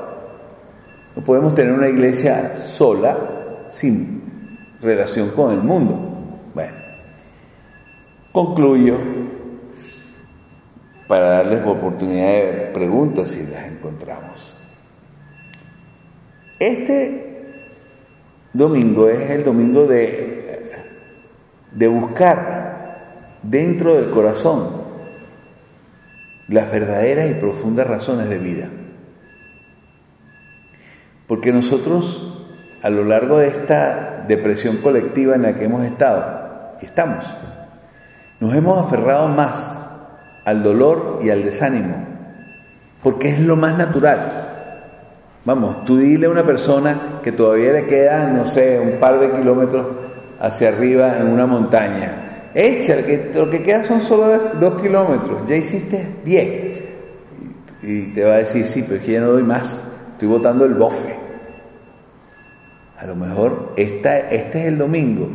No 1.17 1.23
podemos 1.23 1.55
tener 1.55 1.73
una 1.73 1.89
iglesia 1.89 2.57
sola 2.57 3.17
sin 3.69 4.59
relación 4.81 5.31
con 5.31 5.53
el 5.53 5.59
mundo. 5.59 6.13
Bueno, 6.55 6.75
concluyo 8.33 8.99
para 11.07 11.29
darles 11.29 11.67
oportunidad 11.67 12.27
de 12.27 12.71
preguntas 12.73 13.31
si 13.31 13.47
las 13.47 13.67
encontramos. 13.67 14.55
Este 16.59 17.24
domingo 18.55 19.09
es 19.11 19.31
el 19.31 19.45
domingo 19.45 19.87
de, 19.87 20.73
de 21.73 21.89
buscar 21.89 23.03
dentro 23.43 23.95
del 23.97 24.11
corazón 24.11 24.83
las 26.49 26.71
verdaderas 26.71 27.31
y 27.31 27.35
profundas 27.35 27.87
razones 27.87 28.31
de 28.31 28.39
vida. 28.39 28.69
Porque 31.27 31.53
nosotros 31.53 32.35
a 32.85 32.91
lo 32.91 33.03
largo 33.03 33.39
de 33.39 33.49
esta 33.49 34.25
depresión 34.29 34.77
colectiva 34.77 35.35
en 35.35 35.43
la 35.43 35.55
que 35.55 35.65
hemos 35.65 35.87
estado 35.87 36.75
y 36.83 36.85
estamos. 36.85 37.25
Nos 38.41 38.55
hemos 38.55 38.79
aferrado 38.79 39.29
más 39.29 39.81
al 40.45 40.63
dolor 40.63 41.21
y 41.23 41.31
al 41.31 41.45
desánimo, 41.45 41.97
porque 43.03 43.31
es 43.31 43.41
lo 43.41 43.57
más 43.57 43.79
natural. 43.79 44.44
Vamos, 45.45 45.85
tú 45.85 45.99
dile 45.99 46.27
a 46.27 46.31
una 46.31 46.45
persona 46.45 47.21
que 47.23 47.33
todavía 47.33 47.73
le 47.73 47.87
queda, 47.87 48.27
no 48.29 48.47
sé, 48.47 48.81
un 48.81 48.99
par 48.99 49.21
de 49.21 49.31
kilómetros 49.33 49.87
hacia 50.41 50.69
arriba 50.69 51.19
en 51.19 51.29
una 51.29 51.47
montaña. 51.47 52.51
Echa, 52.55 53.05
que 53.05 53.31
lo 53.35 53.51
que 53.51 53.63
queda 53.63 53.85
son 53.85 54.03
solo 54.03 54.53
dos 54.59 54.81
kilómetros, 54.81 55.47
ya 55.47 55.57
hiciste 55.57 56.07
diez. 56.25 56.83
Y 57.83 58.13
te 58.13 58.25
va 58.25 58.35
a 58.35 58.39
decir, 58.39 58.65
sí, 58.65 58.83
pero 58.83 58.97
es 58.97 59.03
que 59.03 59.13
ya 59.13 59.21
no 59.21 59.33
doy 59.33 59.43
más, 59.43 59.81
estoy 60.13 60.29
botando 60.29 60.65
el 60.65 60.75
bofe. 60.75 61.15
A 62.97 63.07
lo 63.07 63.15
mejor 63.15 63.73
esta, 63.77 64.19
este 64.19 64.61
es 64.61 64.67
el 64.67 64.79
domingo, 64.79 65.29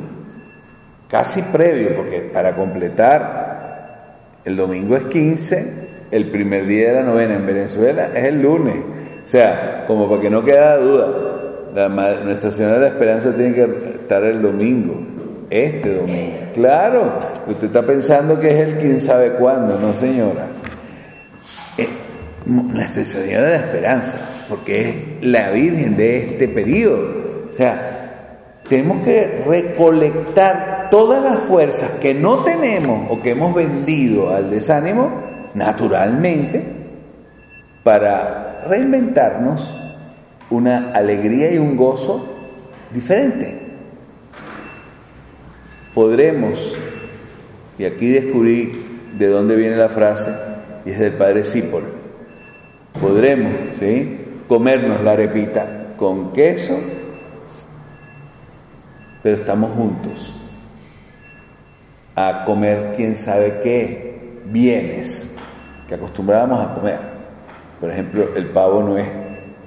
casi 1.08 1.44
previo, 1.44 1.96
porque 1.96 2.22
para 2.34 2.56
completar, 2.56 4.18
el 4.44 4.56
domingo 4.56 4.96
es 4.96 5.04
15 5.04 5.90
el 6.12 6.32
primer 6.32 6.66
día 6.66 6.90
de 6.90 6.94
la 6.96 7.04
novena 7.04 7.36
en 7.36 7.46
Venezuela 7.46 8.10
es 8.16 8.24
el 8.26 8.42
lunes. 8.42 8.76
O 9.30 9.32
sea, 9.32 9.84
como 9.86 10.10
para 10.10 10.22
que 10.24 10.30
no 10.32 10.44
quede 10.44 10.78
duda, 10.80 11.08
Nuestra 12.26 12.50
Señora 12.50 12.74
de 12.74 12.80
la 12.80 12.88
Esperanza 12.88 13.32
tiene 13.36 13.54
que 13.54 13.62
estar 14.02 14.24
el 14.24 14.42
domingo, 14.42 15.04
este 15.52 15.98
domingo. 15.98 16.38
Claro, 16.56 17.14
usted 17.46 17.68
está 17.68 17.84
pensando 17.84 18.40
que 18.40 18.50
es 18.50 18.68
el 18.68 18.78
quién 18.80 19.00
sabe 19.00 19.34
cuándo, 19.34 19.78
no 19.78 19.94
señora. 19.94 20.48
Eh, 21.78 21.88
Nuestra 22.48 23.06
Señora 23.06 23.44
de 23.44 23.52
la 23.52 23.58
Esperanza, 23.58 24.18
porque 24.50 24.90
es 24.90 24.96
la 25.22 25.52
Virgen 25.52 25.96
de 25.96 26.18
este 26.24 26.48
periodo. 26.48 27.06
O 27.52 27.54
sea, 27.54 28.62
tenemos 28.68 29.06
que 29.06 29.44
recolectar 29.46 30.88
todas 30.90 31.24
las 31.24 31.42
fuerzas 31.42 31.92
que 32.02 32.16
no 32.16 32.44
tenemos 32.44 33.12
o 33.12 33.22
que 33.22 33.30
hemos 33.30 33.54
vendido 33.54 34.34
al 34.34 34.50
desánimo 34.50 35.12
naturalmente 35.54 36.79
para 37.84 38.66
reinventarnos 38.68 39.76
una 40.50 40.92
alegría 40.92 41.52
y 41.52 41.58
un 41.58 41.78
gozo 41.78 42.28
diferente. 42.92 43.60
Podremos, 45.94 46.76
y 47.78 47.86
aquí 47.86 48.08
descubrí 48.08 48.86
de 49.18 49.28
dónde 49.28 49.56
viene 49.56 49.76
la 49.76 49.90
frase, 49.90 50.34
y 50.86 50.92
es 50.92 51.00
del 51.00 51.14
padre 51.14 51.44
Cipol, 51.44 51.84
podremos 53.00 53.54
comernos 54.48 55.02
la 55.04 55.12
arepita 55.12 55.94
con 55.96 56.34
queso, 56.34 56.80
pero 59.22 59.36
estamos 59.36 59.72
juntos 59.74 60.36
a 62.16 62.44
comer 62.46 62.94
quién 62.96 63.16
sabe 63.16 63.60
qué 63.62 64.42
bienes 64.46 65.28
que 65.88 65.96
acostumbrábamos 65.96 66.60
a 66.66 66.74
comer. 66.74 67.09
Por 67.80 67.92
ejemplo, 67.92 68.36
el 68.36 68.48
pavo 68.50 68.84
no 68.84 68.98
es 68.98 69.08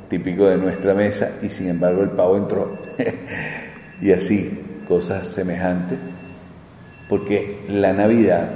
típico 0.08 0.44
de 0.44 0.58
nuestra 0.58 0.92
mesa 0.92 1.38
y 1.40 1.48
sin 1.48 1.68
embargo 1.68 2.02
el 2.02 2.10
pavo 2.10 2.36
entró. 2.36 2.76
y 4.00 4.12
así, 4.12 4.82
cosas 4.86 5.28
semejantes. 5.28 5.98
Porque 7.08 7.64
la 7.68 7.92
Navidad 7.92 8.50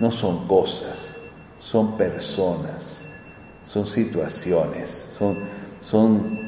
no 0.00 0.10
son 0.10 0.48
cosas, 0.48 1.14
son 1.58 1.96
personas, 1.98 3.06
son 3.66 3.86
situaciones, 3.86 4.90
son, 4.90 5.36
son 5.82 6.38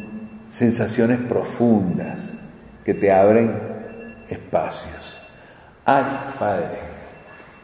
sensaciones 0.49 1.19
profundas 1.21 2.33
que 2.85 2.95
te 2.95 3.13
abren 3.13 3.55
espacios. 4.31 5.21
Ay, 5.85 6.05
Padre, 6.39 6.79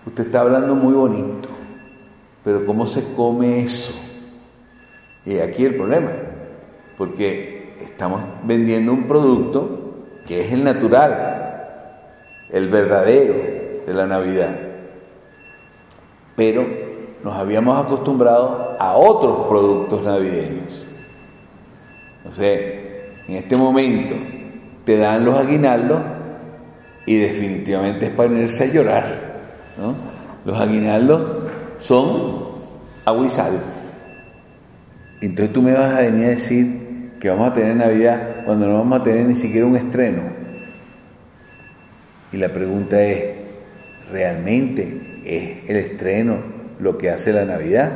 usted 0.06 0.26
está 0.26 0.40
hablando 0.40 0.74
muy 0.74 0.92
bonito, 0.92 1.48
pero 2.42 2.66
¿cómo 2.66 2.86
se 2.86 3.02
come 3.14 3.60
eso? 3.60 4.03
Y 5.26 5.38
aquí 5.38 5.64
el 5.64 5.76
problema, 5.76 6.10
porque 6.98 7.74
estamos 7.80 8.22
vendiendo 8.42 8.92
un 8.92 9.04
producto 9.04 9.84
que 10.26 10.44
es 10.44 10.52
el 10.52 10.64
natural, 10.64 11.66
el 12.50 12.68
verdadero 12.68 13.34
de 13.86 13.94
la 13.94 14.06
Navidad. 14.06 14.54
Pero 16.36 16.66
nos 17.22 17.34
habíamos 17.34 17.84
acostumbrado 17.84 18.76
a 18.78 18.96
otros 18.96 19.46
productos 19.48 20.02
navideños. 20.02 20.86
No 22.24 22.32
sé, 22.32 23.12
en 23.28 23.36
este 23.36 23.56
momento 23.56 24.14
te 24.84 24.98
dan 24.98 25.24
los 25.24 25.34
aguinaldos 25.36 26.00
y 27.06 27.16
definitivamente 27.16 28.06
es 28.06 28.10
para 28.12 28.28
ponerse 28.28 28.64
a 28.64 28.66
llorar. 28.66 29.34
Los 30.44 30.60
aguinaldos 30.60 31.22
son 31.78 32.44
agua 33.04 33.26
y 33.26 33.28
sal. 33.28 33.52
Entonces 35.24 35.54
tú 35.54 35.62
me 35.62 35.72
vas 35.72 35.94
a 35.94 36.02
venir 36.02 36.26
a 36.26 36.30
decir 36.30 37.14
que 37.18 37.30
vamos 37.30 37.50
a 37.50 37.54
tener 37.54 37.74
Navidad 37.74 38.44
cuando 38.44 38.66
no 38.66 38.74
vamos 38.74 39.00
a 39.00 39.02
tener 39.02 39.24
ni 39.24 39.36
siquiera 39.36 39.66
un 39.66 39.74
estreno. 39.74 40.22
Y 42.30 42.36
la 42.36 42.50
pregunta 42.50 43.02
es, 43.02 43.24
¿realmente 44.12 45.00
es 45.24 45.70
el 45.70 45.76
estreno 45.76 46.36
lo 46.78 46.98
que 46.98 47.08
hace 47.08 47.32
la 47.32 47.46
Navidad? 47.46 47.90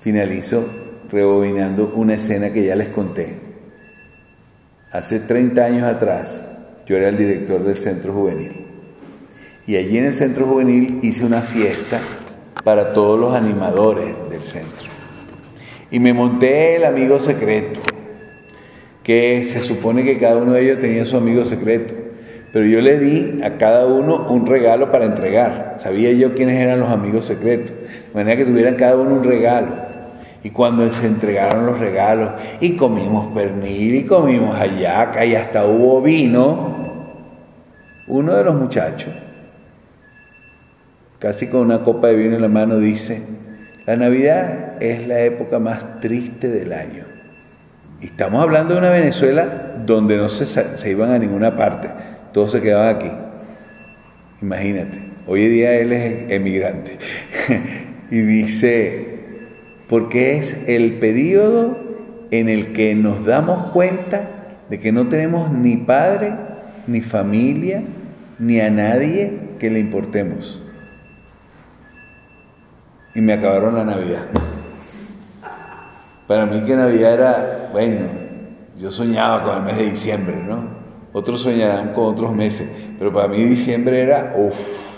Finalizo 0.00 0.66
rebobinando 1.10 1.92
una 1.94 2.14
escena 2.14 2.50
que 2.50 2.64
ya 2.64 2.74
les 2.74 2.88
conté. 2.88 3.34
Hace 4.92 5.20
30 5.20 5.62
años 5.62 5.82
atrás, 5.82 6.42
yo 6.86 6.96
era 6.96 7.10
el 7.10 7.18
director 7.18 7.62
del 7.62 7.76
centro 7.76 8.14
juvenil. 8.14 8.64
Y 9.66 9.76
allí 9.76 9.98
en 9.98 10.06
el 10.06 10.14
centro 10.14 10.46
juvenil 10.46 11.00
hice 11.02 11.26
una 11.26 11.42
fiesta 11.42 12.00
para 12.64 12.94
todos 12.94 13.20
los 13.20 13.34
animadores 13.34 14.14
del 14.30 14.42
centro. 14.42 14.87
Y 15.90 16.00
me 16.00 16.12
monté 16.12 16.76
el 16.76 16.84
amigo 16.84 17.18
secreto, 17.18 17.80
que 19.02 19.42
se 19.44 19.60
supone 19.60 20.04
que 20.04 20.18
cada 20.18 20.36
uno 20.36 20.52
de 20.52 20.62
ellos 20.62 20.80
tenía 20.80 21.04
su 21.04 21.16
amigo 21.16 21.44
secreto. 21.44 21.94
Pero 22.52 22.64
yo 22.66 22.80
le 22.80 22.98
di 22.98 23.42
a 23.42 23.58
cada 23.58 23.86
uno 23.86 24.26
un 24.30 24.46
regalo 24.46 24.90
para 24.90 25.04
entregar. 25.04 25.76
Sabía 25.78 26.12
yo 26.12 26.34
quiénes 26.34 26.58
eran 26.58 26.80
los 26.80 26.90
amigos 26.90 27.26
secretos. 27.26 27.70
De 27.70 28.14
manera 28.14 28.36
que 28.36 28.44
tuvieran 28.44 28.74
cada 28.76 28.96
uno 28.96 29.16
un 29.16 29.24
regalo. 29.24 29.74
Y 30.42 30.50
cuando 30.50 30.90
se 30.90 31.06
entregaron 31.06 31.66
los 31.66 31.78
regalos, 31.78 32.30
y 32.60 32.76
comimos 32.76 33.34
pernil, 33.34 33.96
y 33.96 34.04
comimos 34.04 34.56
hallaca, 34.56 35.24
y 35.24 35.34
hasta 35.34 35.66
hubo 35.66 36.00
vino, 36.00 36.78
uno 38.06 38.34
de 38.34 38.44
los 38.44 38.54
muchachos 38.54 39.12
casi 41.18 41.48
con 41.48 41.62
una 41.62 41.82
copa 41.82 42.08
de 42.08 42.16
vino 42.16 42.36
en 42.36 42.42
la 42.42 42.48
mano, 42.48 42.78
dice, 42.78 43.22
la 43.88 43.96
Navidad 43.96 44.82
es 44.82 45.08
la 45.08 45.22
época 45.22 45.58
más 45.58 45.98
triste 46.00 46.50
del 46.50 46.74
año. 46.74 47.04
Y 48.02 48.04
estamos 48.04 48.42
hablando 48.42 48.74
de 48.74 48.80
una 48.80 48.90
Venezuela 48.90 49.76
donde 49.86 50.18
no 50.18 50.28
se, 50.28 50.44
se 50.44 50.90
iban 50.90 51.10
a 51.10 51.18
ninguna 51.18 51.56
parte, 51.56 51.88
todos 52.34 52.52
se 52.52 52.60
quedaban 52.60 52.96
aquí. 52.96 53.10
Imagínate, 54.42 54.98
hoy 55.26 55.44
en 55.44 55.52
día 55.52 55.74
él 55.76 55.92
es 55.94 56.30
emigrante. 56.30 56.98
y 58.10 58.18
dice, 58.18 59.20
porque 59.88 60.36
es 60.36 60.68
el 60.68 60.98
periodo 60.98 61.78
en 62.30 62.50
el 62.50 62.74
que 62.74 62.94
nos 62.94 63.24
damos 63.24 63.72
cuenta 63.72 64.28
de 64.68 64.78
que 64.78 64.92
no 64.92 65.08
tenemos 65.08 65.50
ni 65.50 65.78
padre, 65.78 66.34
ni 66.86 67.00
familia, 67.00 67.82
ni 68.38 68.60
a 68.60 68.68
nadie 68.68 69.32
que 69.58 69.70
le 69.70 69.78
importemos 69.78 70.67
y 73.14 73.20
me 73.20 73.32
acabaron 73.32 73.74
la 73.74 73.84
Navidad. 73.84 74.22
Para 76.26 76.46
mí 76.46 76.62
que 76.62 76.76
Navidad 76.76 77.14
era, 77.14 77.68
bueno, 77.72 78.06
yo 78.76 78.90
soñaba 78.90 79.44
con 79.44 79.58
el 79.58 79.62
mes 79.64 79.78
de 79.78 79.90
diciembre, 79.90 80.36
¿no? 80.46 80.62
Otros 81.12 81.40
soñarán 81.40 81.94
con 81.94 82.04
otros 82.04 82.34
meses, 82.34 82.70
pero 82.98 83.12
para 83.12 83.28
mí 83.28 83.42
diciembre 83.42 84.02
era, 84.02 84.34
uff. 84.36 84.88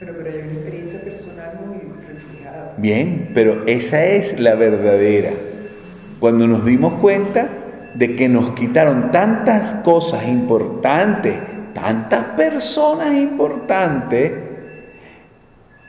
Pero, 0.00 0.14
pero 0.16 0.30
hay 0.30 0.40
una 0.40 0.52
experiencia 0.52 1.00
personal 1.02 1.60
muy 1.66 1.78
reflejada. 2.08 2.74
Bien, 2.78 3.30
pero 3.34 3.66
esa 3.66 4.04
es 4.04 4.40
la 4.40 4.54
verdadera. 4.54 5.30
Cuando 6.18 6.46
nos 6.46 6.64
dimos 6.64 6.94
cuenta 6.94 7.48
de 7.94 8.16
que 8.16 8.28
nos 8.28 8.50
quitaron 8.50 9.10
tantas 9.10 9.82
cosas 9.82 10.26
importantes, 10.26 11.38
tantas 11.74 12.24
personas 12.36 13.14
importantes, 13.14 14.32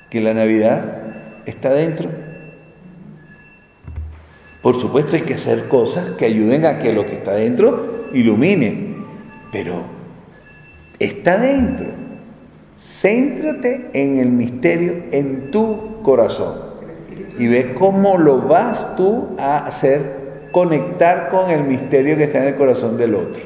que 0.09 0.21
la 0.21 0.33
Navidad 0.33 1.03
está 1.45 1.73
dentro. 1.73 2.09
Por 4.61 4.79
supuesto 4.79 5.15
hay 5.15 5.21
que 5.21 5.35
hacer 5.35 5.67
cosas 5.67 6.11
que 6.11 6.25
ayuden 6.25 6.65
a 6.65 6.79
que 6.79 6.91
lo 6.93 7.05
que 7.05 7.13
está 7.13 7.33
dentro 7.35 8.09
ilumine, 8.13 8.95
pero 9.51 9.83
está 10.99 11.37
dentro. 11.37 11.87
Céntrate 12.77 13.89
en 13.93 14.17
el 14.17 14.29
misterio 14.29 15.05
en 15.11 15.51
tu 15.51 16.01
corazón 16.03 16.67
y 17.39 17.47
ve 17.47 17.73
cómo 17.73 18.17
lo 18.17 18.39
vas 18.39 18.95
tú 18.95 19.29
a 19.37 19.65
hacer 19.65 20.49
conectar 20.51 21.29
con 21.29 21.49
el 21.49 21.63
misterio 21.63 22.17
que 22.17 22.25
está 22.25 22.39
en 22.39 22.49
el 22.49 22.55
corazón 22.55 22.97
del 22.97 23.15
otro. 23.15 23.43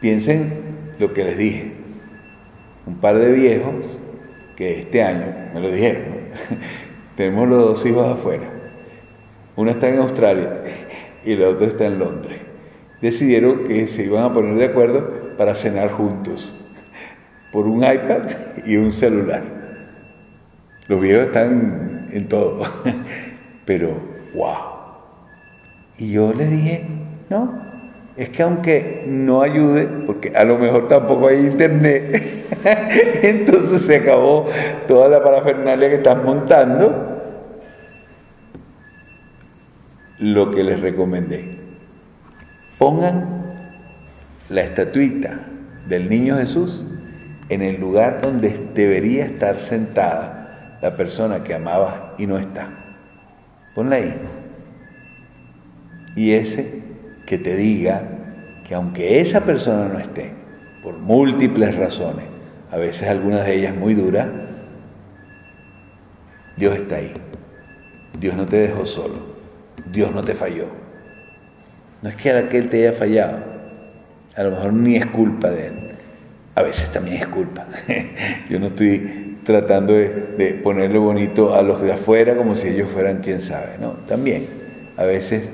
Piensen 0.00 0.52
lo 0.98 1.12
que 1.12 1.24
les 1.24 1.38
dije. 1.38 1.83
Un 2.86 2.96
par 2.96 3.18
de 3.18 3.32
viejos 3.32 3.98
que 4.56 4.80
este 4.80 5.02
año, 5.02 5.34
me 5.54 5.60
lo 5.60 5.70
dijeron, 5.70 6.04
tenemos 7.16 7.48
los 7.48 7.58
dos 7.58 7.86
hijos 7.86 8.06
afuera. 8.06 8.50
Uno 9.56 9.70
está 9.70 9.88
en 9.88 9.98
Australia 9.98 10.62
y 11.24 11.32
el 11.32 11.42
otro 11.44 11.66
está 11.66 11.86
en 11.86 11.98
Londres. 11.98 12.40
Decidieron 13.00 13.64
que 13.64 13.86
se 13.88 14.04
iban 14.04 14.24
a 14.24 14.32
poner 14.32 14.54
de 14.56 14.64
acuerdo 14.64 15.36
para 15.36 15.54
cenar 15.54 15.90
juntos 15.90 16.56
por 17.52 17.66
un 17.66 17.78
iPad 17.78 18.22
y 18.66 18.76
un 18.76 18.92
celular. 18.92 19.42
Los 20.88 21.00
viejos 21.00 21.26
están 21.26 22.08
en 22.10 22.28
todo, 22.28 22.64
pero 23.64 23.96
wow. 24.34 24.74
Y 25.98 26.12
yo 26.12 26.32
les 26.32 26.50
dije, 26.50 26.86
no, 27.30 27.73
es 28.16 28.30
que 28.30 28.42
aunque 28.42 29.04
no 29.06 29.42
ayude, 29.42 29.86
porque 30.06 30.32
a 30.34 30.44
lo 30.44 30.56
mejor 30.58 30.86
tampoco 30.86 31.28
hay 31.28 31.38
internet, 31.38 32.46
entonces 33.22 33.82
se 33.82 33.96
acabó 33.96 34.46
toda 34.86 35.08
la 35.08 35.22
parafernalia 35.22 35.88
que 35.88 35.96
están 35.96 36.24
montando, 36.24 37.10
lo 40.18 40.50
que 40.52 40.62
les 40.62 40.80
recomendé. 40.80 41.58
Pongan 42.78 43.56
la 44.48 44.60
estatuita 44.60 45.40
del 45.88 46.08
niño 46.08 46.36
Jesús 46.36 46.84
en 47.48 47.62
el 47.62 47.80
lugar 47.80 48.20
donde 48.22 48.56
debería 48.74 49.24
estar 49.24 49.58
sentada 49.58 50.78
la 50.80 50.96
persona 50.96 51.42
que 51.42 51.54
amabas 51.54 51.94
y 52.18 52.26
no 52.26 52.38
está. 52.38 52.70
Ponla 53.74 53.96
ahí. 53.96 54.14
Y 56.14 56.32
ese 56.32 56.83
que 57.26 57.38
te 57.38 57.56
diga 57.56 58.02
que 58.66 58.74
aunque 58.74 59.20
esa 59.20 59.44
persona 59.44 59.88
no 59.88 59.98
esté, 59.98 60.32
por 60.82 60.98
múltiples 60.98 61.76
razones, 61.76 62.24
a 62.70 62.76
veces 62.76 63.08
algunas 63.08 63.44
de 63.46 63.54
ellas 63.54 63.74
muy 63.74 63.94
duras, 63.94 64.28
Dios 66.56 66.76
está 66.76 66.96
ahí. 66.96 67.12
Dios 68.18 68.36
no 68.36 68.46
te 68.46 68.58
dejó 68.58 68.86
solo. 68.86 69.34
Dios 69.90 70.12
no 70.12 70.22
te 70.22 70.34
falló. 70.34 70.66
No 72.02 72.08
es 72.08 72.16
que 72.16 72.30
aquel 72.30 72.68
te 72.68 72.86
haya 72.86 72.92
fallado. 72.92 73.38
A 74.36 74.42
lo 74.42 74.50
mejor 74.50 74.72
ni 74.72 74.96
es 74.96 75.06
culpa 75.06 75.50
de 75.50 75.66
él. 75.66 75.74
A 76.54 76.62
veces 76.62 76.90
también 76.90 77.18
es 77.18 77.26
culpa. 77.26 77.66
Yo 78.48 78.60
no 78.60 78.66
estoy 78.66 79.38
tratando 79.44 79.94
de, 79.94 80.60
ponerle 80.62 80.98
bonito 80.98 81.54
a 81.54 81.62
los 81.62 81.82
de 81.82 81.92
afuera 81.92 82.36
como 82.36 82.56
si 82.56 82.68
ellos 82.68 82.90
fueran 82.90 83.18
quien 83.18 83.40
sabe. 83.40 83.78
No, 83.80 83.92
también. 84.06 84.46
A 84.96 85.04
veces 85.04 85.50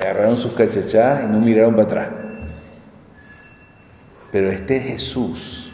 agarraron 0.00 0.36
sus 0.36 0.52
cachachadas 0.52 1.24
y 1.24 1.28
no 1.28 1.40
miraron 1.40 1.72
para 1.76 1.84
atrás. 1.84 2.08
Pero 4.32 4.50
este 4.50 4.80
Jesús 4.80 5.72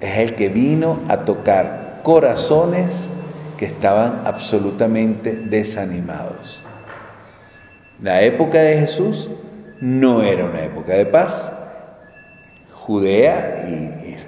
es 0.00 0.18
el 0.18 0.34
que 0.34 0.48
vino 0.48 1.00
a 1.08 1.24
tocar 1.24 2.00
corazones 2.02 3.10
que 3.56 3.66
estaban 3.66 4.22
absolutamente 4.24 5.36
desanimados. 5.36 6.64
La 8.00 8.22
época 8.22 8.58
de 8.58 8.80
Jesús 8.80 9.30
no 9.80 10.22
era 10.22 10.44
una 10.44 10.62
época 10.62 10.94
de 10.94 11.06
paz. 11.06 11.52
Judea 12.72 13.54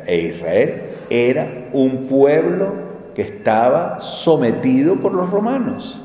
e 0.06 0.18
Israel 0.20 0.82
era 1.10 1.68
un 1.72 2.06
pueblo 2.06 2.72
que 3.14 3.22
estaba 3.22 4.00
sometido 4.00 4.96
por 4.96 5.12
los 5.12 5.30
romanos. 5.30 6.04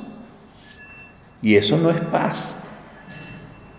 Y 1.41 1.55
eso 1.55 1.77
no 1.77 1.89
es 1.89 2.01
paz. 2.01 2.57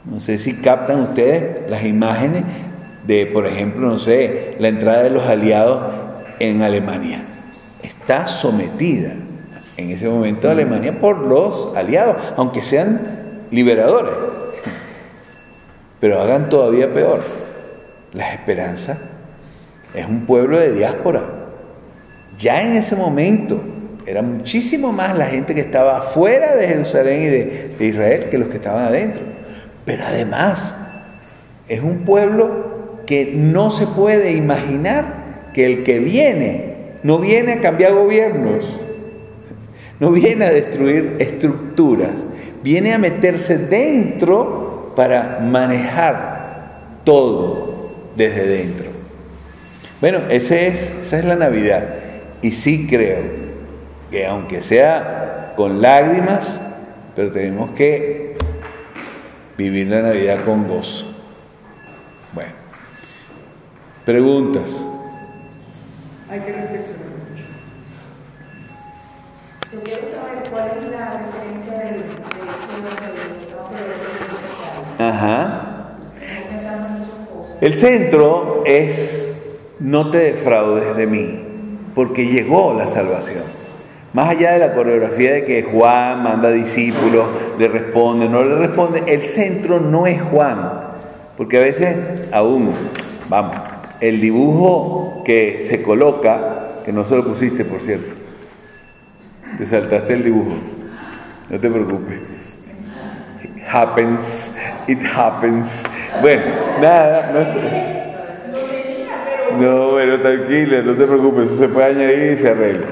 No 0.04 0.18
sé 0.18 0.38
si 0.38 0.54
captan 0.54 1.00
ustedes 1.00 1.68
las 1.68 1.84
imágenes 1.84 2.44
de, 3.06 3.26
por 3.26 3.46
ejemplo, 3.46 3.88
no 3.88 3.98
sé, 3.98 4.56
la 4.58 4.68
entrada 4.68 5.02
de 5.02 5.10
los 5.10 5.26
aliados 5.26 5.82
en 6.38 6.62
Alemania. 6.62 7.24
Está 7.82 8.26
sometida 8.26 9.12
en 9.76 9.90
ese 9.90 10.08
momento 10.08 10.50
Alemania 10.50 10.98
por 10.98 11.26
los 11.26 11.72
aliados, 11.76 12.16
aunque 12.36 12.62
sean 12.62 13.46
liberadores. 13.50 14.12
Pero 16.00 16.20
hagan 16.20 16.48
todavía 16.48 16.92
peor. 16.92 17.20
La 18.12 18.32
esperanza 18.32 18.98
es 19.94 20.06
un 20.06 20.26
pueblo 20.26 20.58
de 20.58 20.72
diáspora. 20.72 21.22
Ya 22.38 22.62
en 22.62 22.72
ese 22.72 22.96
momento 22.96 23.60
era 24.06 24.22
muchísimo 24.22 24.92
más 24.92 25.16
la 25.16 25.26
gente 25.26 25.54
que 25.54 25.60
estaba 25.60 26.00
fuera 26.00 26.56
de 26.56 26.68
Jerusalén 26.68 27.22
y 27.22 27.26
de, 27.26 27.74
de 27.78 27.86
Israel 27.86 28.28
que 28.30 28.38
los 28.38 28.48
que 28.48 28.56
estaban 28.56 28.84
adentro. 28.84 29.39
Pero 29.90 30.04
además 30.06 30.76
es 31.66 31.80
un 31.80 32.04
pueblo 32.04 33.00
que 33.06 33.32
no 33.34 33.72
se 33.72 33.88
puede 33.88 34.34
imaginar 34.34 35.50
que 35.52 35.66
el 35.66 35.82
que 35.82 35.98
viene 35.98 36.74
no 37.02 37.18
viene 37.18 37.54
a 37.54 37.60
cambiar 37.60 37.94
gobiernos, 37.94 38.86
no 39.98 40.12
viene 40.12 40.44
a 40.44 40.52
destruir 40.52 41.16
estructuras, 41.18 42.12
viene 42.62 42.94
a 42.94 42.98
meterse 42.98 43.58
dentro 43.58 44.92
para 44.94 45.40
manejar 45.40 47.00
todo 47.02 47.90
desde 48.14 48.46
dentro. 48.46 48.86
Bueno, 50.00 50.20
ese 50.30 50.68
es, 50.68 50.92
esa 51.02 51.18
es 51.18 51.24
la 51.24 51.34
Navidad. 51.34 51.84
Y 52.42 52.52
sí 52.52 52.86
creo 52.88 53.22
que 54.08 54.24
aunque 54.24 54.62
sea 54.62 55.54
con 55.56 55.82
lágrimas, 55.82 56.60
pero 57.16 57.32
tenemos 57.32 57.72
que 57.72 58.29
vivir 59.60 59.88
la 59.88 60.00
Navidad 60.00 60.42
con 60.46 60.66
gozo. 60.66 61.04
Bueno, 62.32 62.52
preguntas. 64.06 64.86
Hay 66.30 66.40
que 66.40 66.52
reflexionar 66.52 67.08
mucho. 67.28 67.44
Yo 69.70 69.82
quiero 69.82 70.02
saber 70.16 70.50
cuál 70.50 70.70
es 70.78 70.90
la 70.90 71.18
referencia 71.18 71.78
del, 71.78 72.02
de 72.02 72.08
ese 73.38 75.02
Ajá. 75.02 75.66
El 77.60 77.78
centro 77.78 78.62
es 78.64 79.36
no 79.78 80.10
te 80.10 80.18
defraudes 80.18 80.96
de 80.96 81.06
mí, 81.06 81.38
porque 81.94 82.26
llegó 82.26 82.72
la 82.72 82.86
salvación. 82.86 83.59
Más 84.12 84.28
allá 84.28 84.52
de 84.52 84.58
la 84.58 84.74
coreografía 84.74 85.32
de 85.32 85.44
que 85.44 85.62
Juan 85.62 86.22
manda 86.22 86.50
discípulos, 86.50 87.26
le 87.58 87.68
responde, 87.68 88.28
no 88.28 88.42
le 88.42 88.56
responde, 88.56 89.04
el 89.06 89.22
centro 89.22 89.78
no 89.78 90.06
es 90.06 90.20
Juan. 90.20 90.72
Porque 91.36 91.58
a 91.58 91.60
veces, 91.60 91.96
aún, 92.32 92.72
vamos, 93.28 93.54
el 94.00 94.20
dibujo 94.20 95.22
que 95.24 95.60
se 95.62 95.82
coloca, 95.82 96.82
que 96.84 96.92
no 96.92 97.04
se 97.04 97.16
lo 97.16 97.24
pusiste, 97.24 97.64
por 97.64 97.80
cierto, 97.82 98.14
te 99.56 99.64
saltaste 99.64 100.14
el 100.14 100.24
dibujo, 100.24 100.54
no 101.48 101.60
te 101.60 101.70
preocupes. 101.70 102.18
happens, 103.72 104.56
it 104.88 105.02
happens. 105.04 105.84
Bueno, 106.20 106.42
nada, 106.80 107.30
no, 107.32 107.44
no, 109.60 109.90
bueno, 109.92 110.20
tranquila, 110.20 110.82
no 110.82 110.94
te 110.94 111.06
preocupes, 111.06 111.46
eso 111.46 111.58
se 111.58 111.68
puede 111.68 111.86
añadir 111.86 112.32
y 112.32 112.38
se 112.38 112.48
arregla. 112.48 112.86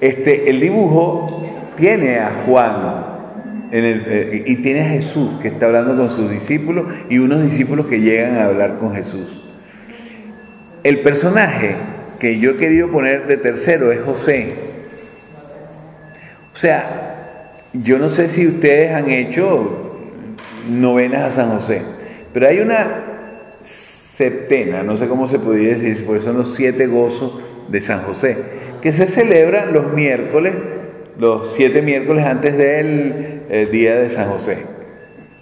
Este, 0.00 0.48
el 0.48 0.60
dibujo 0.60 1.46
tiene 1.76 2.18
a 2.18 2.30
Juan 2.46 3.68
eh, 3.70 4.44
y 4.46 4.56
tiene 4.56 4.80
a 4.80 4.88
Jesús 4.88 5.30
que 5.42 5.48
está 5.48 5.66
hablando 5.66 5.94
con 5.94 6.08
sus 6.08 6.30
discípulos 6.30 6.86
y 7.10 7.18
unos 7.18 7.42
discípulos 7.42 7.86
que 7.86 8.00
llegan 8.00 8.36
a 8.36 8.46
hablar 8.46 8.78
con 8.78 8.94
Jesús. 8.94 9.42
El 10.82 11.02
personaje 11.02 11.76
que 12.18 12.38
yo 12.38 12.52
he 12.52 12.56
querido 12.56 12.90
poner 12.90 13.26
de 13.26 13.36
tercero 13.36 13.92
es 13.92 14.00
José. 14.00 14.54
O 16.54 16.56
sea, 16.56 17.52
yo 17.74 17.98
no 17.98 18.08
sé 18.08 18.28
si 18.30 18.46
ustedes 18.46 18.94
han 18.94 19.10
hecho 19.10 19.98
novenas 20.70 21.24
a 21.24 21.30
San 21.30 21.50
José, 21.50 21.82
pero 22.32 22.48
hay 22.48 22.60
una 22.60 23.04
septena, 23.62 24.82
no 24.82 24.96
sé 24.96 25.08
cómo 25.08 25.28
se 25.28 25.38
podría 25.38 25.76
decir, 25.76 26.04
porque 26.06 26.22
son 26.22 26.38
los 26.38 26.54
siete 26.54 26.86
gozos 26.86 27.38
de 27.68 27.80
San 27.80 28.02
José 28.02 28.59
que 28.80 28.92
se 28.92 29.06
celebra 29.06 29.66
los 29.66 29.92
miércoles, 29.92 30.54
los 31.18 31.52
siete 31.52 31.82
miércoles 31.82 32.24
antes 32.24 32.56
del 32.56 33.42
eh, 33.48 33.68
día 33.70 33.94
de 33.96 34.10
San 34.10 34.28
José. 34.28 34.64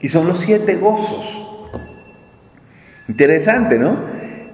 Y 0.01 0.09
son 0.09 0.26
los 0.26 0.41
siete 0.41 0.76
gozos. 0.76 1.45
Interesante, 3.09 3.78
¿no? 3.78 3.97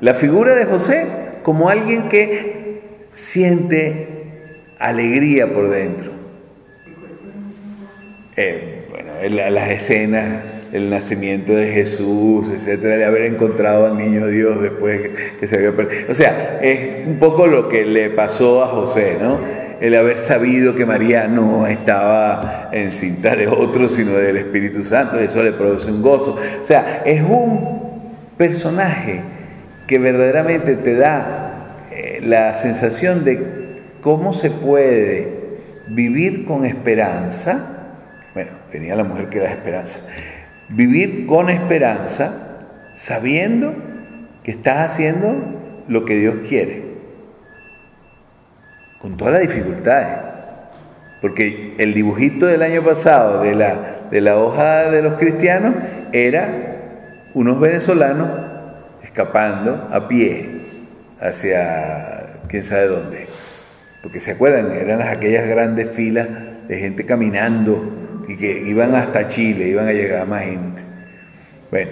La 0.00 0.14
figura 0.14 0.54
de 0.54 0.64
José 0.64 1.06
como 1.42 1.68
alguien 1.68 2.08
que 2.08 2.80
siente 3.12 4.62
alegría 4.78 5.52
por 5.52 5.70
dentro. 5.70 6.12
Eh, 8.36 8.86
bueno, 8.90 9.12
las 9.50 9.70
escenas 9.70 10.53
el 10.74 10.90
nacimiento 10.90 11.54
de 11.54 11.70
Jesús, 11.70 12.48
etcétera, 12.52 12.96
de 12.96 13.04
haber 13.04 13.22
encontrado 13.22 13.86
al 13.86 13.96
niño 13.96 14.26
Dios 14.26 14.60
después 14.60 15.08
que 15.38 15.46
se 15.46 15.54
había 15.54 15.70
perdido. 15.70 16.10
O 16.10 16.16
sea, 16.16 16.58
es 16.60 17.06
un 17.06 17.20
poco 17.20 17.46
lo 17.46 17.68
que 17.68 17.86
le 17.86 18.10
pasó 18.10 18.64
a 18.64 18.66
José, 18.66 19.18
¿no? 19.22 19.38
El 19.80 19.94
haber 19.94 20.18
sabido 20.18 20.74
que 20.74 20.84
María 20.84 21.28
no 21.28 21.68
estaba 21.68 22.70
en 22.72 22.92
cinta 22.92 23.36
de 23.36 23.46
otro, 23.46 23.88
sino 23.88 24.14
del 24.14 24.36
Espíritu 24.36 24.82
Santo, 24.82 25.20
eso 25.20 25.44
le 25.44 25.52
produce 25.52 25.92
un 25.92 26.02
gozo. 26.02 26.36
O 26.60 26.64
sea, 26.64 27.02
es 27.06 27.22
un 27.22 28.10
personaje 28.36 29.20
que 29.86 30.00
verdaderamente 30.00 30.74
te 30.74 30.96
da 30.96 31.76
eh, 31.92 32.20
la 32.20 32.52
sensación 32.52 33.24
de 33.24 33.82
cómo 34.00 34.32
se 34.32 34.50
puede 34.50 35.28
vivir 35.86 36.44
con 36.44 36.66
esperanza. 36.66 37.92
Bueno, 38.34 38.50
tenía 38.72 38.96
la 38.96 39.04
mujer 39.04 39.28
que 39.28 39.38
da 39.38 39.50
esperanza 39.50 40.00
Vivir 40.68 41.26
con 41.26 41.50
esperanza, 41.50 42.58
sabiendo 42.94 43.74
que 44.42 44.50
estás 44.50 44.92
haciendo 44.92 45.36
lo 45.88 46.04
que 46.04 46.16
Dios 46.16 46.36
quiere, 46.48 46.82
con 48.98 49.16
todas 49.16 49.34
las 49.34 49.42
dificultades. 49.42 50.18
Porque 51.20 51.74
el 51.78 51.94
dibujito 51.94 52.46
del 52.46 52.62
año 52.62 52.84
pasado 52.84 53.42
de 53.42 53.54
la, 53.54 53.96
de 54.10 54.20
la 54.20 54.36
hoja 54.36 54.90
de 54.90 55.02
los 55.02 55.14
cristianos 55.14 55.74
era 56.12 56.74
unos 57.32 57.58
venezolanos 57.58 58.28
escapando 59.02 59.88
a 59.90 60.06
pie 60.06 60.60
hacia 61.20 62.40
quién 62.48 62.64
sabe 62.64 62.86
dónde. 62.88 63.26
Porque 64.02 64.20
se 64.20 64.32
acuerdan, 64.32 64.72
eran 64.72 64.98
las, 64.98 65.08
aquellas 65.08 65.46
grandes 65.48 65.90
filas 65.90 66.28
de 66.68 66.78
gente 66.78 67.06
caminando 67.06 68.03
y 68.28 68.36
que 68.36 68.62
iban 68.66 68.94
hasta 68.94 69.28
Chile, 69.28 69.68
iban 69.68 69.88
a 69.88 69.92
llegar 69.92 70.26
más 70.26 70.42
gente. 70.42 70.82
Bueno, 71.70 71.90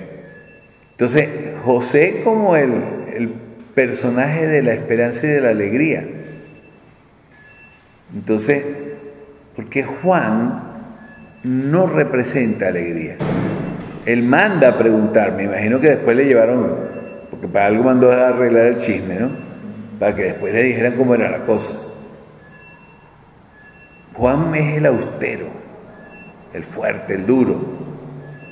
entonces 0.91 1.29
José 1.65 2.21
como 2.25 2.57
el, 2.57 2.73
el 3.15 3.29
personaje 3.75 4.47
de 4.47 4.63
la 4.63 4.75
esperanza 4.75 5.27
y 5.27 5.31
de 5.31 5.41
la 5.41 5.51
alegría. 5.51 6.05
Entonces, 8.15 8.63
porque 9.57 9.83
Juan 9.83 10.63
no 11.43 11.87
representa 11.87 12.69
alegría. 12.69 13.17
Él 14.05 14.23
manda 14.23 14.69
a 14.69 14.79
preguntar, 14.79 15.33
me 15.33 15.45
imagino 15.45 15.81
que 15.81 15.91
después 15.91 16.17
le 16.17 16.25
llevaron, 16.25 16.77
porque 17.31 17.49
para 17.49 17.67
algo 17.67 17.85
mandó 17.85 18.11
a 18.11 18.29
arreglar 18.29 18.67
el 18.67 18.77
chisme, 18.77 19.15
¿no? 19.15 19.31
Para 19.99 20.15
que 20.15 20.23
después 20.25 20.53
le 20.53 20.63
dijeran 20.63 20.95
cómo 20.97 21.15
era 21.15 21.31
la 21.31 21.45
cosa. 21.45 21.73
Juan 24.15 24.55
es 24.55 24.77
el 24.77 24.87
austero, 24.87 25.47
el 26.55 26.65
fuerte, 26.65 27.15
el 27.15 27.27
duro. 27.27 27.61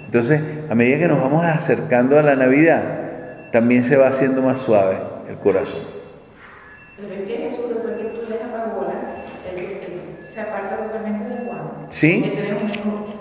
Entonces, 0.06 0.40
a 0.68 0.74
medida 0.74 0.98
que 0.98 1.08
nos 1.08 1.20
vamos 1.20 1.44
acercando 1.44 2.18
a 2.18 2.22
la 2.22 2.34
Navidad, 2.34 2.82
también 3.52 3.84
se 3.84 3.96
va 3.96 4.08
haciendo 4.08 4.42
más 4.42 4.58
suave 4.58 4.96
el 5.28 5.36
corazón. 5.36 5.80
Pero 6.96 7.14
es 7.14 7.22
que 7.22 7.36
Jesús, 7.36 7.64
después 7.68 7.94
que 7.96 8.04
tú 8.04 8.22
lees 8.28 8.42
a 8.42 8.52
Pagola, 8.52 8.92
él, 9.56 10.22
se 10.22 10.40
aparta 10.40 10.76
totalmente 10.76 11.28
de 11.28 11.46
Juan. 11.46 11.60
Sí. 11.88 12.32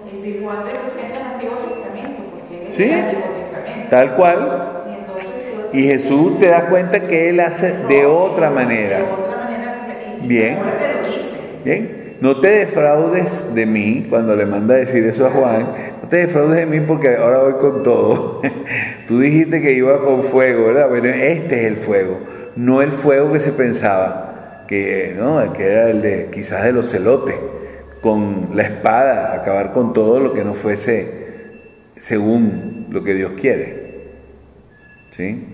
Es 0.07 0.11
decir, 0.13 0.41
Juan 0.43 0.57
representa 0.65 1.15
el 1.19 1.33
Antiguo 1.33 1.55
Testamento, 1.57 2.21
porque 2.31 2.61
él 2.61 2.67
es 2.69 2.75
Sí. 2.75 2.83
el 2.83 2.99
Antiguo 2.99 3.23
Testamento. 3.23 3.89
Tal 3.89 4.15
cual. 4.15 4.83
Y 4.89 4.93
entonces, 4.95 5.29
Y 5.71 5.83
Jesús 5.83 6.39
te 6.39 6.47
das 6.47 6.63
cuenta 6.63 6.99
que 7.01 7.29
Él 7.29 7.39
hace 7.39 7.77
de 7.87 8.05
otra 8.07 8.49
manera. 8.49 8.97
De 8.97 9.03
otra 9.03 9.37
manera. 9.37 9.75
y- 10.23 10.27
Bien. 10.27 10.57
Bien, 11.63 11.98
no 12.21 12.39
te 12.41 12.47
defraudes 12.47 13.53
de 13.55 13.65
mí 13.65 14.07
cuando 14.09 14.35
le 14.35 14.45
manda 14.45 14.75
a 14.75 14.77
decir 14.79 15.05
eso 15.05 15.27
a 15.27 15.31
Juan. 15.31 15.73
No 16.01 16.09
te 16.09 16.17
defraudes 16.17 16.57
de 16.57 16.65
mí 16.65 16.81
porque 16.81 17.15
ahora 17.15 17.39
voy 17.39 17.53
con 17.53 17.83
todo. 17.83 18.41
Tú 19.07 19.19
dijiste 19.19 19.61
que 19.61 19.73
iba 19.73 20.01
con 20.01 20.23
fuego, 20.23 20.67
¿verdad? 20.67 20.89
Bueno, 20.89 21.07
este 21.09 21.61
es 21.61 21.65
el 21.65 21.77
fuego, 21.77 22.19
no 22.55 22.81
el 22.81 22.91
fuego 22.91 23.31
que 23.31 23.39
se 23.39 23.53
pensaba, 23.53 24.65
que, 24.67 25.15
¿no? 25.17 25.53
que 25.53 25.65
era 25.65 25.89
el 25.89 26.01
de 26.01 26.29
quizás 26.31 26.63
de 26.63 26.73
los 26.73 26.89
celotes, 26.91 27.35
con 28.01 28.49
la 28.53 28.63
espada, 28.63 29.33
acabar 29.33 29.71
con 29.71 29.93
todo 29.93 30.19
lo 30.19 30.33
que 30.33 30.43
no 30.43 30.53
fuese 30.53 31.19
según 31.95 32.87
lo 32.89 33.03
que 33.03 33.13
Dios 33.13 33.33
quiere. 33.39 33.79
¿Sí? 35.11 35.45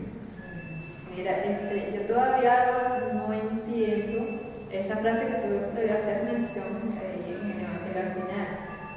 Mira, 1.16 1.32
este, 1.38 1.91
yo 1.95 2.01
todavía 2.01 3.01
no 3.13 3.34
entiendo 3.34 4.26
esa 4.72 4.97
frase 4.97 5.26
que 5.26 5.47
tú 5.47 5.76
te 5.76 5.91
hacer 5.91 6.24
mención 6.26 6.66
ahí 6.99 7.39
en 7.41 7.51
el 7.51 7.66
Evangelio 7.66 8.01
al 8.01 8.13
final. 8.13 8.47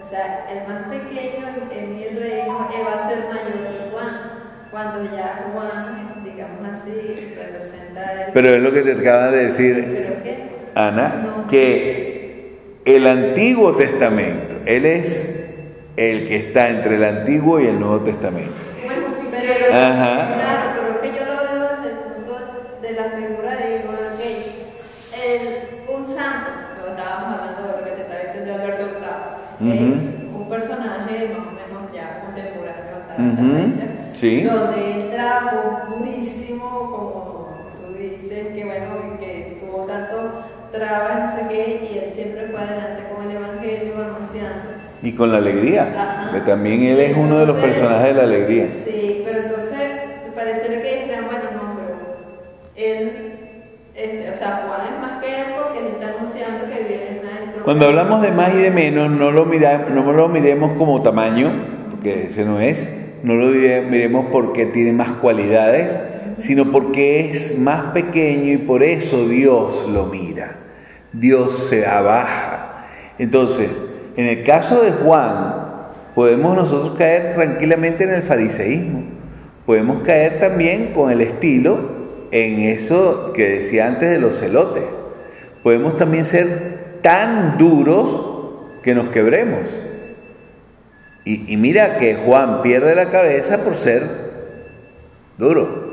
O 0.08 0.10
sea, 0.10 0.46
el 0.50 0.66
más 0.66 0.84
pequeño 0.88 1.46
en, 1.70 1.78
en 1.78 1.96
mi 1.96 2.04
reino 2.06 2.58
va 2.58 3.04
a 3.04 3.08
ser 3.10 3.18
mayor 3.28 3.68
que 3.68 3.90
Juan. 3.92 4.20
Cuando 4.70 5.04
ya 5.14 5.50
Juan, 5.52 6.22
digamos 6.24 6.66
así, 6.66 7.34
representa 7.36 8.24
el... 8.26 8.32
Pero 8.32 8.48
es 8.48 8.60
lo 8.62 8.72
que 8.72 8.80
te 8.82 8.92
acaba 8.92 9.30
de 9.30 9.44
decir. 9.44 10.48
Ana, 10.74 11.22
No. 11.24 11.46
que 11.46 12.58
el 12.86 13.06
Antiguo 13.06 13.72
Testamento, 13.76 14.56
Él 14.64 14.86
es 14.86 15.46
el 15.96 16.26
que 16.26 16.36
está 16.36 16.70
entre 16.70 16.94
el 16.96 17.04
Antiguo 17.04 17.60
y 17.60 17.66
el 17.66 17.78
Nuevo 17.78 18.00
Testamento. 18.00 18.52
Justiciero. 19.18 19.74
Ajá. 19.74 20.34
Claro, 20.34 20.70
pero 20.80 20.94
es 20.94 20.98
que 21.12 21.18
yo 21.18 21.24
lo 21.26 21.42
veo 21.42 21.68
desde 21.76 21.90
el 21.90 21.98
punto 21.98 22.38
de 22.80 22.92
la 22.92 23.04
figura 23.04 23.50
de, 23.56 23.82
bueno, 23.84 24.00
ok, 24.14 24.22
el, 25.22 25.94
un 25.94 26.08
santo, 26.14 26.50
lo 26.80 26.88
estábamos 26.92 27.38
hablando 27.40 27.62
de 27.62 27.78
lo 27.78 27.84
que 27.84 27.90
te 27.90 28.00
está 28.02 28.18
diciendo 28.26 28.54
Alberto 28.54 28.84
Hurtado, 28.84 29.38
Ujú. 29.60 29.72
eh, 29.72 30.30
un 30.34 30.48
personaje 30.48 31.28
más 31.34 31.46
o 31.48 31.50
menos 31.50 31.92
ya 31.92 32.22
fecha, 33.18 33.86
sí. 34.12 34.42
donde 34.42 34.92
él 34.94 35.10
trajo 35.10 35.94
durísimo, 35.96 36.68
como 36.90 37.48
tú 37.86 37.94
dices, 37.98 38.48
que 38.54 38.64
bueno, 38.64 39.18
que 39.20 39.58
tuvo 39.60 39.84
tanto 39.84 40.44
trabas, 40.72 41.18
no 41.18 41.36
sé 41.36 41.48
qué, 41.48 41.88
y 41.92 41.98
él 41.98 42.12
siempre 42.14 42.48
fue 42.50 42.60
adelante 42.60 43.04
con 43.14 43.30
el 43.30 43.36
Evangelio 43.36 43.94
anunciando. 43.94 44.78
Y 45.02 45.12
con 45.12 45.30
la 45.32 45.38
alegría, 45.38 45.88
Ajá. 45.96 46.30
que 46.32 46.40
también 46.40 46.82
Él 46.82 47.00
es 47.00 47.16
uno 47.16 47.38
de 47.38 47.46
los 47.46 47.56
personajes 47.56 48.06
de 48.08 48.14
la 48.14 48.22
alegría. 48.24 48.66
Sí, 48.84 49.22
pero 49.24 49.38
entonces 49.40 49.78
parecería 50.34 50.82
que 50.82 50.94
dijeran, 51.02 51.24
bueno, 51.26 51.44
no, 51.54 51.74
pero 51.76 51.96
él, 52.74 53.32
o 54.32 54.36
sea, 54.36 54.64
Juan 54.66 54.80
es 54.94 55.00
más 55.00 55.22
que 55.22 55.28
él 55.40 55.46
porque 55.56 55.78
él 55.80 55.86
está 55.94 56.08
anunciando 56.18 56.64
que 56.68 56.82
viene 56.84 57.20
una 57.22 57.62
Cuando 57.62 57.86
hablamos 57.86 58.22
de 58.22 58.30
más 58.32 58.52
y 58.54 58.58
de 58.58 58.70
menos, 58.70 59.08
no 59.10 59.30
lo, 59.30 59.44
mira- 59.46 59.86
no 59.88 60.12
lo 60.12 60.28
miremos 60.28 60.72
como 60.76 61.00
tamaño, 61.02 61.52
porque 61.90 62.26
ese 62.26 62.44
no 62.44 62.60
es, 62.60 62.92
no 63.22 63.34
lo 63.34 63.46
mire- 63.48 63.82
miremos 63.82 64.26
porque 64.30 64.66
tiene 64.66 64.92
más 64.92 65.10
cualidades, 65.12 66.00
sino 66.38 66.70
porque 66.70 67.30
es 67.30 67.58
más 67.58 67.92
pequeño 67.92 68.52
y 68.52 68.58
por 68.58 68.82
eso 68.82 69.26
Dios 69.28 69.88
lo 69.92 70.06
mira. 70.06 70.56
Dios 71.12 71.68
se 71.68 71.86
abaja. 71.86 72.86
Entonces, 73.18 73.70
en 74.16 74.26
el 74.26 74.44
caso 74.44 74.82
de 74.82 74.92
Juan, 74.92 75.54
podemos 76.14 76.54
nosotros 76.56 76.96
caer 76.96 77.34
tranquilamente 77.34 78.04
en 78.04 78.10
el 78.10 78.22
fariseísmo. 78.22 79.02
Podemos 79.66 80.02
caer 80.02 80.38
también 80.40 80.92
con 80.94 81.10
el 81.10 81.20
estilo 81.20 81.78
en 82.30 82.60
eso 82.60 83.32
que 83.34 83.48
decía 83.48 83.86
antes 83.86 84.10
de 84.10 84.18
los 84.18 84.38
celotes. 84.38 84.84
Podemos 85.62 85.96
también 85.96 86.24
ser 86.24 86.98
tan 87.02 87.58
duros 87.58 88.78
que 88.82 88.94
nos 88.94 89.08
quebremos. 89.08 89.60
Y, 91.30 91.58
mira 91.58 91.98
que 91.98 92.14
Juan 92.14 92.62
pierde 92.62 92.94
la 92.94 93.10
cabeza 93.10 93.58
por 93.58 93.76
ser 93.76 94.02
duro. 95.36 95.86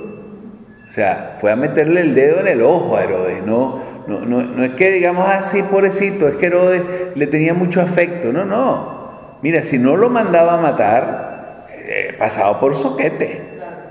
O 0.87 0.91
sea, 0.93 1.35
fue 1.41 1.51
a 1.51 1.57
meterle 1.57 1.99
el 1.99 2.15
dedo 2.15 2.39
en 2.39 2.47
el 2.47 2.61
ojo 2.61 2.95
a 2.95 3.03
Herodes. 3.03 3.45
No, 3.45 3.81
no, 4.07 4.21
no, 4.21 4.63
es 4.63 4.71
que 4.75 4.93
digamos 4.93 5.27
así, 5.27 5.61
pobrecito, 5.61 6.29
es 6.29 6.35
que 6.35 6.45
Herodes 6.45 6.83
le 7.15 7.27
tenía 7.27 7.53
mucho 7.53 7.81
afecto. 7.81 8.31
No, 8.31 8.45
no. 8.45 9.37
Mira, 9.41 9.61
si 9.61 9.77
no 9.77 9.97
lo 9.97 10.09
mandaba 10.09 10.53
a 10.53 10.57
matar, 10.57 11.65
eh, 11.85 12.15
pasaba 12.17 12.57
por 12.57 12.73
soquete. 12.77 13.41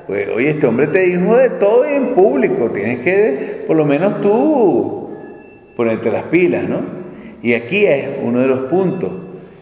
Pues, 0.07 0.31
oye, 0.31 0.49
este 0.49 0.67
hombre 0.67 0.87
te 0.87 1.01
dijo 1.01 1.37
de 1.37 1.51
todo 1.51 1.85
y 1.87 1.93
en 1.93 2.15
público. 2.15 2.71
Tienes 2.71 3.01
que, 3.01 3.65
por 3.67 3.77
lo 3.77 3.85
menos 3.85 4.23
tú, 4.23 5.11
ponerte 5.77 6.11
las 6.11 6.23
pilas, 6.25 6.67
¿no? 6.67 6.81
Y 7.43 7.53
aquí 7.53 7.85
es 7.85 8.07
uno 8.23 8.41
de 8.41 8.47
los 8.47 8.61
puntos. 8.71 9.11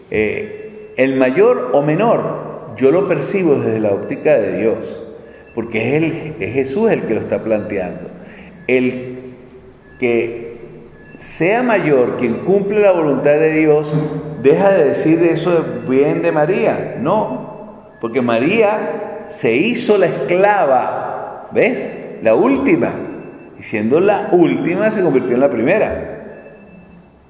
Eh, 0.09 0.52
el 0.97 1.15
mayor 1.15 1.71
o 1.73 1.81
menor, 1.81 2.75
yo 2.77 2.91
lo 2.91 3.07
percibo 3.07 3.55
desde 3.55 3.79
la 3.79 3.91
óptica 3.91 4.37
de 4.37 4.57
Dios, 4.57 5.11
porque 5.55 5.97
es, 5.97 6.03
el, 6.03 6.35
es 6.39 6.53
Jesús 6.53 6.91
el 6.91 7.03
que 7.03 7.13
lo 7.13 7.19
está 7.19 7.43
planteando. 7.43 8.09
El 8.67 9.35
que 9.99 10.53
sea 11.19 11.63
mayor 11.63 12.17
quien 12.17 12.39
cumple 12.39 12.81
la 12.81 12.91
voluntad 12.91 13.33
de 13.33 13.53
Dios, 13.53 13.93
deja 14.41 14.71
de 14.71 14.85
decir 14.85 15.21
eso 15.23 15.63
bien 15.87 16.21
de 16.21 16.31
María. 16.31 16.97
No, 16.99 17.93
porque 18.01 18.21
María 18.21 19.23
se 19.29 19.53
hizo 19.53 19.97
la 19.97 20.07
esclava, 20.07 21.49
¿ves? 21.51 21.79
La 22.21 22.35
última. 22.35 22.91
Y 23.57 23.63
siendo 23.63 23.99
la 23.99 24.29
última 24.31 24.91
se 24.91 25.01
convirtió 25.01 25.35
en 25.35 25.41
la 25.41 25.49
primera. 25.49 26.09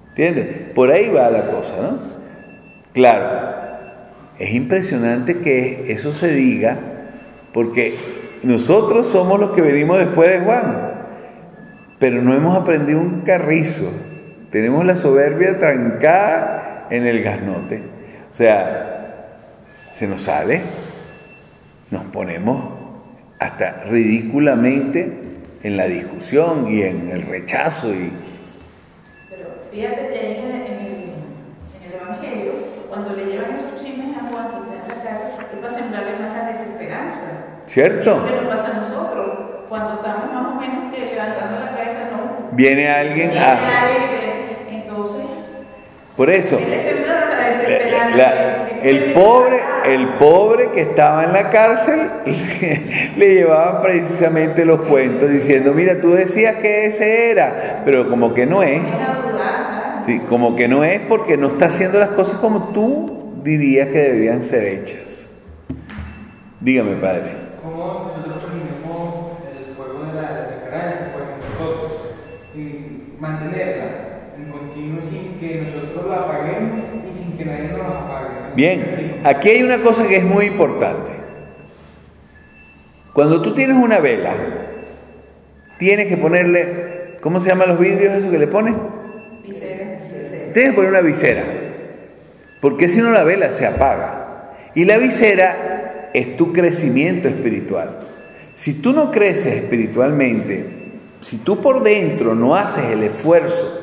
¿Entiendes? 0.09 0.47
Por 0.74 0.91
ahí 0.91 1.09
va 1.09 1.30
la 1.30 1.45
cosa, 1.45 1.76
¿no? 1.82 2.23
Claro, 2.94 3.54
es 4.38 4.52
impresionante 4.52 5.39
que 5.39 5.91
eso 5.91 6.14
se 6.14 6.30
diga 6.30 6.78
porque 7.54 7.96
nosotros 8.44 9.08
somos 9.08 9.39
los 9.39 9.52
que 9.52 9.62
venimos 9.62 10.00
después 10.00 10.30
de 10.30 10.39
Juan, 10.39 10.94
pero 12.00 12.22
no 12.22 12.34
hemos 12.34 12.58
aprendido 12.58 13.00
un 13.00 13.22
carrizo. 13.22 13.91
Tenemos 14.52 14.86
la 14.86 14.98
soberbia 14.98 15.60
trancada 15.60 16.88
en 16.89 17.08
el 17.08 17.24
gasnote. 17.24 17.82
O 18.32 18.36
sea, 18.36 18.94
se 19.94 20.08
nos 20.08 20.24
sale, 20.24 20.62
nos 21.91 22.04
ponemos 22.06 22.74
hasta 23.39 23.84
ridículamente 23.84 25.12
en 25.64 25.78
la 25.78 25.86
discusión 25.86 26.68
y 26.70 26.82
en 26.82 27.10
el 27.10 27.22
rechazo 27.22 27.94
y 27.94 28.12
Pero 29.30 29.46
fíjate 29.72 30.10
que 30.10 30.20
ahí 30.20 30.38
en 30.38 30.46
el, 30.46 30.62
en 30.62 30.74
el, 30.74 30.94
en 31.76 31.89
el 31.89 32.02
Evangelio, 32.02 32.54
cuando 32.89 33.14
le 33.14 33.26
llevan 33.26 33.52
esos 33.52 33.76
chismes 33.76 34.18
a 34.18 34.28
Juan 34.28 34.48
que 34.70 34.78
está 34.78 34.94
en 34.94 34.98
la 34.98 35.04
casa, 35.04 35.30
es 35.30 35.60
para 35.60 35.70
sembrarle 35.70 36.20
más 36.20 36.34
la 36.34 36.48
desesperanza. 36.48 37.63
¿Cierto? 37.74 38.18
Nos 38.18 38.56
pasa 38.56 38.72
a 38.72 38.74
nosotros. 38.78 39.38
Cuando 39.68 39.94
estamos 39.96 40.32
más 40.32 40.46
o 40.46 40.60
menos 40.62 40.94
que 40.94 41.06
levantando 41.08 41.60
la 41.60 41.72
cabeza, 41.76 42.10
no. 42.12 42.56
viene 42.56 42.88
alguien 42.88 43.30
Viene 43.32 43.40
a... 43.44 43.52
alguien 43.82 44.10
que- 44.70 44.76
entonces, 44.76 45.22
Por 46.16 46.30
eso, 46.30 46.60
la 46.60 48.16
la- 48.16 48.68
El 48.84 49.14
pobre, 49.14 49.58
el 49.86 50.08
pobre 50.20 50.70
que 50.72 50.82
estaba 50.82 51.24
en 51.24 51.34
la 51.34 51.50
cárcel 51.50 52.00
le, 53.18 53.34
llevaban 53.34 53.82
precisamente 53.82 54.66
los 54.66 54.82
cuentos 54.82 55.32
diciendo, 55.32 55.74
mira, 55.74 56.00
tú 56.00 56.12
decías 56.12 56.56
que 56.56 56.86
ese 56.86 57.32
era, 57.32 57.82
pero 57.86 58.08
como 58.08 58.36
que 58.36 58.46
no 58.46 58.62
es. 58.62 58.82
Sí, 60.06 60.20
como 60.30 60.56
que 60.56 60.68
no 60.68 60.84
es 60.84 61.00
porque 61.00 61.38
no 61.38 61.48
está 61.48 61.66
haciendo 61.68 61.98
las 62.00 62.10
cosas 62.10 62.38
como 62.38 62.70
tú 62.72 63.34
dirías 63.42 63.88
que 63.88 63.98
debían 64.00 64.44
ser 64.44 64.64
hechas. 64.66 65.28
Dígame, 66.60 66.98
padre. 66.98 67.42
¿Cómo 67.64 68.12
nosotros 68.14 68.44
tenemos 68.52 69.38
el 69.58 69.74
fuego 69.76 70.04
de 70.04 70.14
la 70.22 70.50
esperanza, 70.58 71.12
pues 71.14 71.26
nosotros, 71.58 71.92
y 72.56 73.14
mantenerla 73.20 73.86
en 74.36 74.52
continuo 74.52 75.02
sin 75.02 75.40
que 75.40 75.62
nosotros 75.62 76.10
la 76.10 76.22
apaguemos 76.22 76.84
y 77.10 77.16
sin 77.16 77.38
que 77.38 77.46
nadie 77.46 77.70
nos 77.70 77.80
la 77.80 78.00
apague? 78.00 78.30
Bien, 78.56 79.22
aquí 79.24 79.50
hay 79.50 79.64
una 79.64 79.82
cosa 79.82 80.08
que 80.08 80.18
es 80.18 80.24
muy 80.24 80.46
importante. 80.46 81.12
Cuando 83.14 83.42
tú 83.42 83.54
tienes 83.54 83.78
una 83.78 84.00
vela, 84.00 84.34
tienes 85.78 86.08
que 86.08 86.18
ponerle, 86.18 87.18
¿cómo 87.22 87.40
se 87.40 87.50
llaman 87.50 87.70
los 87.70 87.80
vidrios 87.80 88.14
eso 88.14 88.32
que 88.32 88.40
le 88.40 88.48
pones? 88.48 88.76
Visera. 89.46 90.00
Tienes 90.54 90.72
que 90.72 90.76
poner 90.76 90.90
una 90.90 91.02
visera, 91.02 91.44
porque 92.62 92.90
si 92.90 93.02
no 93.02 93.12
la 93.12 93.24
vela 93.24 93.52
se 93.52 93.66
apaga. 93.66 94.54
Y 94.76 94.86
la 94.86 94.98
visera 94.98 96.10
es 96.14 96.38
tu 96.38 96.54
crecimiento 96.54 97.28
espiritual. 97.28 98.00
Si 98.54 98.82
tú 98.82 98.94
no 98.94 99.12
creces 99.12 99.54
espiritualmente, 99.56 100.66
si 101.22 101.38
tú 101.38 101.62
por 101.62 101.84
dentro 101.84 102.36
no 102.36 102.56
haces 102.56 102.86
el 102.86 103.04
esfuerzo 103.04 103.83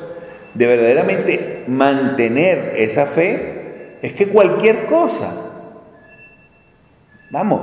de 0.53 0.67
verdaderamente 0.67 1.63
mantener 1.67 2.73
esa 2.77 3.05
fe, 3.05 3.97
es 4.01 4.13
que 4.13 4.27
cualquier 4.27 4.85
cosa, 4.85 5.33
vamos, 7.29 7.61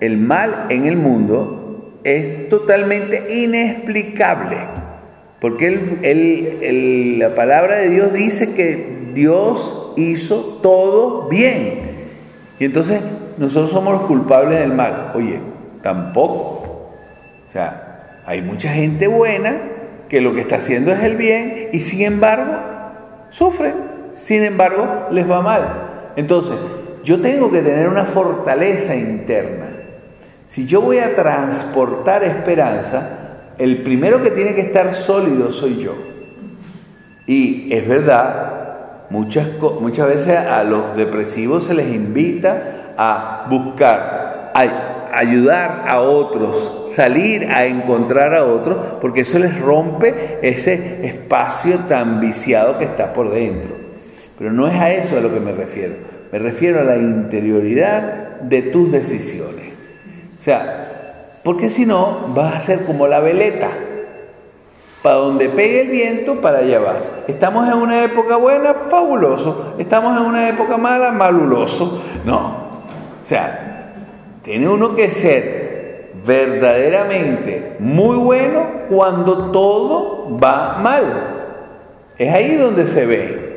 el 0.00 0.16
mal 0.16 0.66
en 0.68 0.86
el 0.86 0.96
mundo 0.96 1.98
es 2.04 2.48
totalmente 2.48 3.34
inexplicable. 3.34 4.56
Porque 5.40 7.16
la 7.18 7.34
palabra 7.34 7.78
de 7.78 7.88
Dios 7.88 8.12
dice 8.12 8.52
que 8.54 9.10
Dios 9.14 9.94
hizo 9.96 10.58
todo 10.62 11.28
bien. 11.28 11.80
Y 12.58 12.66
entonces 12.66 13.00
nosotros 13.38 13.70
somos 13.70 13.94
los 13.94 14.02
culpables 14.02 14.58
del 14.58 14.72
mal. 14.72 15.12
Oye, 15.14 15.40
tampoco. 15.82 16.92
O 17.48 17.52
sea, 17.52 18.20
hay 18.26 18.42
mucha 18.42 18.70
gente 18.70 19.06
buena 19.06 19.69
que 20.10 20.20
lo 20.20 20.34
que 20.34 20.40
está 20.40 20.56
haciendo 20.56 20.92
es 20.92 21.02
el 21.04 21.16
bien 21.16 21.70
y 21.72 21.80
sin 21.80 22.02
embargo 22.02 22.56
sufren. 23.30 23.74
Sin 24.12 24.42
embargo, 24.42 25.06
les 25.12 25.30
va 25.30 25.40
mal. 25.40 26.12
Entonces, 26.16 26.56
yo 27.04 27.20
tengo 27.20 27.50
que 27.50 27.62
tener 27.62 27.88
una 27.88 28.04
fortaleza 28.04 28.96
interna. 28.96 29.68
Si 30.46 30.66
yo 30.66 30.80
voy 30.80 30.98
a 30.98 31.14
transportar 31.14 32.24
esperanza, 32.24 33.18
el 33.56 33.84
primero 33.84 34.20
que 34.20 34.32
tiene 34.32 34.56
que 34.56 34.62
estar 34.62 34.96
sólido 34.96 35.52
soy 35.52 35.78
yo. 35.78 35.94
Y 37.26 37.72
es 37.72 37.86
verdad, 37.86 39.06
muchas, 39.10 39.46
muchas 39.80 40.08
veces 40.08 40.36
a 40.36 40.64
los 40.64 40.96
depresivos 40.96 41.64
se 41.64 41.74
les 41.74 41.94
invita 41.94 42.94
a 42.98 43.46
buscar, 43.48 44.50
a 44.54 44.89
ayudar 45.12 45.84
a 45.86 46.00
otros, 46.00 46.86
salir 46.90 47.50
a 47.50 47.66
encontrar 47.66 48.34
a 48.34 48.44
otros, 48.44 48.76
porque 49.00 49.22
eso 49.22 49.38
les 49.38 49.60
rompe 49.60 50.38
ese 50.42 51.06
espacio 51.06 51.80
tan 51.88 52.20
viciado 52.20 52.78
que 52.78 52.84
está 52.84 53.12
por 53.12 53.30
dentro. 53.30 53.70
Pero 54.38 54.52
no 54.52 54.68
es 54.68 54.74
a 54.74 54.90
eso 54.92 55.18
a 55.18 55.20
lo 55.20 55.32
que 55.32 55.40
me 55.40 55.52
refiero, 55.52 55.94
me 56.32 56.38
refiero 56.38 56.80
a 56.80 56.84
la 56.84 56.96
interioridad 56.96 58.40
de 58.40 58.62
tus 58.62 58.92
decisiones. 58.92 59.66
O 60.38 60.42
sea, 60.42 60.80
porque 61.42 61.70
si 61.70 61.86
no, 61.86 62.32
vas 62.34 62.54
a 62.54 62.60
ser 62.60 62.84
como 62.84 63.06
la 63.06 63.20
veleta. 63.20 63.68
Para 65.02 65.16
donde 65.16 65.48
pegue 65.48 65.82
el 65.82 65.88
viento, 65.88 66.42
para 66.42 66.58
allá 66.58 66.78
vas. 66.78 67.10
Estamos 67.26 67.66
en 67.66 67.74
una 67.74 68.04
época 68.04 68.36
buena, 68.36 68.74
fabuloso. 68.74 69.74
Estamos 69.78 70.14
en 70.16 70.24
una 70.24 70.48
época 70.50 70.76
mala, 70.76 71.10
maluloso. 71.10 72.02
No. 72.26 72.48
O 73.22 73.24
sea, 73.24 73.69
tiene 74.42 74.68
uno 74.68 74.94
que 74.94 75.10
ser 75.10 76.10
verdaderamente 76.26 77.76
muy 77.78 78.16
bueno 78.16 78.66
cuando 78.88 79.50
todo 79.50 80.38
va 80.38 80.78
mal. 80.78 81.02
Es 82.18 82.32
ahí 82.32 82.56
donde 82.56 82.86
se 82.86 83.06
ve. 83.06 83.50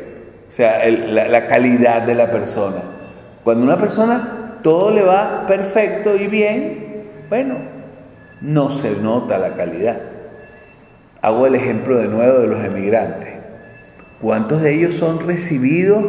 O 0.47 0.51
sea, 0.51 0.87
la, 0.87 1.27
la 1.27 1.47
calidad 1.47 2.03
de 2.03 2.15
la 2.15 2.31
persona. 2.31 2.81
Cuando 3.43 3.63
una 3.65 3.77
persona 3.77 4.59
todo 4.61 4.91
le 4.91 5.03
va 5.03 5.45
perfecto 5.47 6.15
y 6.15 6.27
bien, 6.27 7.03
bueno, 7.29 7.57
no 8.41 8.71
se 8.71 8.91
nota 8.91 9.37
la 9.37 9.55
calidad. 9.55 9.97
Hago 11.21 11.47
el 11.47 11.55
ejemplo 11.55 11.97
de 11.97 12.07
nuevo 12.07 12.39
de 12.39 12.47
los 12.47 12.63
emigrantes. 12.63 13.29
¿Cuántos 14.21 14.61
de 14.61 14.73
ellos 14.73 14.95
son 14.95 15.19
recibidos, 15.19 16.03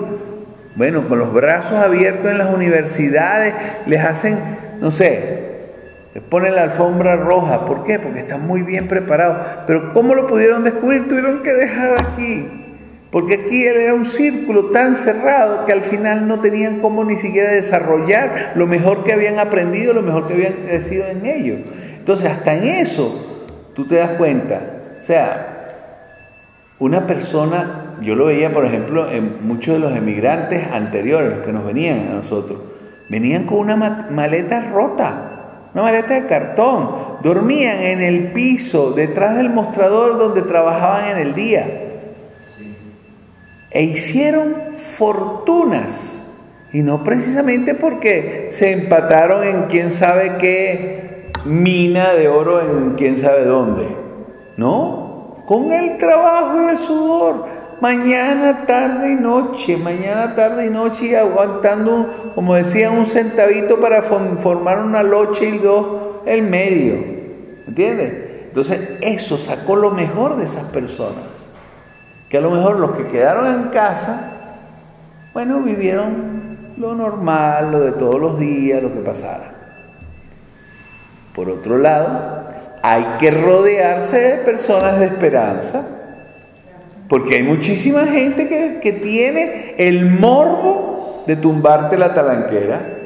bueno, 0.77 1.09
con 1.09 1.19
los 1.19 1.33
brazos 1.33 1.77
abiertos 1.79 2.31
en 2.31 2.39
las 2.39 2.55
universidades? 2.55 3.55
Les 3.87 4.05
hacen, 4.05 4.39
no 4.85 4.91
sé, 4.91 5.45
les 6.13 6.23
ponen 6.23 6.57
la 6.57 6.65
alfombra 6.65 7.17
roja. 7.17 7.65
¿Por 7.65 7.85
qué? 7.85 7.99
Porque 7.99 8.21
están 8.21 8.47
muy 8.47 8.61
bien 8.61 8.87
preparados. 8.87 9.39
Pero 9.67 9.95
¿cómo 9.95 10.15
lo 10.15 10.27
pudieron 10.27 10.63
descubrir? 10.63 11.09
Tuvieron 11.09 11.43
que 11.43 11.55
dejar 11.55 11.99
aquí. 11.99 12.47
Porque 13.11 13.35
aquí 13.47 13.65
era 13.65 13.95
un 13.95 14.05
círculo 14.05 14.67
tan 14.67 14.95
cerrado 14.95 15.65
que 15.65 15.73
al 15.73 15.81
final 15.81 16.29
no 16.29 16.41
tenían 16.41 16.81
cómo 16.81 17.03
ni 17.03 17.17
siquiera 17.17 17.51
desarrollar 17.51 18.53
lo 18.57 18.67
mejor 18.67 19.05
que 19.05 19.15
habían 19.15 19.39
aprendido, 19.39 19.95
lo 19.95 20.03
mejor 20.03 20.29
que 20.29 20.35
habían 20.35 20.53
crecido 20.67 21.07
en 21.07 21.25
ellos. 21.25 21.61
Entonces, 21.97 22.31
hasta 22.31 22.53
en 22.53 22.65
eso 22.65 23.71
tú 23.75 23.87
te 23.87 23.95
das 23.95 24.11
cuenta. 24.11 24.83
O 25.01 25.03
sea, 25.03 25.71
una 26.79 27.07
persona, 27.07 27.95
yo 28.03 28.17
lo 28.17 28.27
veía, 28.27 28.53
por 28.53 28.67
ejemplo, 28.67 29.11
en 29.11 29.47
muchos 29.47 29.77
de 29.77 29.81
los 29.81 29.97
emigrantes 29.97 30.71
anteriores, 30.71 31.39
que 31.39 31.55
nos 31.55 31.65
venían 31.65 32.09
a 32.11 32.17
nosotros, 32.17 32.74
venían 33.09 33.45
con 33.45 33.59
una 33.59 33.77
maleta 33.77 34.71
rota, 34.73 35.69
una 35.73 35.83
maleta 35.83 36.15
de 36.15 36.27
cartón, 36.27 36.91
dormían 37.23 37.79
en 37.79 38.01
el 38.01 38.33
piso, 38.33 38.93
detrás 38.93 39.37
del 39.37 39.51
mostrador 39.51 40.19
donde 40.19 40.43
trabajaban 40.43 41.11
en 41.11 41.19
el 41.19 41.35
día. 41.35 41.67
E 43.71 43.83
hicieron 43.83 44.55
fortunas. 44.77 46.21
Y 46.73 46.83
no 46.83 47.05
precisamente 47.05 47.75
porque 47.75 48.49
se 48.51 48.73
empataron 48.73 49.45
en 49.45 49.63
quién 49.65 49.91
sabe 49.91 50.39
qué 50.39 51.31
mina 51.45 52.15
de 52.15 52.29
oro 52.29 52.61
en 52.61 52.95
quién 52.95 53.17
sabe 53.19 53.45
dónde. 53.45 53.97
No, 54.57 55.43
con 55.47 55.73
el 55.73 55.99
trabajo 55.99 56.63
y 56.63 56.67
el 56.71 56.79
sudor, 56.79 57.47
mañana, 57.85 58.65
tarde 58.65 59.13
y 59.13 59.15
noche, 59.15 59.77
mañana, 59.77 60.35
tarde 60.35 60.69
y 60.69 60.71
noche, 60.71 61.19
aguantando, 61.19 62.33
como 62.35 62.55
decía, 62.55 62.91
un 62.91 63.05
centavito 63.05 63.79
para 63.79 64.01
formar 64.01 64.79
una 64.79 65.03
locha 65.03 65.45
y 65.45 65.59
dos 65.59 65.87
el 66.25 66.41
medio. 66.45 66.95
¿Entiendes? 67.67 68.11
Entonces, 68.47 68.97
eso 69.03 69.37
sacó 69.37 69.77
lo 69.77 69.91
mejor 69.91 70.37
de 70.37 70.47
esas 70.47 70.65
personas. 70.65 71.51
Que 72.31 72.39
a 72.39 72.41
lo 72.41 72.51
mejor 72.51 72.81
los 72.81 72.93
que 72.93 73.07
quedaron 73.09 73.49
en 73.49 73.65
casa, 73.65 74.33
bueno, 75.35 75.61
vivieron 75.61 76.73
lo 76.79 76.95
normal, 76.95 77.71
lo 77.71 77.81
de 77.81 77.93
todos 77.93 78.19
los 78.19 78.39
días, 78.39 78.83
lo 78.83 78.95
que 78.95 79.01
pasara. 79.01 79.53
Por 81.35 81.51
otro 81.51 81.77
lado, 81.77 82.47
hay 82.83 83.05
que 83.19 83.31
rodearse 83.31 84.19
de 84.19 84.37
personas 84.39 84.99
de 84.99 85.05
esperanza, 85.05 85.85
porque 87.09 87.37
hay 87.37 87.43
muchísima 87.43 88.07
gente 88.07 88.49
que, 88.81 88.93
tiene 88.93 89.75
el 89.79 90.11
morbo 90.11 91.25
de 91.27 91.37
tumbarte 91.37 91.99
la 91.99 92.15
talanquera. 92.15 92.99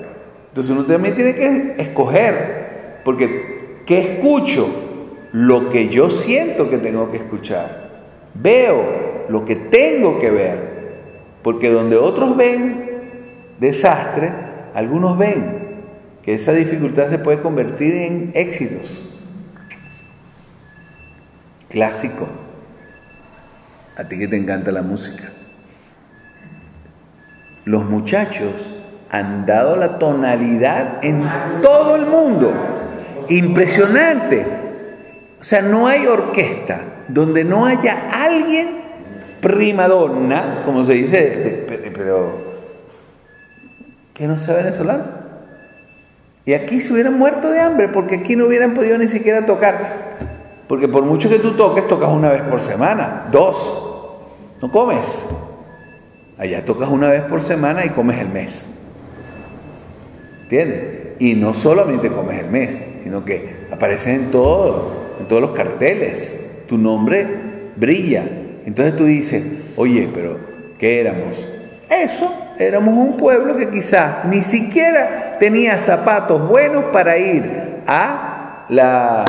Entonces 0.49 0.73
uno 0.73 0.85
también 0.85 1.15
tiene 1.15 1.35
que 1.35 1.75
escoger, 1.79 3.01
porque 3.05 3.83
¿qué 3.87 4.01
escucho? 4.01 4.69
Lo 5.33 5.69
que 5.69 5.89
yo 5.89 6.11
siento 6.11 6.71
que 6.71 6.79
tengo 6.79 7.11
que 7.11 7.19
escuchar. 7.19 7.89
Veo 8.35 9.27
lo 9.29 9.45
que 9.45 9.57
tengo 9.57 10.19
que 10.19 10.31
ver, 10.31 10.59
porque 11.43 11.71
donde 11.71 11.97
otros 11.97 12.37
ven 12.37 12.89
desastre, 13.59 14.33
algunos 14.75 15.19
ven 15.19 15.59
que 16.23 16.35
esa 16.35 16.53
dificultad 16.53 17.11
se 17.11 17.19
puede 17.19 17.41
convertir 17.41 17.95
en 17.95 18.31
éxitos. 18.35 19.05
Clásico. 21.69 22.48
A 23.99 24.05
ti 24.05 24.17
que 24.17 24.29
te 24.29 24.37
encanta 24.37 24.71
la 24.71 24.83
música. 24.83 25.25
Los 27.65 27.85
muchachos 27.85 28.73
han 29.11 29.45
dado 29.45 29.77
la 29.77 29.99
tonalidad 29.99 31.05
en 31.05 31.29
todo 31.61 31.97
el 31.97 32.07
mundo. 32.07 32.53
Impresionante. 33.29 34.47
O 35.41 35.45
sea, 35.45 35.63
no 35.63 35.89
hay 35.89 36.07
orquesta 36.07 36.81
donde 37.09 37.43
no 37.43 37.67
haya 37.67 38.09
alguien 38.13 38.69
primadonna, 39.41 40.63
como 40.65 40.85
se 40.85 40.95
dice, 40.95 41.67
pero 41.95 42.49
que 44.15 44.29
no 44.29 44.39
sea 44.39 44.55
venezolano. 44.55 45.05
Y 46.45 46.55
aquí 46.55 46.81
se 46.81 46.93
hubieran 46.93 47.19
muerto 47.19 47.51
de 47.51 47.61
hambre 47.61 47.89
porque 47.89 48.17
aquí 48.17 48.37
no 48.37 48.47
hubieran 48.47 48.75
podido 48.75 48.97
ni 48.97 49.09
siquiera 49.09 49.45
tocar. 49.45 50.17
Porque 50.69 50.87
por 50.87 51.03
mucho 51.03 51.29
que 51.29 51.39
tú 51.39 51.53
toques, 51.53 51.89
tocas 51.89 52.11
una 52.11 52.31
vez 52.31 52.43
por 52.43 52.61
semana, 52.61 53.27
dos. 53.31 53.88
No 54.61 54.71
comes. 54.71 55.25
Allá 56.37 56.65
tocas 56.65 56.89
una 56.89 57.09
vez 57.09 57.23
por 57.23 57.43
semana 57.43 57.85
y 57.85 57.91
comes 57.91 58.19
el 58.19 58.29
mes. 58.29 58.69
¿Entiendes? 60.43 60.99
Y 61.19 61.35
no 61.35 61.53
solamente 61.55 62.11
comes 62.11 62.39
el 62.39 62.49
mes, 62.49 62.81
sino 63.03 63.25
que 63.25 63.67
aparece 63.73 64.15
en 64.15 64.31
todo, 64.31 65.17
en 65.21 65.27
todos 65.27 65.43
los 65.43 65.51
carteles. 65.51 66.41
Tu 66.69 66.79
nombre 66.79 67.27
brilla. 67.77 68.25
Entonces 68.65 68.97
tú 68.97 69.05
dices, 69.05 69.45
oye, 69.77 70.09
pero 70.13 70.39
¿qué 70.79 71.01
éramos? 71.01 71.47
Eso, 71.89 72.35
éramos 72.59 72.95
un 72.95 73.17
pueblo 73.17 73.57
que 73.57 73.71
quizás 73.71 74.27
ni 74.27 74.43
siquiera 74.43 75.39
tenía 75.39 75.79
zapatos 75.79 76.47
buenos 76.47 76.85
para 76.93 77.17
ir 77.17 77.83
a, 77.87 78.67
la, 78.69 79.23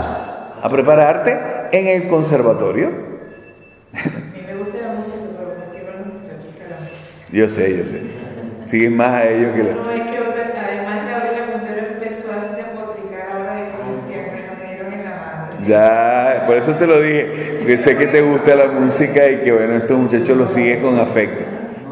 a 0.61 0.69
prepararte 0.69 1.37
en 1.71 1.87
el 1.87 2.07
conservatorio. 2.07 2.89
A 3.93 4.35
mí 4.35 4.43
me 4.45 4.55
gusta 4.55 4.77
la 4.77 4.93
música, 4.93 5.17
pero 5.37 5.55
no 5.57 5.71
quiero 5.71 5.93
a 5.93 5.95
los 5.97 6.07
muchachos 6.07 6.53
que 6.57 6.63
la 6.69 6.79
música. 6.81 7.18
Yo 7.31 7.49
sé, 7.49 7.77
yo 7.77 7.85
sé. 7.85 8.01
Siguen 8.65 8.97
más 8.97 9.13
a 9.13 9.27
ellos 9.27 9.55
que 9.55 9.63
la... 9.63 9.73
No, 9.75 9.91
es 9.91 10.01
que 10.01 10.17
además 10.17 11.11
Gabriela 11.11 11.45
Montero 11.51 11.87
empezó 11.93 12.31
a 12.31 12.55
despotricar 12.55 13.31
ahora 13.31 13.55
de 13.55 13.61
Cristian, 13.69 14.25
que 14.25 14.63
me 14.63 14.73
dieron 14.73 14.93
en 14.93 15.03
la 15.03 15.09
madre. 15.11 15.67
Ya, 15.67 16.43
por 16.45 16.55
eso 16.57 16.71
te 16.73 16.87
lo 16.87 16.99
dije, 17.01 17.55
porque 17.59 17.77
sé 17.77 17.97
que 17.97 18.07
te 18.07 18.21
gusta 18.21 18.55
la 18.55 18.67
música 18.67 19.27
y 19.29 19.37
que 19.37 19.51
bueno, 19.51 19.75
estos 19.77 19.97
muchachos 19.97 20.37
lo 20.37 20.47
siguen 20.47 20.81
con 20.81 20.99
afecto. 20.99 21.43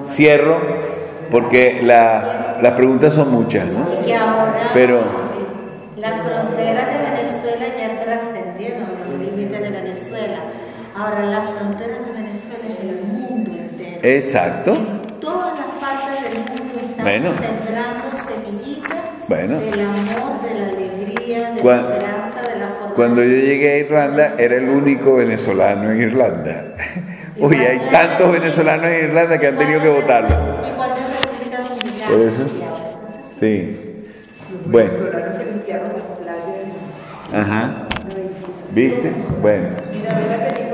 Cierro 0.06 0.60
porque 1.32 1.82
la- 1.84 2.58
las 2.62 2.74
preguntas 2.74 3.14
son 3.14 3.32
muchas, 3.32 3.66
¿no? 3.68 3.86
Y 4.02 4.06
que 4.06 4.16
ahora 4.16 4.70
Pero, 4.74 5.02
las 5.98 6.14
fronteras 6.22 6.88
de 6.88 6.98
Venezuela 7.12 7.66
ya 7.78 8.00
trascendieron 8.00 8.84
los 9.10 9.20
límites 9.20 9.62
de 9.62 9.70
Venezuela. 9.70 10.38
Ahora 10.96 11.24
las 11.26 11.50
fronteras 11.52 12.00
de 12.06 12.12
Venezuela 12.14 12.66
es 12.70 12.80
el 12.90 13.06
mundo 13.08 13.52
entero. 13.52 14.00
exacto, 14.04 14.74
En 14.76 15.20
todas 15.20 15.54
las 15.60 15.68
partes 15.82 16.24
del 16.24 16.40
mundo 16.40 16.74
estamos 16.80 16.97
Bueno. 17.08 17.30
sembrando 17.32 18.08
semillitas 18.28 18.97
Bueno. 19.30 19.60
del 19.60 19.80
amor, 19.80 20.41
de 20.43 20.60
la 20.60 20.68
alegría, 20.68 21.51
de 21.51 21.62
Cuan- 21.62 21.86
la 21.89 21.95
esperanza, 21.95 22.41
de 22.53 22.60
la 22.60 22.68
formación. 22.68 22.93
cuando 22.95 23.24
yo 23.24 23.30
llegué 23.30 23.72
a 23.72 23.78
Irlanda 23.78 24.34
era 24.38 24.55
el 24.58 24.68
único 24.70 25.16
venezolano 25.16 25.89
en 25.91 26.01
Irlanda. 26.01 26.74
Hoy 27.39 27.55
hay 27.55 27.80
tantos 27.91 28.30
venezolanos 28.32 28.86
en 28.88 29.05
Irlanda 29.05 29.38
que 29.38 29.47
han 29.47 29.58
tenido 29.58 29.80
que 29.82 29.88
votarlo. 29.89 30.30
Igual 30.70 30.89
República 31.22 31.62
Dominicana. 31.62 32.12
Por 32.12 32.20
eso. 32.28 32.47
Sí. 33.39 34.03
Bueno, 34.66 34.91
ajá. 37.34 37.88
¿Viste? 38.72 39.12
Bueno. 39.41 39.68
Mira, 39.93 40.14
ve 40.14 40.28
la 40.28 40.47
película 40.47 40.66